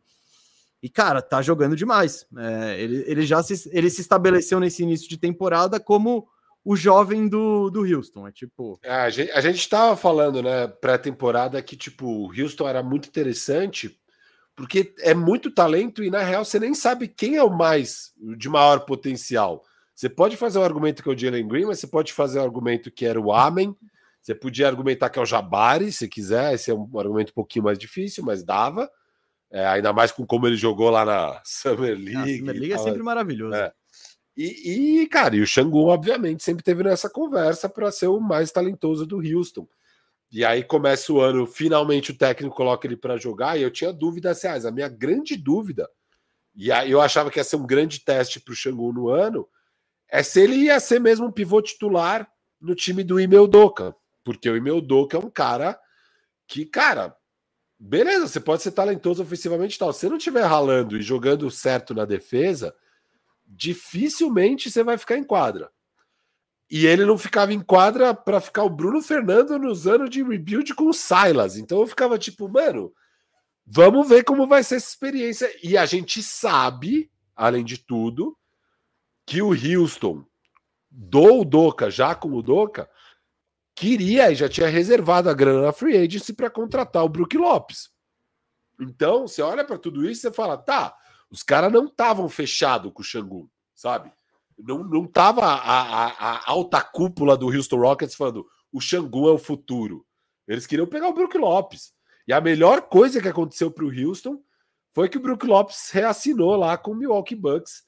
[0.83, 2.27] E, cara, tá jogando demais.
[2.37, 6.29] É, ele, ele já se, ele se estabeleceu nesse início de temporada como
[6.65, 8.27] o jovem do, do Houston.
[8.27, 8.79] É tipo.
[8.83, 13.09] É, a, gente, a gente tava falando, né, pré-temporada, que, tipo, o Houston era muito
[13.09, 13.97] interessante,
[14.57, 18.49] porque é muito talento e, na real, você nem sabe quem é o mais de
[18.49, 19.65] maior potencial.
[19.95, 22.43] Você pode fazer o argumento que é o Jalen Green, mas você pode fazer o
[22.43, 23.77] argumento que era o Amen.
[24.23, 26.55] Você podia argumentar que é o Jabari, se quiser.
[26.55, 28.89] Esse é um argumento um pouquinho mais difícil, mas dava.
[29.51, 32.17] É, ainda mais com como ele jogou lá na Summer League.
[32.17, 33.57] A Summer League é sempre maravilhoso.
[33.57, 33.73] É.
[34.37, 38.51] E, e, cara, e o Xangu, obviamente, sempre teve nessa conversa para ser o mais
[38.53, 39.67] talentoso do Houston.
[40.31, 43.93] E aí começa o ano, finalmente o técnico coloca ele para jogar, e eu tinha
[43.93, 44.65] dúvidas reais.
[44.65, 45.87] A minha grande dúvida,
[46.55, 49.47] e aí eu achava que ia ser um grande teste para o Xangu no ano,
[50.09, 52.27] é se ele ia ser mesmo um pivô titular
[52.59, 53.95] no time do Imel Doca.
[54.25, 55.79] Porque o Doca é um cara
[56.47, 57.17] que, cara,
[57.79, 59.93] beleza, você pode ser talentoso ofensivamente e tal.
[59.93, 62.75] Se não estiver ralando e jogando certo na defesa,
[63.47, 65.71] dificilmente você vai ficar em quadra.
[66.71, 70.75] E ele não ficava em quadra para ficar o Bruno Fernando nos anos de rebuild
[70.75, 71.59] com o Silas.
[71.59, 72.93] Então eu ficava tipo, mano,
[73.67, 75.55] vamos ver como vai ser essa experiência.
[75.63, 78.39] E a gente sabe, além de tudo,
[79.27, 80.25] que o Houston
[80.91, 82.89] do Doca, já com o Doca,
[83.83, 87.91] queria e já tinha reservado a grana na free agency para contratar o Brook Lopes.
[88.81, 90.95] Então, você olha para tudo isso e fala, tá,
[91.29, 94.13] os caras não estavam fechados com o Xangu, sabe?
[94.57, 99.33] Não, não tava a, a, a, alta cúpula do Houston Rockets falando o Xangu é
[99.33, 100.07] o futuro.
[100.47, 101.93] Eles queriam pegar o Brook Lopes.
[102.29, 104.41] E a melhor coisa que aconteceu para o Houston
[104.93, 107.83] foi que o Brook Lopes reassinou lá com o Milwaukee Bucks.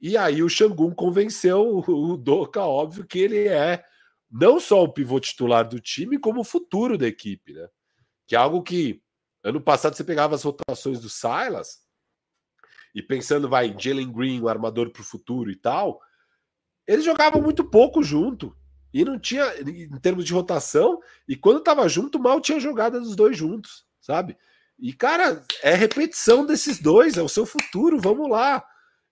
[0.00, 3.82] E aí o Xangun convenceu o Doca, óbvio, que ele é
[4.30, 7.68] não só o pivô titular do time, como o futuro da equipe, né?
[8.26, 9.02] Que é algo que
[9.42, 11.80] ano passado você pegava as rotações do Silas
[12.94, 16.00] e pensando, vai, Jalen Green, o armador para o futuro e tal,
[16.86, 18.56] eles jogavam muito pouco junto.
[18.92, 23.14] E não tinha, em termos de rotação, e quando tava junto, mal tinha jogada dos
[23.14, 24.36] dois juntos, sabe?
[24.76, 28.64] E, cara, é repetição desses dois, é o seu futuro, vamos lá.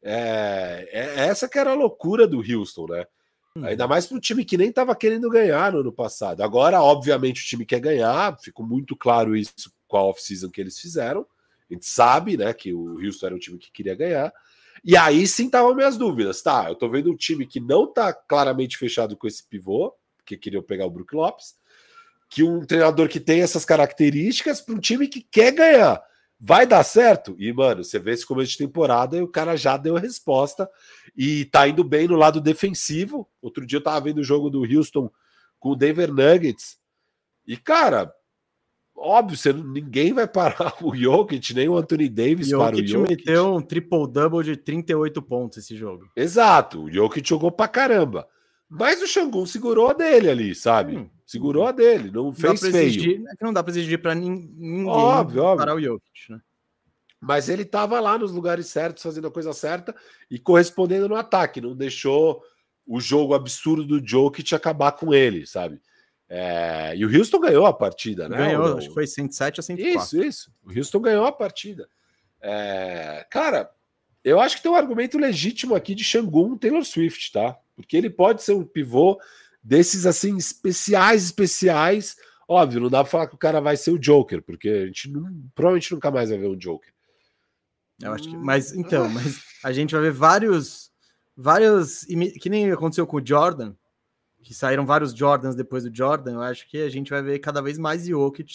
[0.03, 3.07] É, é essa que era a loucura do Houston, né?
[3.59, 3.65] Hum.
[3.65, 6.43] Ainda mais para um time que nem estava querendo ganhar no ano passado.
[6.43, 10.79] Agora, obviamente, o time quer ganhar, ficou muito claro isso com a off-season que eles
[10.79, 11.27] fizeram.
[11.71, 14.33] A gente sabe, né, que o Houston era um time que queria ganhar.
[14.85, 16.41] E aí sim estavam minhas dúvidas.
[16.41, 19.95] Tá, eu tô vendo um time que não tá claramente fechado com esse pivô,
[20.25, 21.57] que queriam pegar o Brook Lopes,
[22.29, 26.03] que um treinador que tem essas características para um time que quer ganhar.
[26.41, 27.35] Vai dar certo?
[27.39, 30.71] E, mano, você vê esse começo de temporada e o cara já deu a resposta
[31.17, 33.29] e tá indo bem no lado defensivo.
[33.43, 35.11] Outro dia eu tava vendo o jogo do Houston
[35.59, 36.79] com o Denver Nuggets.
[37.45, 38.13] E, cara,
[38.97, 43.17] óbvio, você, ninguém vai parar o Jokic, nem o Anthony Davis para o Jokic.
[43.17, 46.09] meteu um triple-double de 38 pontos esse jogo.
[46.15, 48.29] Exato, o Jokic jogou pra caramba.
[48.69, 50.97] Mas o Xangun segurou a dele ali, sabe?
[50.97, 51.11] Hum.
[51.25, 52.77] Segurou a dele, não, não fez feio.
[52.77, 55.59] Exigir, é não dá pra exigir pra ninguém óbvio, óbvio.
[55.59, 56.41] parar o Jokic, né?
[57.21, 59.95] Mas ele tava lá nos lugares certos, fazendo a coisa certa
[60.31, 62.43] e correspondendo no ataque, não deixou
[62.87, 65.81] o jogo absurdo do Jokic acabar com ele, sabe?
[66.29, 68.37] É, e o Houston ganhou a partida, né?
[68.37, 70.03] Ganhou, acho que foi 107 a 104.
[70.03, 70.53] Isso, isso.
[70.65, 71.89] O Houston ganhou a partida.
[72.41, 73.71] É, cara,
[74.23, 77.59] eu acho que tem um argumento legítimo aqui de Shangun Taylor Swift, tá?
[77.79, 79.21] Porque ele pode ser um pivô
[79.63, 82.17] desses assim especiais, especiais.
[82.49, 85.11] Óbvio, não dá pra falar que o cara vai ser o Joker, porque a gente
[85.11, 85.23] não,
[85.55, 86.93] provavelmente nunca mais vai ver um Joker.
[88.01, 90.91] Eu acho que, mas então, mas a gente vai ver vários,
[91.37, 92.05] vários
[92.41, 93.75] que nem aconteceu com o Jordan
[94.43, 97.61] que saíram vários Jordans depois do Jordan, eu acho que a gente vai ver cada
[97.61, 98.55] vez mais Jokic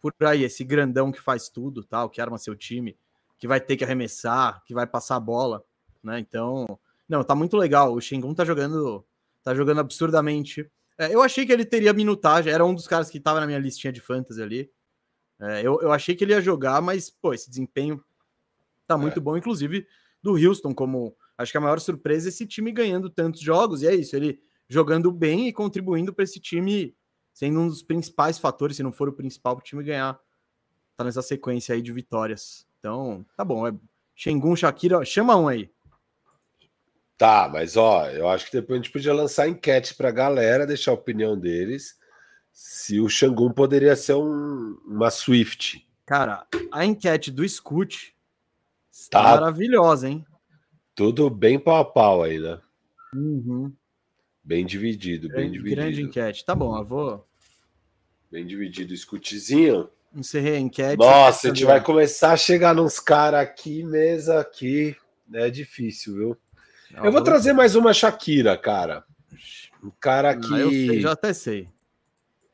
[0.00, 2.98] por aí, esse grandão que faz tudo, tal, que arma seu time,
[3.38, 5.64] que vai ter que arremessar, que vai passar a bola,
[6.02, 6.18] né?
[6.18, 6.78] Então,
[7.08, 7.92] não, tá muito legal.
[7.94, 9.04] O Shingun tá jogando,
[9.42, 10.70] tá jogando absurdamente.
[10.98, 13.58] É, eu achei que ele teria minutagem, era um dos caras que tava na minha
[13.58, 14.70] listinha de fantasy ali.
[15.40, 18.02] É, eu, eu achei que ele ia jogar, mas, pô, esse desempenho
[18.86, 19.22] tá muito é.
[19.22, 19.86] bom, inclusive
[20.22, 23.86] do Houston, como acho que a maior surpresa é esse time ganhando tantos jogos, e
[23.86, 26.96] é isso, ele jogando bem e contribuindo para esse time,
[27.32, 30.18] sendo um dos principais fatores, se não for o principal, para o time ganhar.
[30.96, 32.66] Tá nessa sequência aí de vitórias.
[32.78, 33.66] Então, tá bom.
[33.66, 33.74] É
[34.14, 35.70] Shengun, Shakira, chama um aí.
[37.16, 40.66] Tá, mas ó, eu acho que depois a gente podia lançar enquete para a galera,
[40.66, 41.96] deixar a opinião deles.
[42.52, 45.86] Se o Xangun poderia ser um, uma Swift.
[46.06, 48.14] Cara, a enquete do Scoot
[48.90, 50.24] está tá maravilhosa, hein?
[50.94, 52.60] Tudo bem pau a pau aí, né?
[53.14, 53.72] Uhum.
[54.42, 55.80] Bem dividido, bem dividido.
[55.80, 56.44] Grande enquete.
[56.44, 57.26] Tá bom, eu vou.
[58.30, 58.92] Bem dividido.
[58.92, 59.88] Escutezinho.
[60.14, 60.98] Encerrei a enquete.
[60.98, 64.96] Nossa, a gente vai começar a chegar nos caras aqui, mesa aqui.
[65.32, 66.38] É difícil, viu?
[66.96, 69.04] Eu vou, vou trazer mais uma Shakira, cara.
[69.82, 70.54] Um cara que.
[70.54, 71.68] Ah, eu sei, já até sei.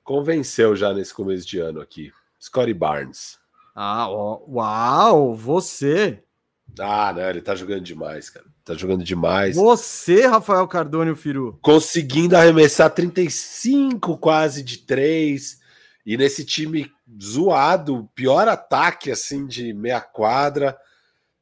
[0.02, 2.12] Convenceu já nesse começo de ano aqui.
[2.40, 3.38] Scotty Barnes.
[3.74, 6.22] Ah, ó, uau, você.
[6.78, 8.46] Ah, não, ele tá jogando demais, cara.
[8.64, 9.56] Tá jogando demais.
[9.56, 11.58] Você, Rafael Cardone, o Firu.
[11.60, 15.60] Conseguindo arremessar 35 quase de 3.
[16.04, 20.76] E nesse time zoado, pior ataque assim de meia quadra.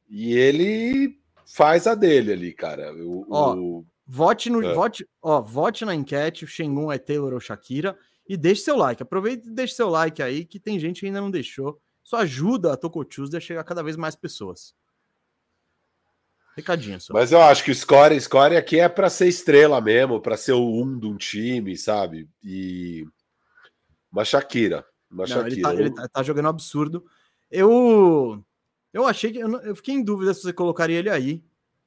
[0.09, 1.18] E ele
[1.53, 2.93] faz a dele ali, cara.
[2.93, 3.85] O, ó, o...
[4.07, 4.73] Vote, no, é.
[4.73, 7.97] vote, ó, vote na enquete, o Shengun é Taylor ou Shakira.
[8.27, 9.01] E deixe seu like.
[9.01, 11.79] Aproveite e deixe seu like aí, que tem gente que ainda não deixou.
[12.03, 14.73] Isso ajuda a Toco Tuesday a chegar a cada vez mais pessoas.
[16.55, 17.13] Recadinho só.
[17.13, 20.53] Mas eu acho que o score, score aqui é para ser estrela mesmo, para ser
[20.53, 22.29] o um de um time, sabe?
[22.43, 23.05] E
[24.11, 24.85] uma Shakira.
[25.09, 25.51] Uma Não, Shakira.
[25.51, 27.05] Ele, tá, ele tá, tá, jogando absurdo.
[27.49, 28.43] Eu
[28.93, 31.43] eu achei que eu, eu, fiquei em dúvida se você colocaria ele aí.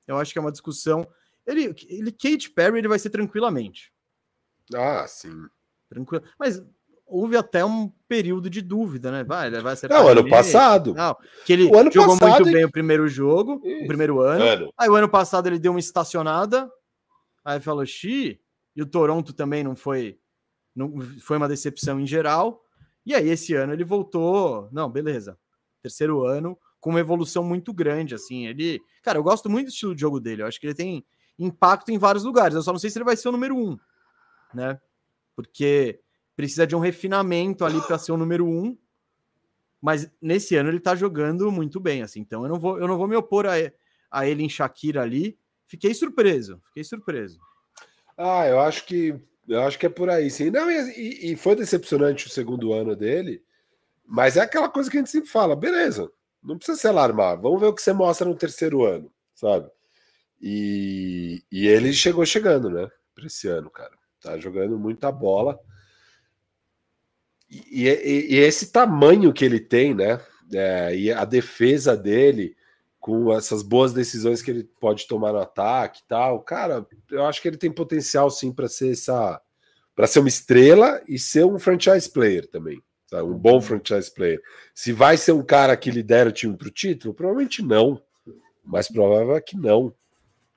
[0.07, 1.07] Eu acho que é uma discussão.
[1.47, 3.93] Ele, ele Kate Perry ele vai ser tranquilamente.
[4.75, 5.47] Ah, sim.
[5.89, 6.25] Tranquilo.
[6.39, 6.63] Mas
[7.07, 9.23] houve até um período de dúvida, né?
[9.23, 9.91] Vai, vai ser.
[9.91, 10.95] Não, ano passado.
[10.95, 13.85] Não, que ele jogou muito bem o primeiro jogo, Isso.
[13.85, 14.45] o primeiro ano.
[14.45, 14.75] ano.
[14.79, 16.71] Aí o ano passado ele deu uma estacionada.
[17.45, 18.41] Aí falou, xi.
[18.75, 20.19] E o Toronto também não foi.
[20.75, 22.65] Não, foi uma decepção em geral.
[23.05, 24.69] E aí esse ano ele voltou.
[24.73, 25.37] Não, beleza.
[25.83, 28.49] Terceiro ano, com uma evolução muito grande, assim.
[28.49, 28.83] Ele.
[29.03, 30.43] Cara, eu gosto muito do estilo de jogo dele.
[30.43, 31.05] Eu acho que ele tem
[31.39, 32.57] impacto em vários lugares.
[32.57, 33.79] Eu só não sei se ele vai ser o número um,
[34.53, 34.81] né?
[35.37, 36.01] Porque
[36.35, 38.77] precisa de um refinamento ali para ser o número um.
[39.81, 42.19] Mas nesse ano ele tá jogando muito bem, assim.
[42.19, 43.53] Então eu não vou, eu não vou me opor a,
[44.11, 45.39] a ele em Shakira ali.
[45.69, 47.39] Fiquei surpreso, fiquei surpreso.
[48.17, 49.15] Ah, eu acho que
[49.47, 50.51] eu acho que é por aí, sim.
[50.51, 53.41] Não, e, e foi decepcionante o segundo ano dele,
[54.05, 56.11] mas é aquela coisa que a gente sempre fala, beleza,
[56.43, 59.71] não precisa se alarmar, vamos ver o que você mostra no terceiro ano, sabe?
[60.41, 63.93] E, e ele chegou chegando, né, para esse ano, cara.
[64.21, 65.59] Tá jogando muita bola.
[67.51, 70.21] E, e, e, esse tamanho que ele tem, né?
[70.53, 72.57] É, e a defesa dele,
[73.01, 77.43] com essas boas decisões que ele pode tomar no ataque e tal, cara, eu acho
[77.43, 79.41] que ele tem potencial sim para ser essa.
[79.95, 82.81] para ser uma estrela e ser um franchise player também.
[83.13, 83.29] Sabe?
[83.29, 84.43] Um bom franchise player.
[84.75, 88.03] Se vai ser um cara que lidera o time para o título, provavelmente não.
[88.65, 89.95] Mas provável é que não.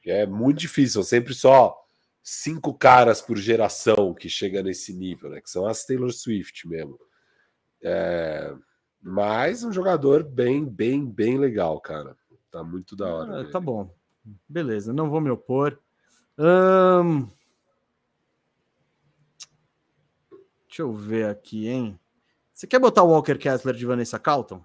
[0.05, 1.77] É muito difícil, sempre só
[2.23, 5.41] cinco caras por geração que chega nesse nível, né?
[5.41, 6.97] Que são as Taylor Swift mesmo.
[7.83, 8.55] É,
[9.01, 12.15] mas um jogador bem, bem, bem legal, cara.
[12.49, 13.41] Tá muito da hora.
[13.41, 13.93] Ah, tá bom.
[14.47, 15.77] Beleza, não vou me opor.
[16.39, 17.27] Hum...
[20.67, 21.99] Deixa eu ver aqui, hein?
[22.55, 24.63] Você quer botar o Walker Kessler de Vanessa Calton?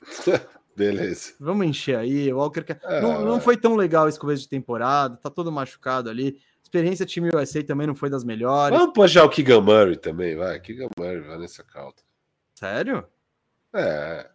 [0.74, 1.34] Beleza.
[1.38, 2.32] Vamos encher aí.
[2.32, 6.08] O Walker é, não, não foi tão legal esse começo de temporada, tá todo machucado
[6.08, 6.40] ali
[6.74, 8.76] experiência time USA também não foi das melhores.
[8.76, 10.58] Vamos pôr já o Keegan Murray também, vai.
[10.58, 12.02] Keegan Murray, Vanessa Calton.
[12.54, 13.06] Sério?
[13.72, 14.28] É.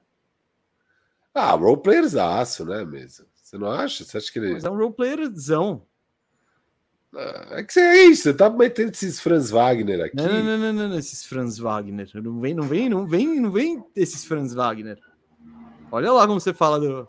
[1.33, 3.25] Ah, roleplayerzaço, né, mesmo?
[3.35, 4.03] Você não acha?
[4.03, 4.53] Você acha que ele.
[4.53, 5.85] Mas é um roleplayerzão.
[7.15, 10.15] Ah, é que você é isso, você tá metendo esses Franz Wagner aqui.
[10.15, 12.09] Não, não, não, não, não, esses Franz Wagner.
[12.15, 14.99] Não vem, não vem, não vem, não vem esses Franz Wagner.
[15.91, 17.07] Olha lá como você fala do,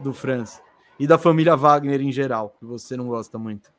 [0.00, 0.60] do Franz.
[0.98, 3.70] E da família Wagner em geral, que você não gosta muito.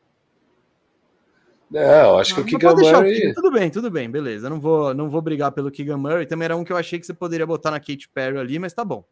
[1.69, 3.33] Não, acho que o Keegan Murray.
[3.33, 4.49] Tudo bem, tudo bem, beleza.
[4.49, 6.25] Não vou, não vou brigar pelo Keegan Murray.
[6.25, 8.73] Também era um que eu achei que você poderia botar na Kate Perry ali, mas
[8.73, 9.05] tá bom.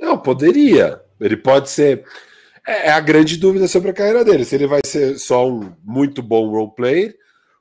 [0.00, 1.02] Não, poderia.
[1.20, 2.06] Ele pode ser.
[2.66, 4.44] É, é a grande dúvida sobre a carreira dele.
[4.44, 7.16] Se ele vai ser só um muito bom role player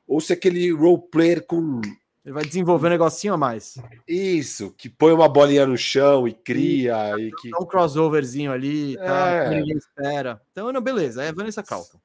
[0.07, 1.81] ou se aquele role player com.
[2.25, 3.75] Ele vai desenvolver um negocinho a mais.
[4.07, 7.19] Isso, que põe uma bolinha no chão e cria.
[7.19, 7.49] E, e que...
[7.49, 9.49] Dá um crossoverzinho ali, tá, é.
[9.49, 10.41] que ninguém espera.
[10.51, 11.99] Então, não, beleza, é Vanessa Calton.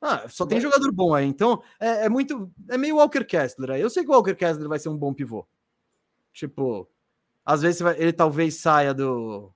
[0.00, 1.26] Ah, só tem jogador bom aí.
[1.26, 2.52] Então, é, é, muito.
[2.68, 3.80] É meio Walker Kessler aí.
[3.80, 5.46] Eu sei que o Walker Kessler vai ser um bom pivô.
[6.34, 6.86] Tipo,
[7.44, 9.50] às vezes vai, ele talvez saia do,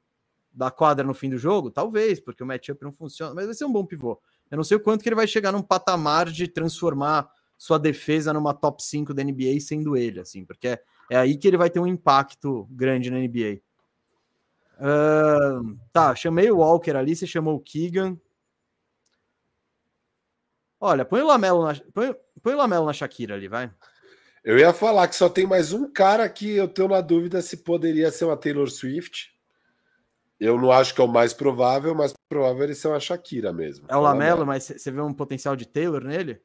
[0.52, 3.64] da quadra no fim do jogo, talvez, porque o matchup não funciona, mas vai ser
[3.64, 4.20] um bom pivô.
[4.50, 8.32] Eu não sei o quanto que ele vai chegar num patamar de transformar sua defesa
[8.32, 11.70] numa top 5 da NBA sendo ele, assim, porque é, é aí que ele vai
[11.70, 13.60] ter um impacto grande na NBA.
[14.80, 18.18] Uh, tá, chamei o Walker ali, você chamou o Keegan.
[20.80, 23.70] Olha, põe o Lamelo na, põe, põe o Lamelo na Shakira ali, vai.
[24.42, 27.58] Eu ia falar que só tem mais um cara que eu tenho na dúvida se
[27.58, 29.38] poderia ser uma Taylor Swift.
[30.40, 33.84] Eu não acho que é o mais provável, mas provável ele ser uma Shakira mesmo.
[33.88, 36.40] É o Lamelo, mas você vê um potencial de Taylor nele?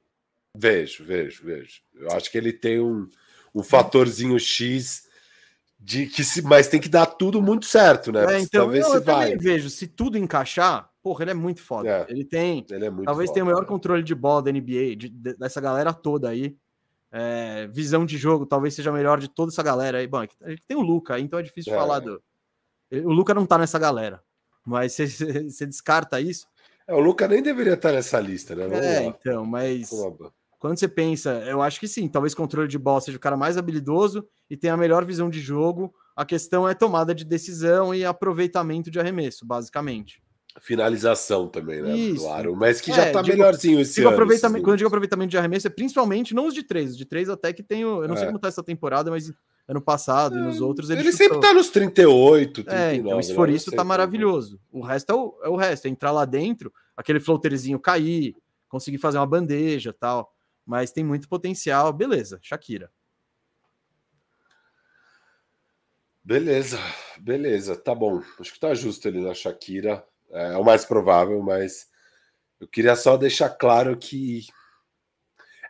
[0.53, 1.81] Vejo, vejo, vejo.
[1.93, 3.07] Eu acho que ele tem um,
[3.53, 5.05] um fatorzinho X
[5.79, 8.25] de que se, mas tem que dar tudo muito certo, né?
[8.35, 9.31] É, então, talvez se eu vai.
[9.31, 11.87] também vejo, se tudo encaixar, porra, ele é muito foda.
[11.87, 14.95] É, ele tem, ele é talvez foda, tenha o maior controle de bola da NBA,
[14.97, 16.57] de, de, dessa galera toda aí.
[17.11, 20.07] É, visão de jogo, talvez seja melhor de toda essa galera aí.
[20.07, 21.77] Bom, é a gente tem o Luca, então é difícil é.
[21.77, 22.21] falar do.
[22.91, 24.21] O Luca não tá nessa galera,
[24.65, 26.47] mas você descarta isso.
[26.87, 28.67] É, o Luca nem deveria estar nessa lista, né?
[28.67, 29.05] Vamos é, lá.
[29.05, 29.89] então, mas
[30.59, 33.57] quando você pensa, eu acho que sim, talvez controle de bola seja o cara mais
[33.57, 35.93] habilidoso e tenha a melhor visão de jogo.
[36.15, 40.23] A questão é tomada de decisão e aproveitamento de arremesso, basicamente.
[40.61, 41.95] Finalização também, né?
[41.95, 42.23] Isso.
[42.23, 44.15] Claro, mas que é, já tá digo, melhorzinho esse digo ano.
[44.15, 46.91] Aproveitamento, quando eu digo aproveitamento de arremesso, é principalmente não os de três.
[46.91, 48.01] Os de três até que tenho.
[48.01, 48.17] Eu não é.
[48.17, 49.33] sei como tá essa temporada, mas
[49.67, 50.89] ano passado é, e nos é, outros.
[50.89, 52.83] Ele, ele sempre tá nos 38, 39.
[52.83, 54.59] É, então, se for isso, tá maravilhoso.
[54.71, 58.35] O resto é o, é o resto, é entrar lá dentro, aquele floaterzinho cair,
[58.67, 60.33] conseguir fazer uma bandeja tal.
[60.65, 62.91] Mas tem muito potencial, beleza, Shakira.
[66.23, 66.79] Beleza,
[67.19, 68.21] beleza, tá bom.
[68.39, 70.03] Acho que tá justo ali na Shakira.
[70.31, 71.87] É o mais provável, mas
[72.59, 74.47] eu queria só deixar claro que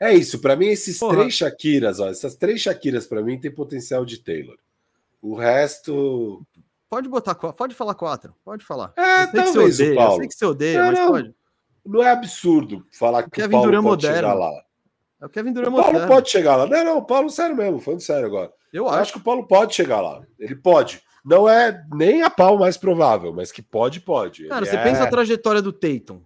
[0.01, 1.17] é isso, para mim, esses Porra.
[1.17, 4.57] três Shakiras, ó, essas três Shakiras, para mim, tem potencial de Taylor.
[5.21, 6.45] O resto.
[6.89, 8.93] Pode botar, pode falar quatro, pode falar.
[8.95, 10.13] É, talvez odeia, o Paulo.
[10.13, 11.35] Eu sei que você odeia, não, mas não, pode.
[11.85, 14.15] Não é absurdo falar que o, Kevin o Paulo Durant pode moderno.
[14.15, 14.63] chegar lá.
[15.21, 16.07] É o Kevin Durant o Paulo moderno.
[16.07, 16.67] pode chegar lá.
[16.67, 18.53] Não, não, o Paulo, sério mesmo, falando sério agora.
[18.71, 18.99] Eu, eu acho.
[18.99, 20.21] acho que o Paulo pode chegar lá.
[20.39, 21.01] Ele pode.
[21.25, 24.47] Não é nem a pau mais provável, mas que pode, pode.
[24.47, 24.83] Cara, Ele você é...
[24.83, 26.21] pensa a trajetória do Tatum.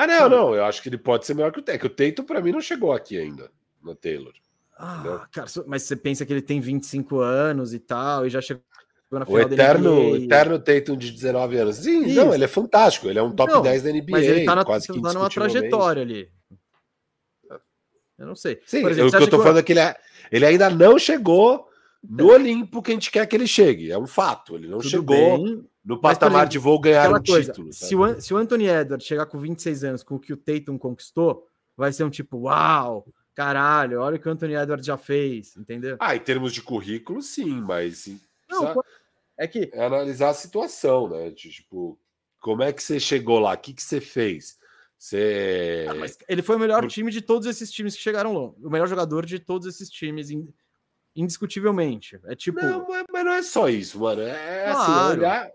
[0.00, 0.54] Ah, não, não.
[0.54, 1.86] Eu acho que ele pode ser melhor que o Tatum.
[1.86, 3.50] O Tatum, para mim, não chegou aqui ainda,
[3.82, 4.32] no Taylor.
[4.76, 8.62] Ah, cara, mas você pensa que ele tem 25 anos e tal, e já chegou
[9.10, 10.24] na final o eterno, da NBA.
[10.24, 11.76] eterno Tatum de 19 anos.
[11.76, 12.14] Sim, Isso.
[12.14, 13.08] não, ele é fantástico.
[13.08, 14.04] Ele é um top não, 10 da NBA.
[14.08, 16.30] Mas ele tá, na, quase tá numa trajetória ali.
[18.18, 18.60] Eu não sei.
[18.64, 19.96] Sim, exemplo, o que eu tô falando é que ele, é,
[20.32, 21.68] ele ainda não chegou
[22.02, 23.90] no Olimpo que a gente quer que ele chegue.
[23.90, 24.54] É um fato.
[24.54, 25.44] Ele não Tudo chegou.
[25.44, 25.69] Bem.
[25.84, 27.72] No patamar exemplo, de vou ganhar um coisa, título.
[27.72, 30.76] Se o, se o Anthony Edwards chegar com 26 anos com o que o Tatum
[30.76, 35.56] conquistou, vai ser um tipo, uau, caralho, olha o que o Anthony Edwards já fez,
[35.56, 35.96] entendeu?
[35.98, 38.06] Ah, em termos de currículo, sim, mas
[38.48, 38.74] não,
[39.38, 41.30] é que é analisar a situação, né?
[41.30, 41.98] De, tipo,
[42.40, 43.54] como é que você chegou lá?
[43.54, 44.58] O que, que você fez?
[44.98, 45.86] Você...
[45.88, 45.94] Ah,
[46.28, 48.52] ele foi o melhor time de todos esses times que chegaram lá.
[48.62, 50.28] O melhor jogador de todos esses times,
[51.16, 52.20] indiscutivelmente.
[52.26, 52.60] É tipo.
[52.60, 54.20] Não, mas não é só isso, mano.
[54.20, 55.00] É assim, claro.
[55.00, 55.50] assim, olhar,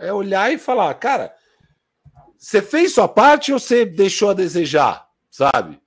[0.00, 1.34] é olhar e falar, cara,
[2.36, 5.80] você fez sua parte ou você deixou a desejar, sabe?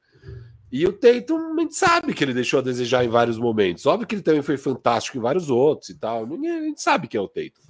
[0.72, 3.86] E o Tatum, a gente sabe que ele deixou a desejar em vários momentos.
[3.86, 6.26] Óbvio que ele também foi fantástico em vários outros e tal.
[6.26, 7.62] A gente sabe que é o Tatum.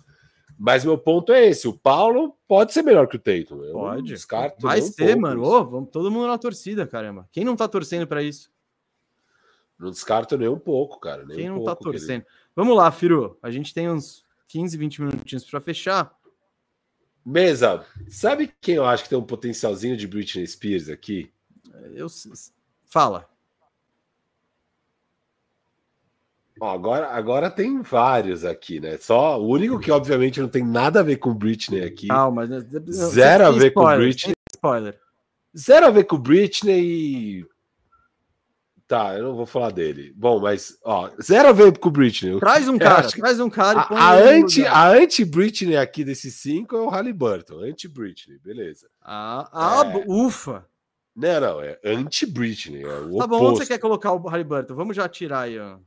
[0.57, 3.61] Mas meu ponto é esse: o Paulo pode ser melhor que o Tatum.
[3.63, 4.03] Eu pode.
[4.03, 5.69] Descarto Vai ser, um mano.
[5.69, 7.27] Vamos todo mundo na torcida, caramba.
[7.31, 8.51] Quem não tá torcendo para isso?
[9.77, 11.25] Não descarto nem um pouco, cara.
[11.25, 12.23] Quem um não tá pouco, tá torcendo?
[12.23, 12.43] Querido.
[12.55, 13.37] Vamos lá, Firu.
[13.41, 16.15] A gente tem uns 15, 20 minutinhos para fechar.
[17.26, 21.32] Mesa, sabe quem eu acho que tem um potencialzinho de Britney Spears aqui?
[21.95, 22.07] Eu
[22.86, 23.30] fala.
[26.61, 28.97] Agora, agora tem vários aqui, né?
[28.97, 32.07] Só o único que obviamente não tem nada a ver com Britney aqui.
[32.07, 34.34] Calma, zero a ver spoiler, com Britney.
[34.53, 34.99] Spoiler.
[35.57, 37.45] Zero a ver com Britney
[38.94, 40.14] Tá, eu não vou falar dele.
[40.15, 42.40] Bom, mas, ó, zero a ver com o Britney.
[42.40, 46.80] Traz um cara, traz um cara a, a anti, a anti-Britney aqui desses cinco é
[46.80, 47.57] o Halliburton.
[47.57, 48.88] Anti-Britney, beleza.
[49.02, 50.03] Ah, ah é...
[50.07, 50.68] ufa!
[51.15, 52.84] Não, não, é anti-Britney.
[52.84, 53.28] É tá oposto.
[53.30, 54.76] bom, onde você quer colocar o Halliburton?
[54.76, 55.80] Vamos já tirar aí, ó.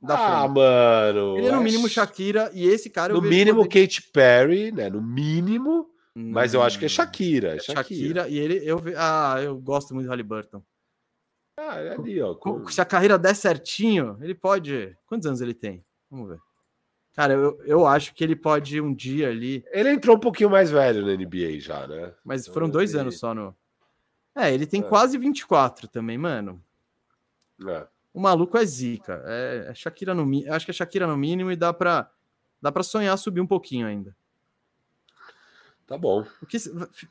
[0.00, 0.54] Da ah, frente.
[0.54, 1.36] mano.
[1.36, 3.12] Ele é no mínimo Shakira e esse cara.
[3.12, 3.64] No mínimo.
[3.64, 4.88] Katy Perry, né?
[4.88, 5.90] No mínimo.
[6.14, 7.56] Hum, mas eu acho que é Shakira.
[7.56, 7.82] É Shakira.
[7.82, 8.60] Shakira e ele.
[8.64, 10.62] Eu, ah, eu gosto muito do Halliburton.
[11.62, 12.34] Ah, é ali, ó.
[12.34, 12.66] Com...
[12.68, 14.96] Se a carreira der certinho, ele pode.
[15.06, 15.84] Quantos anos ele tem?
[16.10, 16.40] Vamos ver.
[17.14, 19.62] Cara, eu, eu acho que ele pode um dia ali.
[19.70, 22.14] Ele entrou um pouquinho mais velho na NBA já, né?
[22.24, 23.54] Mas foram então, dois anos só no.
[24.34, 24.84] É, ele tem é.
[24.84, 26.62] quase 24 também, mano.
[27.68, 27.86] É.
[28.14, 29.22] O maluco é zica.
[29.26, 30.54] É, é Shakira no mínimo.
[30.54, 32.10] Acho que é Shakira no mínimo e dá pra,
[32.62, 34.16] dá pra sonhar subir um pouquinho ainda.
[35.86, 36.24] Tá bom.
[36.38, 36.56] Porque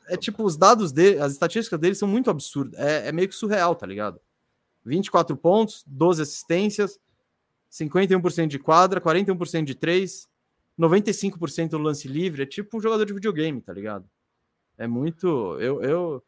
[0.08, 2.80] é tipo, os dados dele, as estatísticas dele são muito absurdas.
[2.80, 4.20] É, é meio que surreal, tá ligado?
[4.84, 6.98] 24 pontos, 12 assistências,
[7.70, 10.28] 51% de quadra, 41% de 3,
[10.78, 12.42] 95% do lance livre.
[12.42, 14.08] É tipo um jogador de videogame, tá ligado?
[14.76, 15.58] É muito.
[15.60, 16.24] Eu, eu...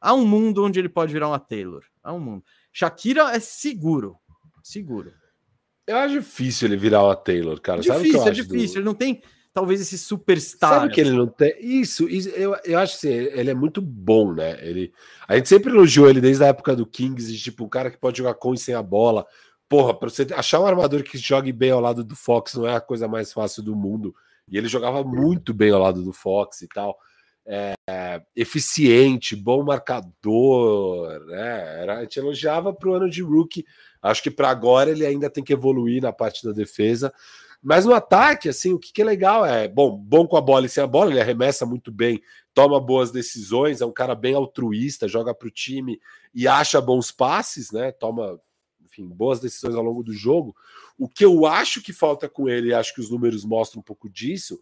[0.00, 1.84] Há um mundo onde ele pode virar uma Taylor.
[2.02, 2.44] Há um mundo.
[2.72, 4.16] Shakira é seguro.
[4.62, 5.12] Seguro.
[5.86, 7.80] Eu acho difícil ele virar uma Taylor, cara.
[7.80, 8.74] Difícil, é difícil.
[8.74, 8.78] Do...
[8.78, 9.22] Ele não tem.
[9.52, 10.80] Talvez esse superstar.
[10.80, 11.54] Sabe que ele não tem.
[11.60, 14.56] Isso, isso eu, eu acho que assim, ele é muito bom, né?
[14.60, 14.92] Ele,
[15.26, 17.98] a gente sempre elogiou ele desde a época do Kings, de tipo, um cara que
[17.98, 19.26] pode jogar com e sem a bola.
[19.68, 22.76] Porra, pra você achar um armador que jogue bem ao lado do Fox não é
[22.76, 24.14] a coisa mais fácil do mundo.
[24.50, 26.96] E ele jogava muito bem ao lado do Fox e tal.
[27.50, 27.74] É,
[28.36, 31.82] eficiente, bom marcador, né?
[31.82, 33.64] Era, a gente elogiava para o ano de rookie.
[34.00, 37.12] Acho que para agora ele ainda tem que evoluir na parte da defesa.
[37.62, 40.66] Mas no ataque, assim, o que, que é legal é, bom, bom com a bola
[40.66, 42.22] e sem a bola, ele arremessa muito bem,
[42.54, 46.00] toma boas decisões, é um cara bem altruísta, joga para o time
[46.32, 47.90] e acha bons passes, né?
[47.90, 48.40] Toma,
[48.84, 50.54] enfim, boas decisões ao longo do jogo.
[50.96, 54.08] O que eu acho que falta com ele, acho que os números mostram um pouco
[54.08, 54.60] disso,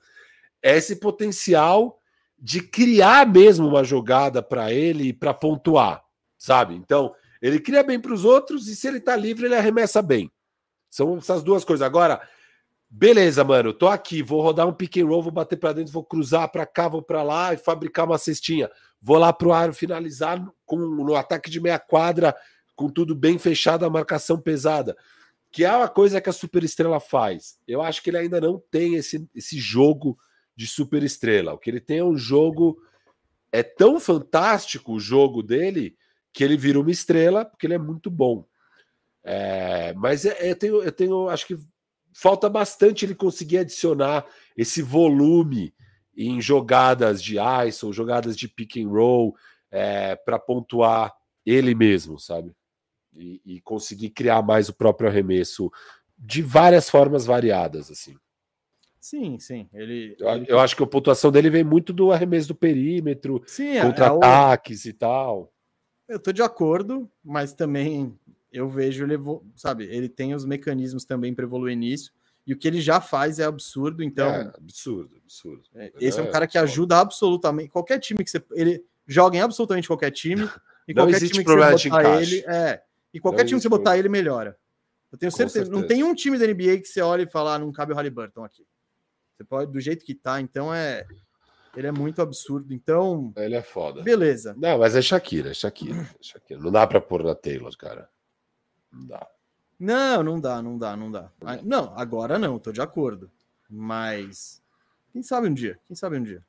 [0.62, 2.01] é esse potencial
[2.39, 6.02] de criar mesmo uma jogada para ele para pontuar,
[6.36, 6.74] sabe?
[6.74, 10.31] Então, ele cria bem para os outros e se ele está livre, ele arremessa bem.
[10.90, 11.86] São essas duas coisas.
[11.86, 12.20] Agora,
[12.88, 16.04] beleza, mano, tô aqui, vou rodar um pick and roll, vou bater para dentro, vou
[16.04, 18.70] cruzar para cá, vou para lá e fabricar uma cestinha.
[19.00, 22.34] Vou lá pro ar finalizar com no ataque de meia quadra,
[22.74, 24.96] com tudo bem fechado, a marcação pesada.
[25.50, 27.58] Que é uma coisa que a Super Estrela faz.
[27.66, 30.18] Eu acho que ele ainda não tem esse, esse jogo
[30.56, 31.52] de super estrela.
[31.52, 32.78] O que ele tem é um jogo.
[33.52, 35.96] É tão fantástico o jogo dele
[36.32, 38.46] que ele vira uma estrela, porque ele é muito bom.
[39.22, 41.28] É, mas é, eu, tenho, eu tenho.
[41.28, 41.58] Acho que
[42.16, 44.26] falta bastante ele conseguir adicionar
[44.56, 45.74] esse volume
[46.16, 47.36] em jogadas de
[47.68, 49.36] ISO, jogadas de pick and roll,
[49.70, 51.12] é, para pontuar
[51.44, 52.52] ele mesmo, sabe?
[53.14, 55.70] E, e, conseguir criar mais o próprio arremesso
[56.18, 58.16] de várias formas variadas, assim.
[58.98, 59.68] Sim, sim.
[59.72, 60.47] Ele, eu, ele...
[60.48, 64.88] eu, acho que a pontuação dele vem muito do arremesso do perímetro, é, contra-ataques é
[64.88, 64.90] o...
[64.90, 65.52] e tal.
[66.09, 68.18] Eu tô de acordo, mas também
[68.52, 69.16] eu vejo ele,
[69.55, 72.12] sabe, ele tem os mecanismos também para evoluir nisso.
[72.47, 74.28] E o que ele já faz é absurdo, então.
[74.28, 75.64] É, absurdo, absurdo.
[75.74, 77.70] É, esse é, um cara que ajuda absolutamente.
[77.70, 78.43] Qualquer time que você.
[78.52, 80.48] Ele joga em absolutamente qualquer time.
[80.89, 82.44] E não qualquer time que você botar ele.
[82.47, 82.82] É.
[83.12, 84.56] E qualquer não time que você botar ele melhora.
[85.10, 87.55] Eu tenho certeza, certeza, Não tem um time da NBA que você olha e fala,
[87.56, 88.64] ah, não cabe o Halliburton aqui.
[89.35, 91.05] Você pode, do jeito que tá, então é.
[91.77, 92.73] Ele é muito absurdo.
[92.73, 93.32] Então.
[93.36, 94.01] Ele é foda.
[94.01, 94.55] Beleza.
[94.56, 96.02] Não, mas é Shakira, é Shakira.
[96.02, 96.60] É Shakira.
[96.60, 98.09] Não dá pra pôr na Taylor, cara.
[98.92, 99.26] Não dá.
[99.78, 101.30] Não, não dá, não dá, não dá.
[101.62, 103.30] Não, agora não, tô de acordo.
[103.68, 104.62] Mas.
[105.12, 105.78] Quem sabe um dia?
[105.86, 106.42] Quem sabe um dia?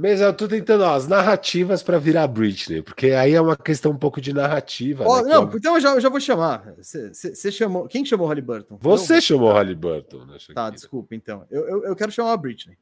[0.00, 3.90] Mas eu tô tentando ó, as narrativas para virar Britney, porque aí é uma questão
[3.90, 5.04] um pouco de narrativa.
[5.04, 6.72] Oh, né, não, então eu já, eu já vou chamar.
[6.76, 7.88] Você chamou.
[7.88, 8.78] Quem chamou Halliburton?
[8.80, 9.20] Você não?
[9.20, 10.24] chamou Halliburton.
[10.24, 11.44] Né, tá, desculpa, então.
[11.50, 12.78] Eu, eu, eu, quero chamar a Britney.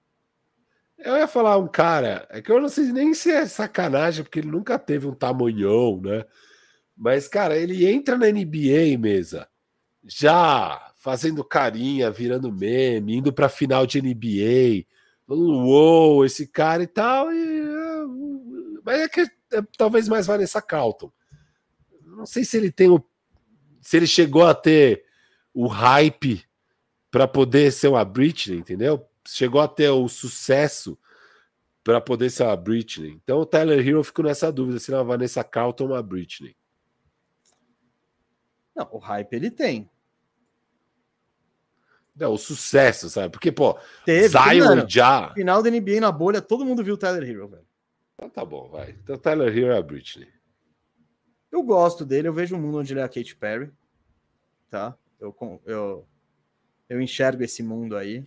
[0.98, 4.40] Eu ia falar um cara, é que eu não sei nem se é sacanagem, porque
[4.40, 6.22] ele nunca teve um tamanhão, né?
[6.96, 9.48] Mas, cara, ele entra na NBA, mesa,
[10.04, 14.86] já fazendo carinha, virando meme, indo pra final de NBA
[15.28, 17.32] uou, esse cara e tal.
[17.32, 18.06] E, é,
[18.84, 21.10] mas é que é, talvez mais Vanessa Calton.
[22.04, 23.02] Não sei se ele tem o.
[23.80, 25.04] Se ele chegou a ter
[25.52, 26.44] o hype
[27.10, 29.06] para poder ser uma Britney, entendeu?
[29.26, 30.98] Chegou a ter o sucesso
[31.82, 33.18] para poder ser uma Britney.
[33.22, 36.56] Então o Tyler Hero ficou nessa dúvida se é uma Vanessa Calton ou uma Britney.
[38.76, 39.90] Não, o hype ele tem.
[42.14, 43.30] Não, o sucesso, sabe?
[43.30, 45.32] Porque, pô, Teve, Zion já.
[45.34, 47.66] Final da NBA na bolha, todo mundo viu o Tyler Hero, velho.
[48.14, 48.90] Então tá bom, vai.
[49.02, 50.28] Então Tyler Hero é a Britney.
[51.52, 53.70] Eu gosto dele, eu vejo um mundo onde ele é a Katy Perry.
[54.70, 54.96] Tá?
[55.20, 55.34] Eu,
[55.64, 56.06] eu,
[56.88, 58.24] eu enxergo esse mundo aí.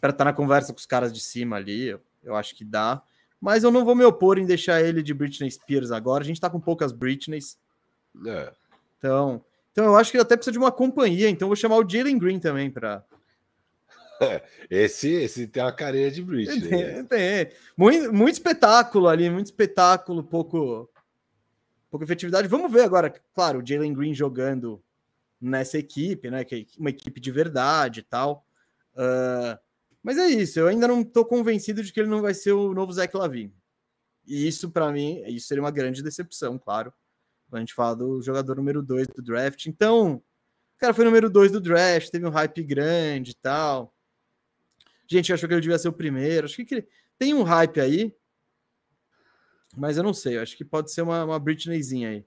[0.00, 2.64] Para estar tá na conversa com os caras de cima ali, eu, eu acho que
[2.64, 3.02] dá.
[3.40, 6.22] Mas eu não vou me opor em deixar ele de Britney Spears agora.
[6.22, 7.58] A gente tá com poucas Britneys.
[8.26, 8.52] É.
[8.98, 9.44] Então,
[9.76, 12.16] então eu acho que ele até precisa de uma companhia, então vou chamar o Jalen
[12.16, 13.04] Green também para.
[14.70, 16.66] Esse, esse tem uma carinha de Bridge.
[16.66, 17.50] Tem, tem.
[17.76, 20.90] Muito, muito espetáculo ali, muito espetáculo, pouco,
[21.90, 22.48] pouco efetividade.
[22.48, 24.82] Vamos ver agora, claro, o Jalen Green jogando
[25.38, 26.42] nessa equipe, né?
[26.42, 28.46] Que é uma equipe de verdade e tal.
[28.94, 29.60] Uh,
[30.02, 32.72] mas é isso, eu ainda não estou convencido de que ele não vai ser o
[32.72, 33.54] novo Zach Lavine.
[34.26, 36.90] E isso, para mim, isso seria uma grande decepção, claro.
[37.52, 39.66] A gente fala do jogador número 2 do draft.
[39.66, 43.94] Então, o cara foi número 2 do draft, teve um hype grande e tal.
[45.08, 46.46] Gente achou que ele devia ser o primeiro.
[46.46, 46.86] Acho que
[47.18, 48.14] tem um hype aí.
[49.76, 50.38] Mas eu não sei.
[50.38, 52.24] Acho que pode ser uma, uma Britneyzinha aí.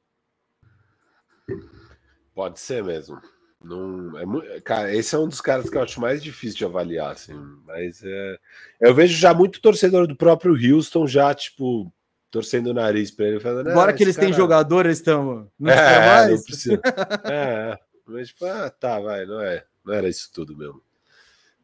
[2.33, 3.21] Pode ser mesmo.
[3.61, 7.11] Não, é, cara, esse é um dos caras que eu acho mais difícil de avaliar,
[7.11, 7.33] assim.
[7.65, 8.39] Mas é,
[8.79, 11.91] eu vejo já muito torcedor do próprio Houston já, tipo,
[12.31, 13.67] torcendo o nariz para ele, falando.
[13.67, 14.27] Agora ah, que eles cara...
[14.27, 15.49] têm jogador, eles estão.
[15.59, 16.31] Não é, mais?
[16.31, 16.81] Não precisa.
[17.25, 19.63] é, mas tipo, ah, tá, vai, não é.
[19.85, 20.81] Não era isso tudo mesmo.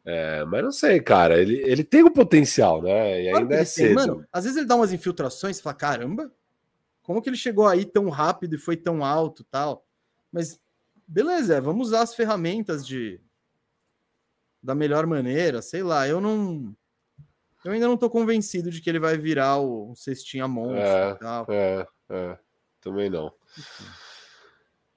[0.04, 1.40] É, mas não sei, cara.
[1.40, 3.22] Ele, ele tem o um potencial, né?
[3.22, 3.94] E ainda é cedo.
[3.94, 6.32] Mano, às vezes ele dá umas infiltrações e fala: caramba,
[7.02, 9.84] como que ele chegou aí tão rápido e foi tão alto tal?
[10.32, 10.60] Mas
[11.06, 13.20] beleza, vamos usar as ferramentas de
[14.62, 16.08] da melhor maneira, sei lá.
[16.08, 16.74] Eu não.
[17.66, 21.14] Eu ainda não tô convencido de que ele vai virar o, cestinha monstro é, e
[21.16, 21.46] tal.
[21.48, 22.38] É, é,
[22.80, 23.32] também não.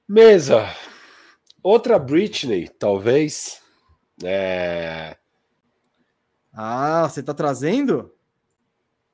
[0.08, 0.68] Mesa.
[1.64, 3.60] Outra Britney, talvez.
[4.24, 5.18] É...
[6.54, 8.14] Ah, você tá trazendo?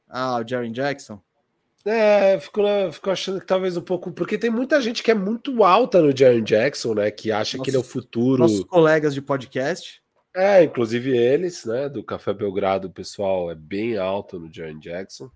[0.10, 1.22] Ah, o Jaren Jackson.
[1.86, 2.62] É, fico,
[2.92, 4.12] fico achando que talvez um pouco.
[4.12, 7.10] Porque tem muita gente que é muito alta no Jaren Jackson, né?
[7.10, 8.40] Que acha que ele é o futuro.
[8.40, 10.04] Nossos colegas de podcast.
[10.36, 11.88] É, inclusive eles, né?
[11.88, 15.32] Do Café Belgrado, o pessoal é bem alto no Jaren Jackson.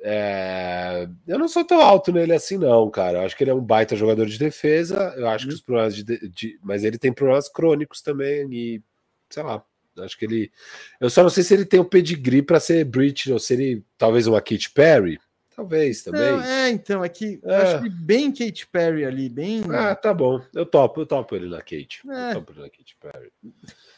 [0.00, 1.08] É...
[1.26, 3.18] Eu não sou tão alto nele assim, não, cara.
[3.18, 5.14] Eu acho que ele é um baita jogador de defesa.
[5.16, 5.56] Eu acho que uhum.
[5.56, 8.46] os problemas de, de, Mas ele tem problemas crônicos também.
[8.52, 8.82] E
[9.28, 9.64] sei lá.
[9.98, 10.52] Acho que ele.
[11.00, 13.84] Eu só não sei se ele tem o pedigree para ser Britney ou se ele.
[13.96, 15.18] Talvez uma Katy Perry.
[15.56, 16.32] Talvez também.
[16.32, 17.48] Não, é, então, é que é.
[17.48, 19.62] eu acho que bem Katy Perry ali, bem.
[19.70, 20.40] Ah, tá bom.
[20.52, 22.00] Eu topo, eu topo ele na Kate.
[22.10, 22.30] É.
[22.30, 23.32] Eu topo ele na Katy Perry.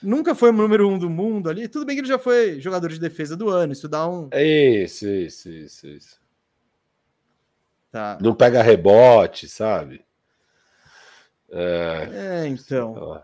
[0.02, 1.68] Nunca foi o número um do mundo ali.
[1.68, 3.72] Tudo bem que ele já foi jogador de defesa do ano.
[3.72, 4.28] Isso dá um.
[4.30, 6.20] É isso, isso, isso, isso.
[7.90, 8.18] Tá.
[8.20, 10.04] Não pega rebote, sabe?
[11.50, 13.22] É, é então.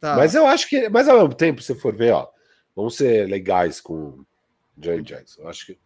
[0.00, 0.16] Tá.
[0.16, 0.88] Mas eu acho que.
[0.88, 2.28] Mas ao mesmo tempo, se for ver, ó,
[2.74, 4.24] vamos ser legais com
[4.80, 5.42] Jerry Jackson.
[5.42, 5.78] Eu acho que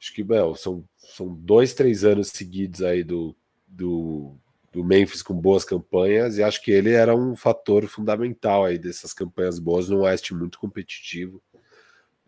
[0.00, 3.36] acho que bem, são, são dois, três anos seguidos aí do,
[3.66, 4.34] do,
[4.72, 9.12] do Memphis com boas campanhas, e acho que ele era um fator fundamental aí dessas
[9.12, 11.42] campanhas boas no Oeste muito competitivo.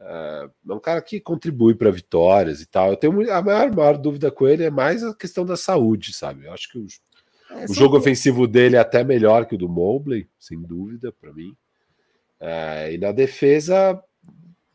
[0.00, 2.90] É, é um cara que contribui para vitórias e tal.
[2.90, 6.46] Eu tenho a maior, maior dúvida com ele é mais a questão da saúde, sabe?
[6.46, 6.86] Eu acho que o,
[7.50, 8.00] é, o jogo que...
[8.00, 11.56] ofensivo dele é até melhor que o do Mobley, sem dúvida, para mim.
[12.40, 14.02] É, e na defesa,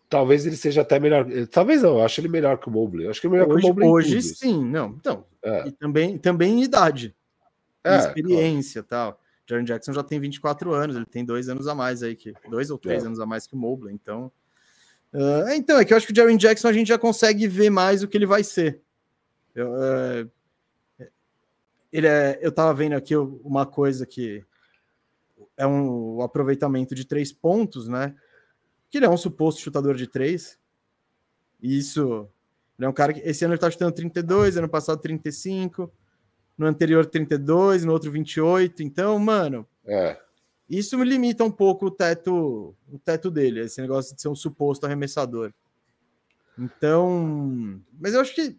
[0.09, 1.29] talvez ele seja até melhor.
[1.29, 3.05] Eh, talvez não, eu acho ele melhor que o Mobley.
[3.05, 3.89] Eu acho que é melhor hoje, que o Mobley.
[3.89, 4.91] Hoje sim, não.
[4.91, 5.67] Então, é.
[5.67, 7.13] e também, também em idade,
[7.95, 9.13] é, experiência claro.
[9.13, 9.21] tal.
[9.49, 12.69] Jaron Jackson já tem 24 anos, ele tem dois anos a mais aí, que dois
[12.69, 13.07] ou três é.
[13.07, 14.31] anos a mais que o Mobley, então.
[15.13, 17.69] Uh, então, é que eu acho que o Jaron Jackson a gente já consegue ver
[17.69, 18.81] mais o que ele vai ser.
[19.55, 20.29] Eu, uh,
[21.91, 24.43] ele é, eu tava vendo aqui uma coisa que
[25.55, 28.13] é um, aproveitamento de três pontos, né?
[28.89, 30.57] que ele é um suposto chutador de três.
[31.61, 32.29] Isso.
[32.77, 35.91] Ele é um cara que esse ano ele tá chutando 32, ano passado 35,
[36.57, 38.81] no anterior 32, no outro 28.
[38.81, 40.19] Então, mano, é.
[40.69, 44.35] isso me limita um pouco o teto, o teto dele, esse negócio de ser um
[44.35, 45.53] suposto arremessador.
[46.57, 48.57] Então, mas eu acho que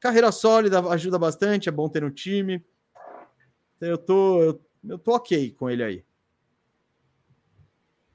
[0.00, 2.64] carreira sólida ajuda bastante, é bom ter no time.
[3.80, 6.04] Eu tô, eu, eu tô ok com ele aí.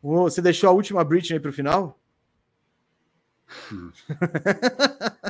[0.01, 1.99] Você deixou a última Britney para o final?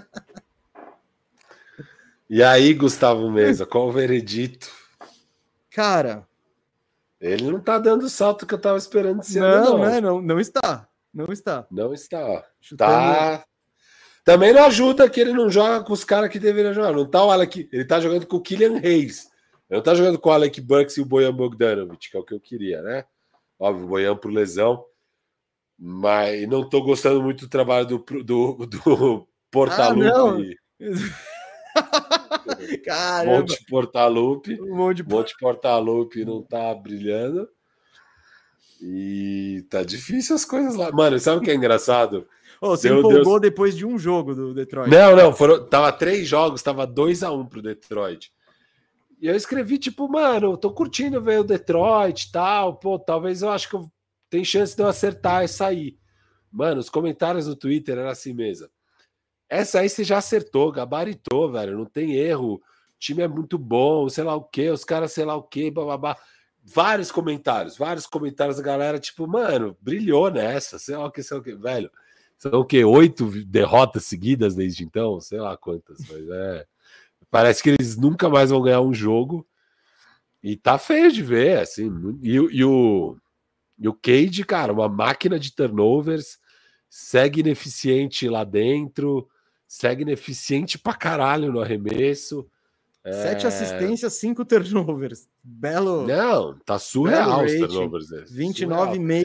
[2.29, 4.69] e aí, Gustavo Mesa, qual o veredito?
[5.71, 6.27] Cara,
[7.19, 9.39] ele não tá dando o salto que eu tava esperando ser.
[9.39, 10.01] Não, não, né?
[10.01, 10.87] não, não está.
[11.13, 11.65] Não está.
[11.71, 12.45] Não está.
[12.61, 12.91] Chutando...
[12.91, 13.45] Tá.
[14.23, 16.91] Também não ajuda que ele não joga com os caras que deveriam jogar.
[16.91, 17.69] Não tá o Alec.
[17.71, 19.29] Ele tá jogando com o Kylian Reis.
[19.69, 22.23] Ele não tá jogando com o Alec Burks e o Boyan Bogdanovic, que é o
[22.23, 23.05] que eu queria, né?
[23.57, 24.83] Óbvio, o Boian por lesão.
[25.79, 30.57] Mas não estou gostando muito do trabalho do, do, do Portalupe.
[30.81, 30.85] Ah,
[32.85, 33.39] Caramba.
[33.39, 34.59] Monte Portalupe.
[34.61, 37.47] Monte, Monte Portalupe não tá brilhando.
[38.81, 40.91] E tá difícil as coisas lá.
[40.91, 42.27] Mano, sabe o que é engraçado?
[42.61, 43.41] Oh, você Meu empolgou Deus.
[43.41, 44.89] depois de um jogo do Detroit.
[44.89, 48.31] Não, não, foram, tava três jogos, tava 2 a 1 um pro Detroit.
[49.19, 52.77] E eu escrevi, tipo, mano, tô curtindo ver o Detroit e tal.
[52.77, 53.91] Pô, talvez eu acho que eu...
[54.29, 55.97] tem chance de eu acertar essa aí.
[56.51, 58.67] Mano, os comentários no Twitter eram assim mesmo.
[59.49, 61.77] Essa aí você já acertou, gabaritou, velho.
[61.77, 62.55] Não tem erro.
[62.55, 62.61] O
[62.99, 66.17] time é muito bom, sei lá o quê, os caras, sei lá o quê, bababá.
[66.63, 71.35] Vários comentários, vários comentários da galera, tipo, mano, brilhou nessa, sei lá o que, sei
[71.35, 71.89] lá o que, velho.
[72.37, 72.83] São o quê?
[72.83, 75.19] Oito derrotas seguidas desde então?
[75.19, 76.65] Sei lá quantas, mas é.
[77.31, 79.47] Parece que eles nunca mais vão ganhar um jogo.
[80.43, 81.89] E tá feio de ver, assim.
[82.21, 83.17] E, e o,
[83.77, 86.39] e o Cade, cara, uma máquina de turnovers,
[86.89, 89.27] segue ineficiente lá dentro,
[89.67, 92.49] segue ineficiente pra caralho no arremesso.
[93.03, 93.47] Sete é...
[93.47, 95.27] assistências, cinco turnovers.
[95.43, 96.05] Belo.
[96.05, 98.09] Não, tá surreal os turnovers.
[98.31, 99.23] 29,5%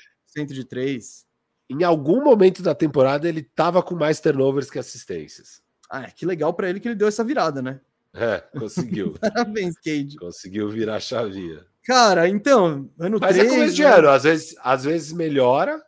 [0.48, 1.27] de três.
[1.69, 5.62] Em algum momento da temporada ele tava com mais turnovers que assistências.
[5.90, 7.81] Ah, que legal para ele que ele deu essa virada, né?
[8.14, 9.14] É, conseguiu.
[9.20, 10.16] Parabéns, Cade.
[10.16, 11.64] Conseguiu virar a chavinha.
[11.85, 15.82] Cara, então, ano Mas 3, é começo de ano, às vezes, às vezes melhora,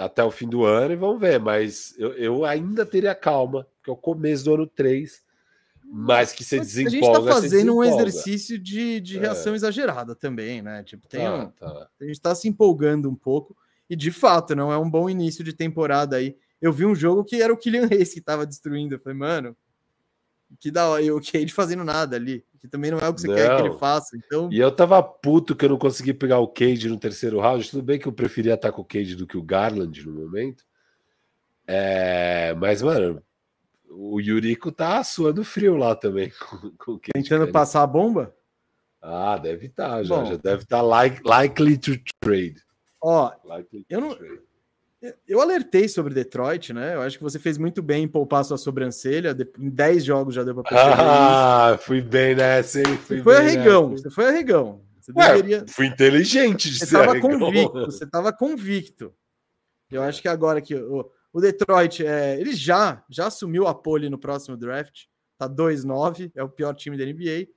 [0.00, 1.38] até o fim do ano e vamos ver.
[1.38, 5.22] Mas eu, eu ainda teria calma, porque é o começo do ano 3.
[5.92, 7.18] Mas que você desempolga.
[7.18, 9.20] A gente tá fazendo um exercício de, de é.
[9.20, 9.56] reação é.
[9.56, 10.84] exagerada também, né?
[10.84, 11.88] Tipo, tem tá, um, tá.
[12.00, 13.56] a gente tá se empolgando um pouco.
[13.88, 16.36] E de fato, não é um bom início de temporada aí.
[16.62, 18.94] Eu vi um jogo que era o Kylian Reis que tava destruindo.
[18.94, 19.56] Eu falei, mano,
[20.60, 21.02] que da hora.
[21.02, 22.44] E o Cade fazendo nada ali.
[22.60, 23.34] Que também não é o que você não.
[23.34, 24.16] quer que ele faça.
[24.16, 24.50] Então...
[24.52, 27.70] E eu tava puto que eu não consegui pegar o Cade no terceiro round.
[27.70, 30.64] Tudo bem que eu preferia estar com o Cade do que o Garland no momento.
[31.66, 32.54] É...
[32.58, 33.22] Mas, mano,
[33.88, 36.32] o Yuriko tá suando frio lá também.
[36.78, 38.34] Com, com Tentando passar a bomba?
[39.02, 42.56] Ah, deve estar, tá, já, já deve estar tá like, likely to trade.
[43.02, 44.14] Ó, likely eu não.
[44.14, 44.49] Trade.
[45.26, 46.94] Eu alertei sobre Detroit, né?
[46.94, 49.34] Eu acho que você fez muito bem em poupar sua sobrancelha.
[49.58, 51.02] Em 10 jogos já deu para perceber.
[51.02, 51.84] Ah, isso.
[51.84, 52.80] fui bem nessa.
[52.80, 52.98] Hein?
[52.98, 53.90] Fui você foi arregão.
[53.90, 54.02] Nessa.
[54.02, 54.84] Você foi arregão.
[55.00, 55.64] Você Ué, deveria...
[55.66, 57.84] Fui inteligente de você estava convicto.
[57.86, 59.14] Você estava convicto.
[59.90, 64.10] Eu acho que agora que o, o Detroit, é, ele já, já assumiu a pole
[64.10, 65.04] no próximo draft.
[65.38, 67.48] Tá 2-9, é o pior time da NBA.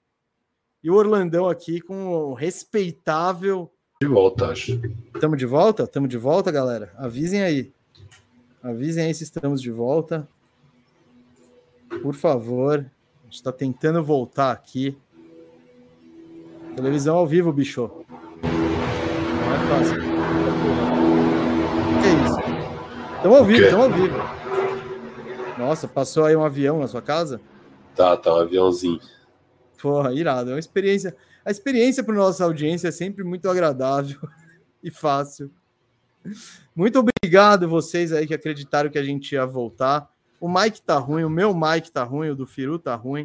[0.81, 3.69] E o Orlandão aqui com um respeitável
[4.03, 4.81] de volta, acho.
[5.15, 5.83] Estamos de volta?
[5.83, 6.91] Estamos de volta, galera?
[6.97, 7.71] Avisem aí.
[8.61, 10.27] Avisem aí se estamos de volta.
[12.01, 12.79] Por favor.
[12.79, 14.97] A gente está tentando voltar aqui.
[16.75, 17.89] Televisão ao vivo, bicho.
[18.43, 19.95] Não é fácil.
[22.01, 22.39] Que isso?
[23.15, 24.17] Estamos ao vivo, estamos ao vivo.
[25.57, 27.39] Nossa, passou aí um avião na sua casa?
[27.95, 28.99] Tá, tá um aviãozinho.
[29.81, 30.49] Porra, irado.
[30.49, 31.15] É uma experiência.
[31.45, 34.19] A experiência para nossa audiência é sempre muito agradável
[34.81, 35.51] e fácil.
[36.73, 40.09] Muito obrigado vocês aí que acreditaram que a gente ia voltar.
[40.39, 43.23] O Mike tá ruim, o meu Mike tá ruim, o do Firu tá ruim.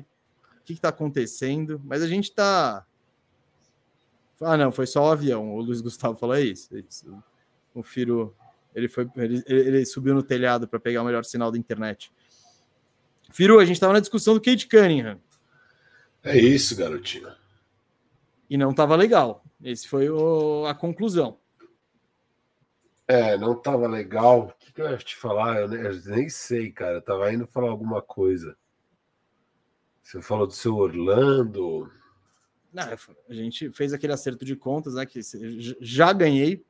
[0.60, 1.80] O que, que tá acontecendo?
[1.84, 2.84] Mas a gente tá.
[4.40, 5.54] Ah, não, foi só o avião.
[5.54, 6.76] O Luiz Gustavo falou é isso.
[6.76, 7.22] É isso.
[7.74, 8.34] O Firu,
[8.74, 12.12] ele foi, ele, ele subiu no telhado para pegar o melhor sinal da internet.
[13.30, 15.18] Firu, a gente tava na discussão do Kate Cunningham.
[16.22, 17.28] É isso, garotinho
[18.48, 19.44] e não estava legal.
[19.62, 21.38] Esse foi o, a conclusão.
[23.06, 24.48] É, não estava legal.
[24.48, 25.60] O que, que, eu ia te falar?
[25.60, 26.96] Eu nem, eu nem, sei, cara.
[26.96, 28.56] Eu tava indo falar alguma coisa.
[30.02, 31.90] Você falou do seu Orlando.
[32.72, 32.84] Não,
[33.28, 35.06] a gente fez aquele acerto de contas, né?
[35.06, 35.20] Que
[35.80, 36.64] já ganhei.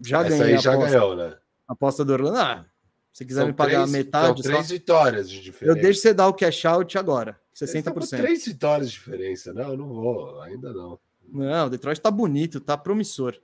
[0.00, 0.54] Já Essa ganhei.
[0.54, 1.38] Aí já aposta, ganhou, né?
[1.66, 2.38] Aposta do Orlando.
[2.38, 2.66] Ah,
[3.20, 4.42] se quiser são me pagar três, metade.
[4.42, 4.72] São três só...
[4.72, 5.78] vitórias de diferença.
[5.78, 7.38] Eu deixo você dar o cash out agora.
[7.54, 8.16] 60%.
[8.16, 9.52] Três vitórias de diferença.
[9.52, 10.98] Não, eu não vou, ainda não.
[11.28, 13.38] Não, o Detroit tá bonito, tá promissor.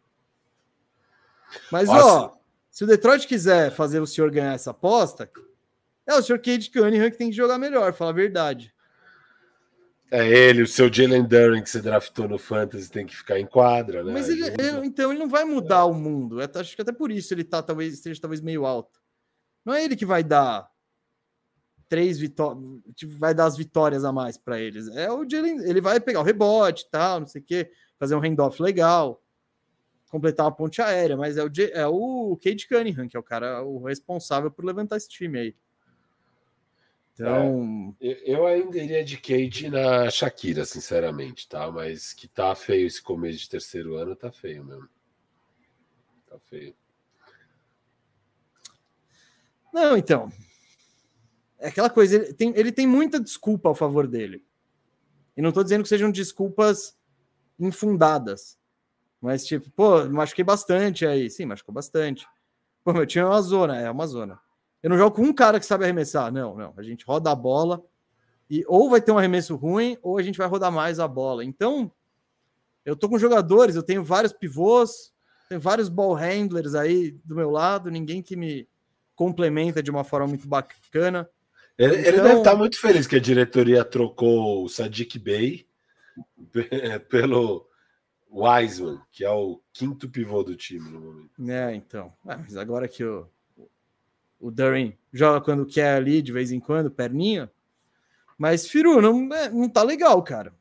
[1.71, 2.07] Mas, Nossa.
[2.07, 2.33] ó,
[2.71, 5.31] se o Detroit quiser fazer o senhor ganhar essa aposta,
[6.07, 8.73] é o senhor Cade Cunningham que tem que jogar melhor, fala a verdade.
[10.11, 13.45] É ele, o seu Jalen Duran que você draftou no Fantasy tem que ficar em
[13.45, 14.11] quadra, né?
[14.11, 15.83] Mas ele, ele, então ele não vai mudar é.
[15.83, 16.41] o mundo.
[16.41, 19.05] É, acho que até por isso ele tá talvez esteja talvez meio alto.
[19.67, 20.71] Não é ele que vai dar
[21.89, 22.65] três vitórias,
[23.19, 24.87] vai dar as vitórias a mais para eles.
[24.89, 28.21] É o Jalen, ele vai pegar o rebote, tal, não sei o quê, fazer um
[28.21, 29.21] handoff legal,
[30.09, 33.65] completar uma ponte aérea, mas é o, é o Cade Cunningham, que é o cara
[33.65, 35.57] o responsável por levantar esse time aí.
[37.15, 41.69] Então, é, eu ainda iria de Cade na Shakira, sinceramente, tá?
[41.73, 44.89] Mas que tá feio esse começo de terceiro ano, tá feio mesmo.
[46.29, 46.75] Tá feio.
[49.77, 50.33] Não, então,
[51.59, 54.43] é aquela coisa, ele tem, ele tem muita desculpa ao favor dele.
[55.37, 56.97] E não estou dizendo que sejam desculpas
[57.61, 58.59] infundadas.
[59.21, 61.29] Mas, tipo, pô, machuquei bastante aí.
[61.29, 62.27] Sim, machucou bastante.
[62.83, 64.41] Pô, meu time é uma zona, é uma zona.
[64.83, 66.33] Eu não jogo com um cara que sabe arremessar.
[66.33, 66.73] Não, não.
[66.79, 67.85] A gente roda a bola
[68.49, 71.45] e ou vai ter um arremesso ruim ou a gente vai rodar mais a bola.
[71.45, 71.93] Então,
[72.83, 75.13] eu tô com jogadores, eu tenho vários pivôs,
[75.51, 78.67] tenho vários ball handlers aí do meu lado, ninguém que me
[79.17, 81.29] complementa de uma forma muito bacana.
[81.77, 82.09] Ele, então...
[82.09, 85.67] ele, deve estar muito feliz que a diretoria trocou o Sadiq Bey
[87.09, 87.67] pelo
[88.31, 91.51] Wiseman, que é o quinto pivô do time no momento.
[91.51, 92.13] É, então.
[92.25, 93.29] Ah, mas agora que o,
[94.39, 97.51] o Durin joga quando quer ali, de vez em quando, perninha.
[98.39, 100.55] Mas, Firu, não, é, não tá legal, cara.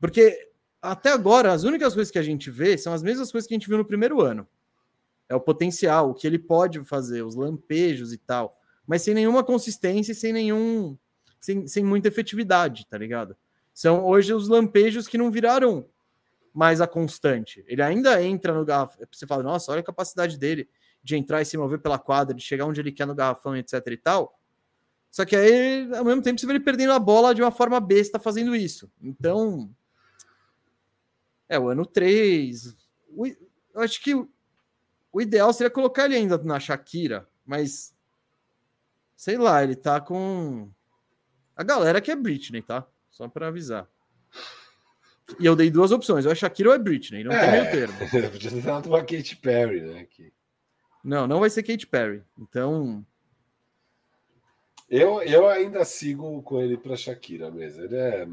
[0.00, 3.54] Porque até agora, as únicas coisas que a gente vê são as mesmas coisas que
[3.54, 4.46] a gente viu no primeiro ano.
[5.28, 9.42] É o potencial, o que ele pode fazer, os lampejos e tal mas sem nenhuma
[9.42, 10.96] consistência e sem nenhum.
[11.40, 13.36] Sem, sem muita efetividade, tá ligado?
[13.72, 15.86] São hoje os lampejos que não viraram
[16.52, 17.64] mais a constante.
[17.66, 19.06] Ele ainda entra no garrafão.
[19.10, 20.68] Você fala, nossa, olha a capacidade dele
[21.02, 23.86] de entrar e se mover pela quadra, de chegar onde ele quer no garrafão, etc
[23.88, 24.38] e tal.
[25.10, 27.78] Só que aí, ao mesmo tempo, você vê ele perdendo a bola de uma forma
[27.78, 28.90] besta fazendo isso.
[29.02, 29.70] Então.
[31.46, 32.74] É o ano 3.
[33.74, 34.14] Eu acho que
[35.14, 37.96] o ideal seria colocar ele ainda na Shakira, mas
[39.14, 40.68] sei lá, ele tá com
[41.54, 42.84] a galera que é Britney, tá?
[43.12, 43.88] Só para avisar.
[45.38, 47.70] E eu dei duas opções, ou é Shakira ou é Britney, não é, tem meio
[47.70, 48.30] termo.
[48.32, 50.00] Podia ter dado uma Katy Perry, né?
[50.00, 50.32] Aqui.
[51.04, 52.24] Não, não vai ser Katy Perry.
[52.36, 53.06] Então.
[54.90, 57.84] Eu, eu ainda sigo com ele para Shakira mesmo.
[57.84, 58.28] Ele é.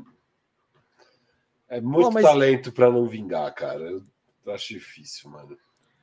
[1.69, 2.23] É muito mas...
[2.23, 3.83] talento para não vingar, cara.
[3.83, 5.55] Eu acho difícil, mano.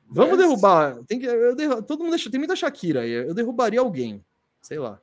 [0.09, 0.39] Vamos mas...
[0.39, 1.03] derrubar.
[1.05, 1.83] Tem que, eu derru...
[1.83, 2.31] Todo mundo deixa.
[2.31, 3.11] Tem muita Shakira aí.
[3.11, 4.25] Eu derrubaria alguém.
[4.61, 4.99] Sei lá.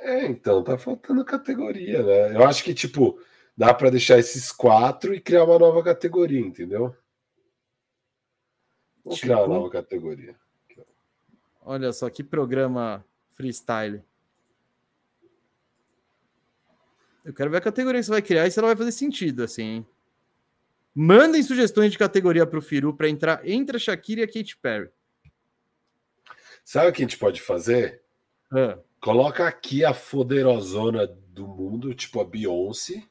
[0.00, 2.36] É, então, tá faltando categoria, né?
[2.36, 3.20] Eu acho que, tipo,
[3.56, 6.94] dá para deixar esses quatro e criar uma nova categoria, entendeu?
[9.04, 9.26] Vou tipo...
[9.26, 10.36] criar uma nova categoria.
[11.60, 14.02] Olha só que programa freestyle.
[17.24, 19.42] Eu quero ver a categoria que você vai criar e se ela vai fazer sentido,
[19.42, 19.62] assim.
[19.62, 19.86] Hein?
[21.00, 24.56] Mandem sugestões de categoria para o Firu para entrar entre a Shakira e a Katy
[24.56, 24.90] Perry.
[26.64, 28.02] Sabe o que a gente pode fazer?
[28.52, 28.76] Ah.
[29.00, 33.04] Coloca aqui a foderosona do mundo, tipo a Beyoncé.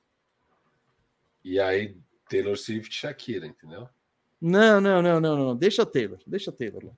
[1.42, 1.96] E aí
[2.30, 3.88] Taylor Swift e Shakira, entendeu?
[4.42, 5.56] Não, não, não, não, não.
[5.56, 6.20] Deixa Taylor.
[6.28, 6.94] Deixa Taylor lá.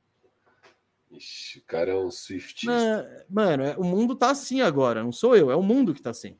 [1.12, 2.74] Ixi, o cara é um Swiftista.
[2.74, 6.02] Não, mano, é, o mundo tá assim agora, não sou eu, é o mundo que
[6.02, 6.36] tá assim.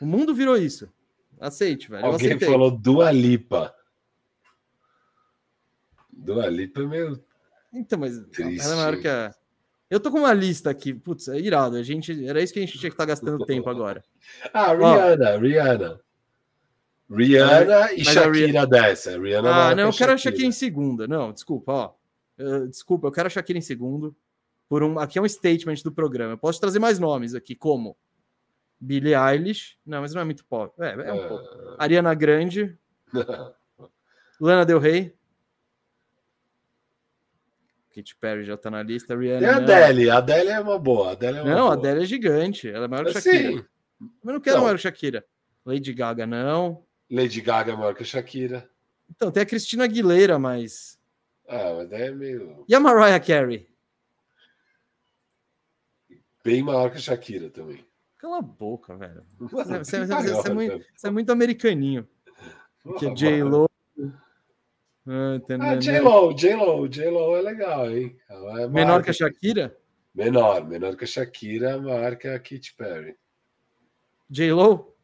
[0.00, 0.88] O mundo virou isso.
[1.40, 2.04] Aceite, velho.
[2.04, 3.74] Alguém falou Dua Lipa.
[6.10, 7.24] Dua Lipa é meio.
[7.72, 8.64] Então, mas Triste.
[8.64, 9.34] ela é maior que a.
[9.90, 11.76] Eu tô com uma lista aqui, putz, é irado.
[11.76, 14.04] A gente, era isso que a gente tinha que estar tá gastando tempo agora.
[14.52, 16.00] Ah, Rihanna, Ó, Rihanna.
[17.10, 18.66] Rihanna e Shakira Rihanna...
[18.66, 19.18] dessa.
[19.18, 21.08] Rihanna ah, não, eu quero a Shakira em segunda.
[21.08, 21.94] Não, desculpa, ó.
[22.66, 24.14] Desculpa, eu quero a Shakira em segundo.
[24.68, 26.34] Por um, aqui é um statement do programa.
[26.34, 27.96] Eu posso trazer mais nomes aqui, como
[28.80, 29.76] Billie Eilish.
[29.84, 30.74] Não, mas não é muito pop.
[30.82, 31.44] É, é um pouco.
[31.44, 31.76] É.
[31.78, 32.78] Ariana Grande.
[34.40, 35.16] Lana Del Rey.
[37.94, 39.16] Katy Perry já tá na lista.
[39.16, 39.42] Rihanna.
[39.42, 40.10] E a Adele.
[40.10, 41.08] A Adele é uma boa.
[41.08, 41.70] A Adele é uma não, boa.
[41.70, 42.68] a Adele é gigante.
[42.68, 43.52] Ela é maior que Shakira.
[43.52, 43.64] Sim.
[44.22, 44.64] Mas não quero não.
[44.64, 45.24] maior que Shakira.
[45.64, 46.84] Lady Gaga, não.
[47.10, 48.70] Lady Gaga é maior que a Shakira.
[49.10, 50.98] Então, tem a Cristina Aguilera, mas.
[51.48, 52.64] Ah, mas daí é meio.
[52.68, 53.66] E a Mariah Carey?
[56.44, 57.87] Bem maior que a Shakira também.
[58.18, 59.24] Cala a boca, velho.
[59.38, 62.06] Você, você, você, você é, muito, é, muito, americaninho.
[62.82, 63.68] Porque J-Lo
[65.10, 68.14] ah, ah J-Lo, J-Lo, J-Lo é legal, hein?
[68.28, 69.74] É menor que a Shakira?
[70.14, 73.16] Menor, menor que a Shakira, maior que a Katy Perry.
[74.28, 74.94] J-Lo?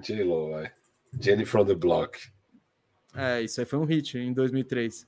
[0.00, 0.72] J-Lo, vai.
[1.20, 2.18] Jenny from the Block.
[3.14, 5.06] É, isso aí foi um hit em 2003.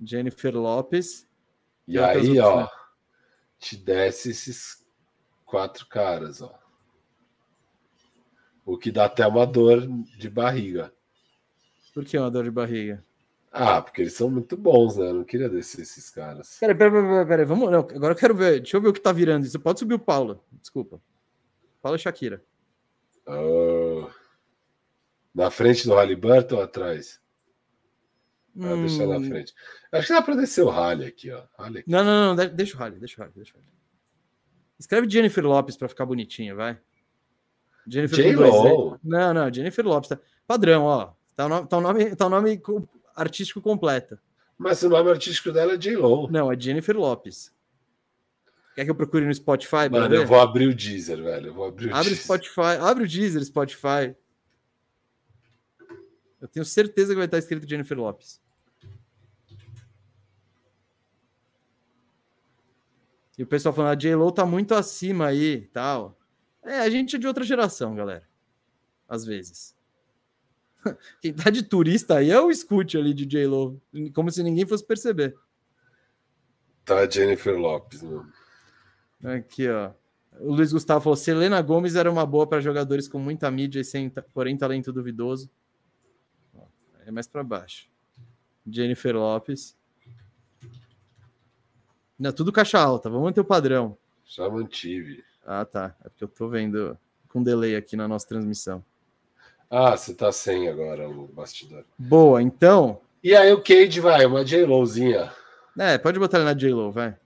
[0.00, 1.28] Jennifer Lopes.
[1.86, 2.68] E, e aí, ó,
[3.60, 4.81] te desce esses
[5.52, 6.58] quatro caras, ó.
[8.64, 10.90] O que dá até uma dor de barriga.
[11.92, 13.04] Por que uma dor de barriga?
[13.52, 15.10] Ah, porque eles são muito bons, né?
[15.10, 16.56] Eu não queria descer esses caras.
[16.58, 17.44] Peraí, peraí, peraí, peraí.
[17.44, 18.60] Vamos, não, agora eu quero ver.
[18.60, 19.44] Deixa eu ver o que tá virando.
[19.44, 20.42] Você pode subir o Paulo.
[20.52, 20.98] Desculpa.
[21.82, 22.42] Paulo Shakira.
[23.26, 24.08] Oh.
[25.34, 27.20] Na frente do Halliburton ou atrás?
[28.58, 28.86] Ah, hum...
[28.86, 29.54] deixa na frente.
[29.92, 31.44] Acho que dá pra descer o Halley aqui, ó.
[31.58, 31.84] Aqui.
[31.86, 32.46] Não, não, não.
[32.48, 33.81] Deixa o Halley, deixa o Halley, deixa o Halley.
[34.82, 36.76] Escreve Jennifer Lopes pra ficar bonitinha, vai.
[37.86, 38.98] Jennifer J-Lo.
[39.04, 40.08] Não, não, Jennifer Lopes.
[40.08, 40.18] Tá...
[40.44, 41.12] Padrão, ó.
[41.36, 42.60] Tá o nome, tá o nome, tá o nome
[43.14, 44.18] artístico completo.
[44.58, 46.28] Mas o nome artístico dela é J-Lo.
[46.32, 47.54] Não, é Jennifer Lopes.
[48.74, 49.88] Quer que eu procure no Spotify?
[49.88, 51.46] Mano, eu vou abrir o Deezer, velho.
[51.46, 52.24] Eu vou abrir o abre Deezer.
[52.24, 54.16] Spotify, abre o Deezer, Spotify.
[56.40, 58.42] Eu tenho certeza que vai estar escrito Jennifer Lopes.
[63.38, 66.18] E o pessoal falando, a J-Lo tá muito acima aí, tal.
[66.62, 68.28] É, a gente é de outra geração, galera.
[69.08, 69.74] Às vezes.
[71.20, 73.80] Quem tá de turista aí é o Scoot ali de J-Lo.
[74.14, 75.34] Como se ninguém fosse perceber.
[76.84, 78.32] Tá Jennifer Lopes, mano.
[79.24, 79.92] Aqui, ó.
[80.40, 83.84] O Luiz Gustavo falou: Selena Gomes era uma boa para jogadores com muita mídia e
[83.84, 85.50] sem, porém talento duvidoso.
[87.06, 87.88] É mais para baixo.
[88.66, 89.76] Jennifer Lopes.
[92.18, 93.08] Não, tudo caixa alta.
[93.08, 93.96] Vamos manter o padrão.
[94.24, 95.24] Já mantive.
[95.44, 95.94] Ah, tá.
[96.04, 96.96] É porque eu tô vendo
[97.28, 98.84] com delay aqui na nossa transmissão.
[99.68, 101.84] Ah, você tá sem agora o bastidor.
[101.98, 103.00] Boa, então.
[103.24, 105.32] E aí o Cade vai, uma J-Lozinha.
[105.78, 107.16] É, pode botar ele na J-Lo, vai.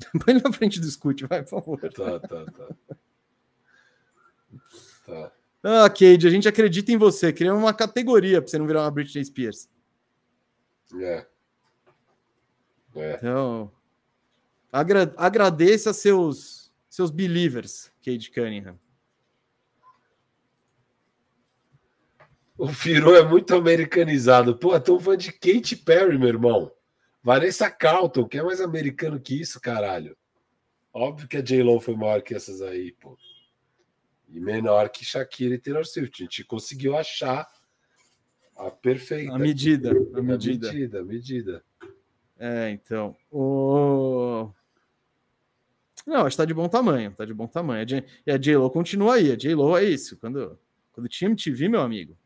[0.24, 1.78] Põe ele na frente do Scoot, vai, por favor.
[1.92, 2.68] Tá, tá, tá.
[5.04, 5.32] tá.
[5.62, 7.32] Ah, Cade, a gente acredita em você.
[7.32, 9.68] Criamos uma categoria pra você não virar uma Britney Spears.
[10.98, 11.26] É.
[12.96, 13.14] é.
[13.14, 13.70] Então,
[14.72, 18.78] agra agradeça seus, seus believers, Cade Cunningham.
[22.58, 24.54] O Firu é muito americanizado.
[24.54, 26.70] Pô, tô fã de Katy Perry, meu irmão.
[27.22, 30.14] Vanessa Carlton, que é mais americano que isso, caralho.
[30.92, 33.16] Óbvio que a J-Lo foi maior que essas aí, pô.
[34.28, 36.22] E menor que Shakira e Taylor Swift.
[36.22, 37.48] A gente conseguiu achar
[38.56, 39.34] a perfeita.
[39.34, 39.90] A medida.
[39.90, 40.68] A medida.
[40.68, 41.64] A medida, a medida.
[42.40, 43.14] É, então.
[43.30, 44.50] O...
[46.06, 47.86] Não, está de bom tamanho, está de bom tamanho.
[48.26, 49.30] E a J-Lo continua aí.
[49.30, 50.16] A J-Lo é isso.
[50.16, 50.58] Quando,
[50.90, 52.16] quando tinha MTV, meu amigo,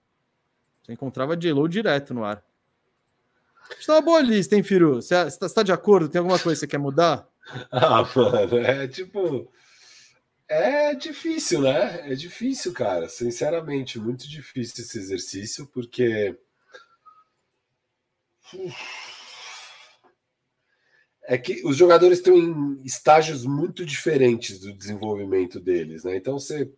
[0.80, 2.44] você encontrava J-Lo direto no ar.
[3.78, 4.96] Está uma boa lista, hein, Firu?
[4.96, 6.08] Você está tá de acordo?
[6.08, 7.28] Tem alguma coisa que você quer mudar?
[7.70, 9.52] Ah, mano, é tipo.
[10.48, 12.10] É difícil, né?
[12.10, 13.06] É difícil, cara.
[13.06, 16.38] Sinceramente, muito difícil esse exercício, porque.
[21.26, 26.16] É que os jogadores estão em estágios muito diferentes do desenvolvimento deles, né?
[26.16, 26.70] Então você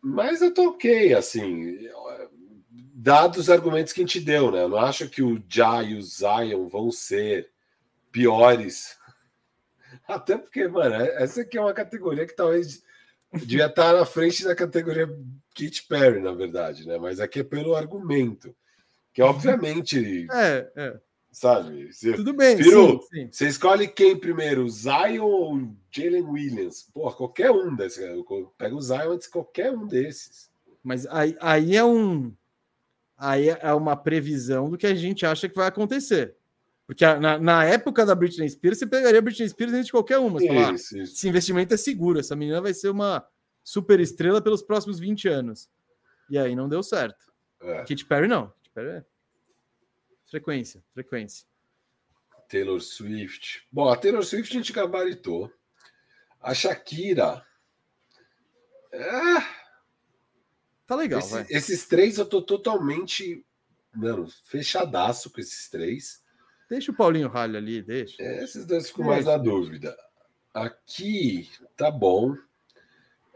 [0.00, 1.88] mas eu tô ok, assim,
[2.94, 4.62] dados os argumentos que a gente deu, né?
[4.62, 7.50] Eu não acho que o Ja e o Zion vão ser
[8.12, 8.96] piores.
[10.06, 12.82] Até porque, mano, essa aqui é uma categoria que talvez
[13.32, 15.08] devia estar na frente da categoria
[15.52, 16.96] Kit Perry, na verdade, né?
[16.98, 18.54] Mas aqui é pelo argumento.
[19.12, 20.28] Que obviamente.
[20.30, 21.00] É, é.
[21.38, 21.92] Sabe?
[21.92, 22.56] Você, Tudo bem.
[22.56, 23.28] Piru, sim, sim.
[23.30, 26.90] Você escolhe quem primeiro, Zion ou Jalen Williams?
[26.92, 28.04] Pô, qualquer um desses.
[28.58, 30.50] Pega o Zion antes de qualquer um desses.
[30.82, 32.34] Mas aí, aí é um.
[33.16, 36.34] Aí é uma previsão do que a gente acha que vai acontecer.
[36.84, 40.18] Porque na, na época da Britney Spears, você pegaria a Britney Spears antes de qualquer
[40.18, 40.42] uma.
[40.42, 40.98] Isso, falar, isso.
[40.98, 42.18] Esse investimento é seguro.
[42.18, 43.24] Essa menina vai ser uma
[43.62, 45.70] super estrela pelos próximos 20 anos.
[46.28, 47.32] E aí não deu certo.
[47.60, 47.78] É.
[47.84, 48.48] Katy Perry não.
[48.48, 49.04] Katy Perry é
[50.30, 51.46] Frequência, frequência.
[52.48, 53.66] Taylor Swift.
[53.70, 55.52] Bom, a Taylor Swift a gente gabaritou.
[56.40, 57.44] A Shakira.
[58.92, 59.58] É...
[60.86, 63.44] Tá legal, Esse, Esses três eu tô totalmente,
[63.94, 66.22] mano, fechadaço com esses três.
[66.70, 68.22] Deixa o Paulinho Ralho ali, deixa.
[68.22, 69.96] É, esses dois ficam mais na dúvida.
[70.54, 72.34] Aqui, tá bom.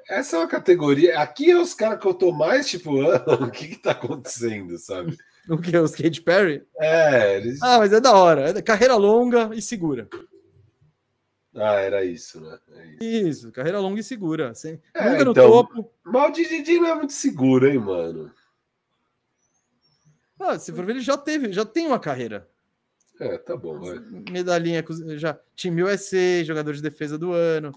[0.09, 1.19] Essa é uma categoria.
[1.19, 2.91] Aqui é os caras que eu tô mais tipo,
[3.45, 5.17] o que que tá acontecendo, sabe?
[5.49, 5.77] O que?
[5.77, 6.65] Os Katy Perry?
[6.79, 7.61] É, eles...
[7.63, 8.51] Ah, mas é da hora.
[8.51, 10.09] É carreira longa e segura.
[11.55, 12.59] Ah, era isso, né?
[12.71, 13.29] É isso.
[13.29, 13.53] isso.
[13.53, 14.55] carreira longa e segura.
[14.55, 14.81] Sem...
[14.95, 15.93] É, Nunca no então, topo.
[16.05, 18.33] Mas o Didi não é muito seguro, hein, mano?
[20.39, 22.49] Ah, se for ver, ele já teve, já tem uma carreira.
[23.21, 23.99] É, tá bom, vai.
[24.31, 24.85] Medalhinha
[25.17, 25.39] já.
[25.55, 27.71] Time USA, jogador de defesa do ano.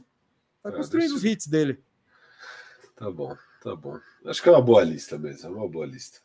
[0.64, 1.16] Tá é, construindo deixa...
[1.18, 1.80] os hits dele.
[2.96, 4.00] Tá bom, tá bom.
[4.26, 6.25] Acho que é uma boa lista mesmo, é uma boa lista.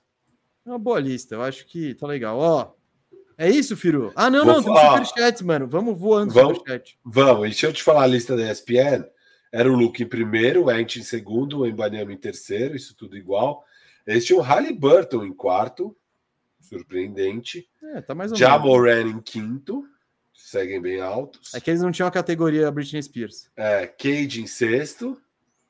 [0.65, 2.39] É uma boa lista, eu acho que tá legal.
[2.39, 2.73] Ó,
[3.37, 4.13] é isso, Firu?
[4.15, 5.67] Ah, não, Vou, não, tem superchat, mano.
[5.67, 6.99] Vamos voando vamos, superchat.
[7.05, 9.05] Vamos, deixa eu te falar a lista da ESPN.
[9.53, 13.17] Era o Luke em primeiro, o Ent em segundo, o Embanyama em terceiro, isso tudo
[13.17, 13.65] igual.
[14.07, 15.97] Eles tinham o Halliburton em quarto,
[16.61, 17.69] surpreendente.
[17.83, 19.85] É, tá mais ou Jamoran em quinto,
[20.33, 21.55] seguem bem altos.
[21.55, 23.51] É que eles não tinham a categoria Britney Spears.
[23.57, 25.21] É, Cade em sexto,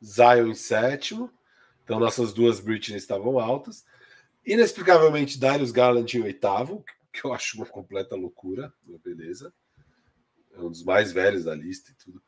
[0.05, 1.31] Zion em sétimo.
[1.85, 3.85] Então nossas duas Britney estavam altas.
[4.45, 8.73] Inexplicavelmente, Darius Garland em oitavo, que eu acho uma completa loucura,
[9.05, 9.53] beleza.
[10.55, 12.23] É um dos mais velhos da lista e tudo.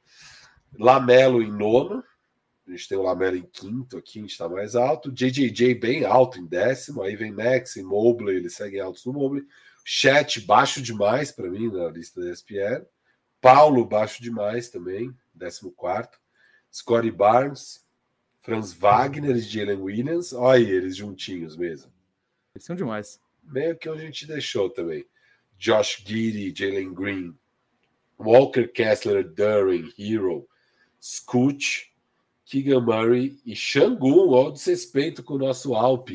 [0.79, 2.03] Lamelo em nono.
[2.67, 5.11] A gente tem o Lamelo em quinto aqui, a gente está mais alto.
[5.11, 7.03] JJJ bem alto em décimo.
[7.03, 9.45] Aí vem Max e Mobley, eles seguem altos no Mobley.
[9.85, 12.87] Chat baixo demais para mim na lista da ESPN.
[13.41, 16.21] Paulo baixo demais também, décimo quarto.
[16.73, 17.85] Scottie Barnes,
[18.41, 20.33] Franz Wagner e Jalen Williams.
[20.33, 21.92] Olha eles juntinhos mesmo.
[22.55, 23.21] Eles são demais.
[23.43, 25.05] Meio que a gente deixou também.
[25.59, 27.35] Josh Giddy, Jalen Green,
[28.19, 30.49] Walker Kessler, Durin, Hero,
[31.01, 31.93] Scooch,
[32.45, 34.31] Keegan Murray e Shangun.
[34.31, 36.11] Ó, o desrespeito com o nosso Alp.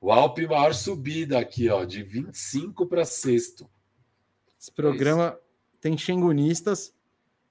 [0.00, 3.68] O Alp maior subida aqui, ó, de 25 para sexto.
[4.60, 5.48] Esse programa é
[5.80, 6.92] tem xangunistas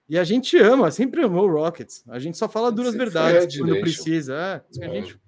[0.10, 2.04] e a gente ama, sempre amou o Rockets.
[2.08, 4.64] A gente só fala duras verdades quando precisa.
[4.80, 4.86] É, é.
[4.86, 5.20] A gente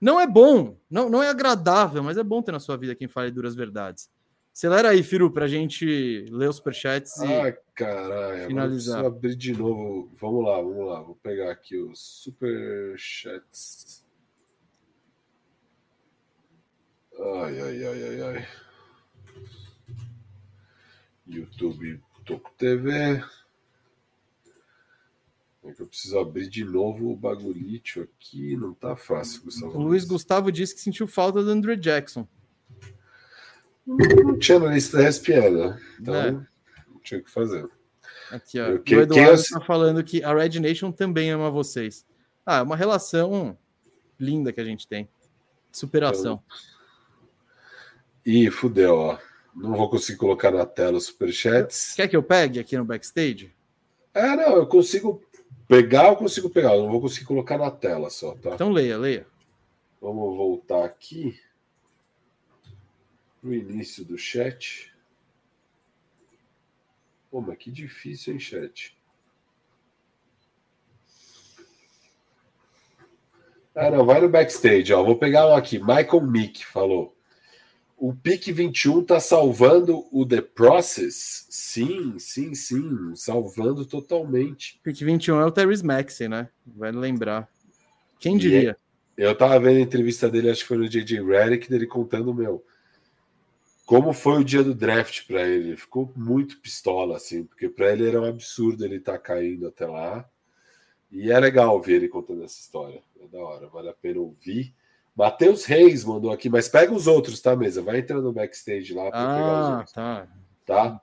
[0.00, 3.08] não é bom, não, não é agradável, mas é bom ter na sua vida quem
[3.08, 4.10] fala duras verdades.
[4.54, 9.04] Acelera aí, Firu, para a gente ler os superchats e Ai, caralho, finalizar.
[9.04, 10.14] Abrir de novo.
[10.20, 11.02] Vamos lá, vamos lá.
[11.02, 14.04] Vou pegar aqui os superchats.
[17.18, 18.46] Ai, ai, ai, ai, ai.
[21.26, 23.24] YouTube Toco TV.
[25.64, 29.42] É que eu preciso abrir de novo o bagulhito aqui, não tá fácil.
[29.72, 32.28] O Luiz Gustavo disse que sentiu falta do Andrew Jackson.
[33.86, 35.80] Não tinha na lista da ESPN, né?
[36.00, 36.30] Então é.
[36.32, 36.46] não
[37.02, 37.66] tinha o que fazer.
[38.30, 38.78] Aqui, ó.
[38.78, 42.04] Que, o Eduardo está falando que a Red Nation também ama vocês.
[42.44, 43.56] Ah, é uma relação
[44.18, 45.08] linda que a gente tem.
[45.72, 46.42] superação.
[48.24, 49.18] Ih, fudeu, ó.
[49.54, 51.94] Não vou conseguir colocar na tela os superchats.
[51.94, 53.54] Quer que eu pegue aqui no backstage?
[54.12, 55.22] É, não, eu consigo
[55.68, 56.74] pegar, eu consigo pegar.
[56.74, 58.54] Eu não vou conseguir colocar na tela só, tá?
[58.54, 59.26] Então leia, leia.
[60.00, 61.40] Vamos voltar aqui
[63.42, 64.92] no início do chat.
[67.30, 68.96] Pô, mas que difícil, hein, chat?
[73.74, 75.02] Ah, não, vai no backstage, ó.
[75.02, 75.78] Vou pegar um aqui.
[75.78, 77.14] Michael Mick falou.
[78.06, 81.46] O PIC 21 tá salvando o The Process?
[81.48, 83.16] Sim, sim, sim.
[83.16, 84.78] Salvando totalmente.
[84.82, 86.50] PIC 21 é o Terry Maxey, né?
[86.66, 87.48] Vai lembrar.
[88.20, 88.76] Quem diria?
[89.16, 92.34] E eu tava vendo a entrevista dele, acho que foi no JJ Redick, dele contando,
[92.34, 92.62] meu,
[93.86, 95.68] como foi o dia do draft para ele.
[95.68, 99.66] Ele ficou muito pistola, assim, porque para ele era um absurdo ele estar tá caindo
[99.66, 100.28] até lá.
[101.10, 103.02] E é legal ver ele contando essa história.
[103.18, 104.74] É da hora, vale a pena ouvir.
[105.16, 107.82] Matheus Reis mandou aqui, mas pega os outros, tá, mesa?
[107.82, 109.92] Vai entrando no backstage lá para ah, pegar os outros.
[109.92, 110.28] Tá.
[110.66, 111.00] Tá?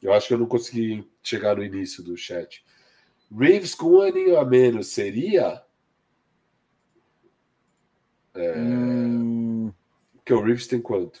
[0.00, 2.64] Eu acho que eu não consegui chegar no início do chat.
[3.30, 5.62] Reeves com um aninho a menos seria.
[8.34, 8.58] É...
[8.58, 9.72] Hum...
[10.14, 11.20] Porque o Reeves tem quanto?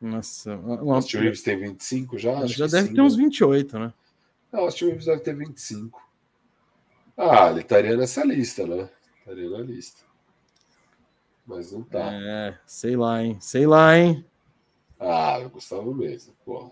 [0.00, 2.38] Nossa, o Austin Reeves tem 25 já?
[2.38, 3.92] Acho já deve sim, ter uns 28, né?
[4.52, 6.00] Não, o Austin Reeves deve ter 25.
[7.16, 8.88] Ah, ele estaria nessa lista, né?
[9.18, 10.07] Estaria na lista.
[11.48, 12.12] Mas não tá.
[12.12, 13.38] É, sei lá, hein?
[13.40, 14.22] Sei lá, hein?
[15.00, 16.70] Ah, eu gostava mesmo, porra.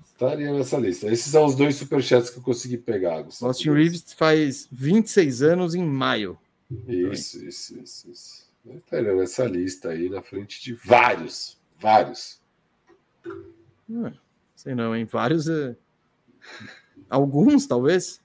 [0.00, 1.06] Estaria nessa lista.
[1.06, 3.22] Esses são os dois superchats que eu consegui pegar.
[3.22, 3.50] Gustavo.
[3.50, 6.36] Austin Reeves faz 26 anos em maio.
[6.88, 8.50] Isso, isso, isso, isso.
[8.66, 12.40] Estaria nessa lista aí, na frente de vários, vários.
[13.24, 14.12] Ah,
[14.56, 15.04] sei não, hein?
[15.04, 15.48] Vários.
[15.48, 15.76] É...
[17.08, 18.20] Alguns, talvez.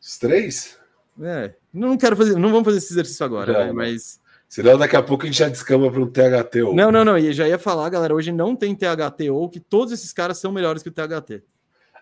[0.00, 0.78] Os três?
[1.20, 1.54] É.
[1.72, 3.72] Não quero fazer, não vamos fazer esse exercício agora, não, né?
[3.72, 4.20] mas.
[4.48, 6.74] Senão daqui a pouco a gente já descama para um THT.
[6.74, 7.18] Não, não, não.
[7.18, 10.52] E já ia falar, galera, hoje não tem THT ou que todos esses caras são
[10.52, 11.42] melhores que o THT.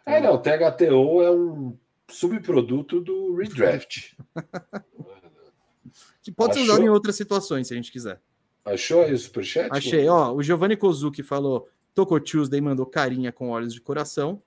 [0.05, 1.77] É, não, o THTO é um
[2.11, 4.15] subproduto do redraft.
[6.23, 6.65] que pode Achou?
[6.65, 8.21] ser usado em outras situações, se a gente quiser.
[8.65, 9.69] Achou aí o superchat?
[9.71, 10.33] Achei, ó.
[10.33, 14.43] O Giovanni Kozuki falou: Tocou Tuesday mandou carinha com olhos de coração.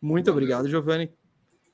[0.00, 1.12] Muito obrigado, Giovanni.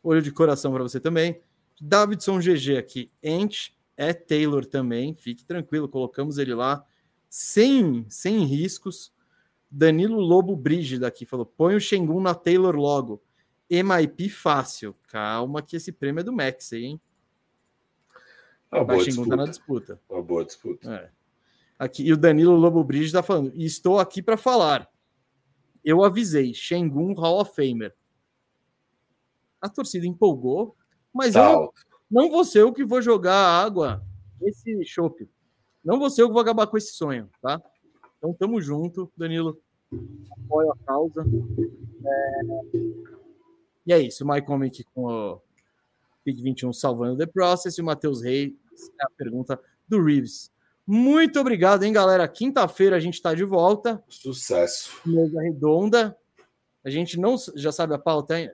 [0.03, 1.41] Olho de coração para você também.
[1.81, 3.11] Davidson GG aqui.
[3.23, 5.15] Ent é Taylor também.
[5.15, 6.85] Fique tranquilo, colocamos ele lá
[7.29, 9.13] sem, sem riscos.
[9.71, 13.23] Danilo Lobo Brígida aqui falou: põe o Shengun na Taylor logo.
[13.69, 14.95] MIP fácil.
[15.09, 17.01] Calma que esse prêmio é do Max, hein?
[18.73, 19.31] Uma boa disputa.
[19.31, 20.01] Tá na disputa.
[20.09, 20.95] Uma boa disputa.
[20.95, 21.11] É.
[21.79, 24.89] Aqui, e o Danilo Lobo Brígida está falando: estou aqui para falar.
[25.85, 27.95] Eu avisei, Shengun Hall of Famer
[29.61, 30.77] a torcida empolgou,
[31.17, 31.73] mas tá eu
[32.11, 34.03] não vou ser o que vou jogar água
[34.41, 35.29] esse chope.
[35.85, 37.61] Não vou ser o que vou acabar com esse sonho, tá?
[38.19, 39.59] Então tamo junto, Danilo.
[40.45, 41.25] Apoio a causa.
[42.05, 42.41] É...
[43.87, 45.41] E é isso, o Mike Comic com o
[46.25, 48.53] Pick 21 salvando The Process e o Matheus Reis
[49.01, 50.51] é a pergunta do Reeves.
[50.87, 52.27] Muito obrigado, hein, galera?
[52.29, 54.03] Quinta-feira a gente está de volta.
[54.09, 55.01] Sucesso.
[55.05, 56.17] Mesa redonda.
[56.85, 58.51] A gente não já sabe a pauta, hein?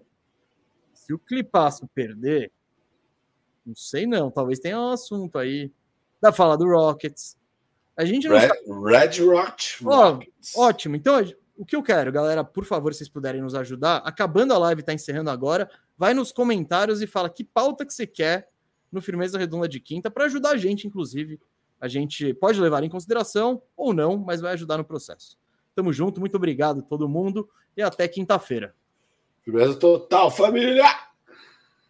[1.03, 2.53] Se o Clipasso perder,
[3.66, 5.73] não sei não, talvez tenha um assunto aí.
[6.20, 7.37] Dá pra falar do Rockets.
[7.97, 8.61] A gente não Red, sabe...
[8.85, 9.85] Red Rock.
[9.85, 10.95] Oh, ótimo.
[10.95, 11.20] Então,
[11.57, 13.97] o que eu quero, galera, por favor, vocês puderem nos ajudar.
[13.99, 15.69] Acabando a live, tá encerrando agora.
[15.99, 18.49] Vai nos comentários e fala que pauta que você quer
[18.91, 21.41] no Firmeza Redonda de Quinta para ajudar a gente, inclusive.
[21.81, 25.37] A gente pode levar em consideração ou não, mas vai ajudar no processo.
[25.74, 28.73] Tamo junto, muito obrigado todo mundo e até quinta-feira.
[29.44, 31.11] Firmeza total, família!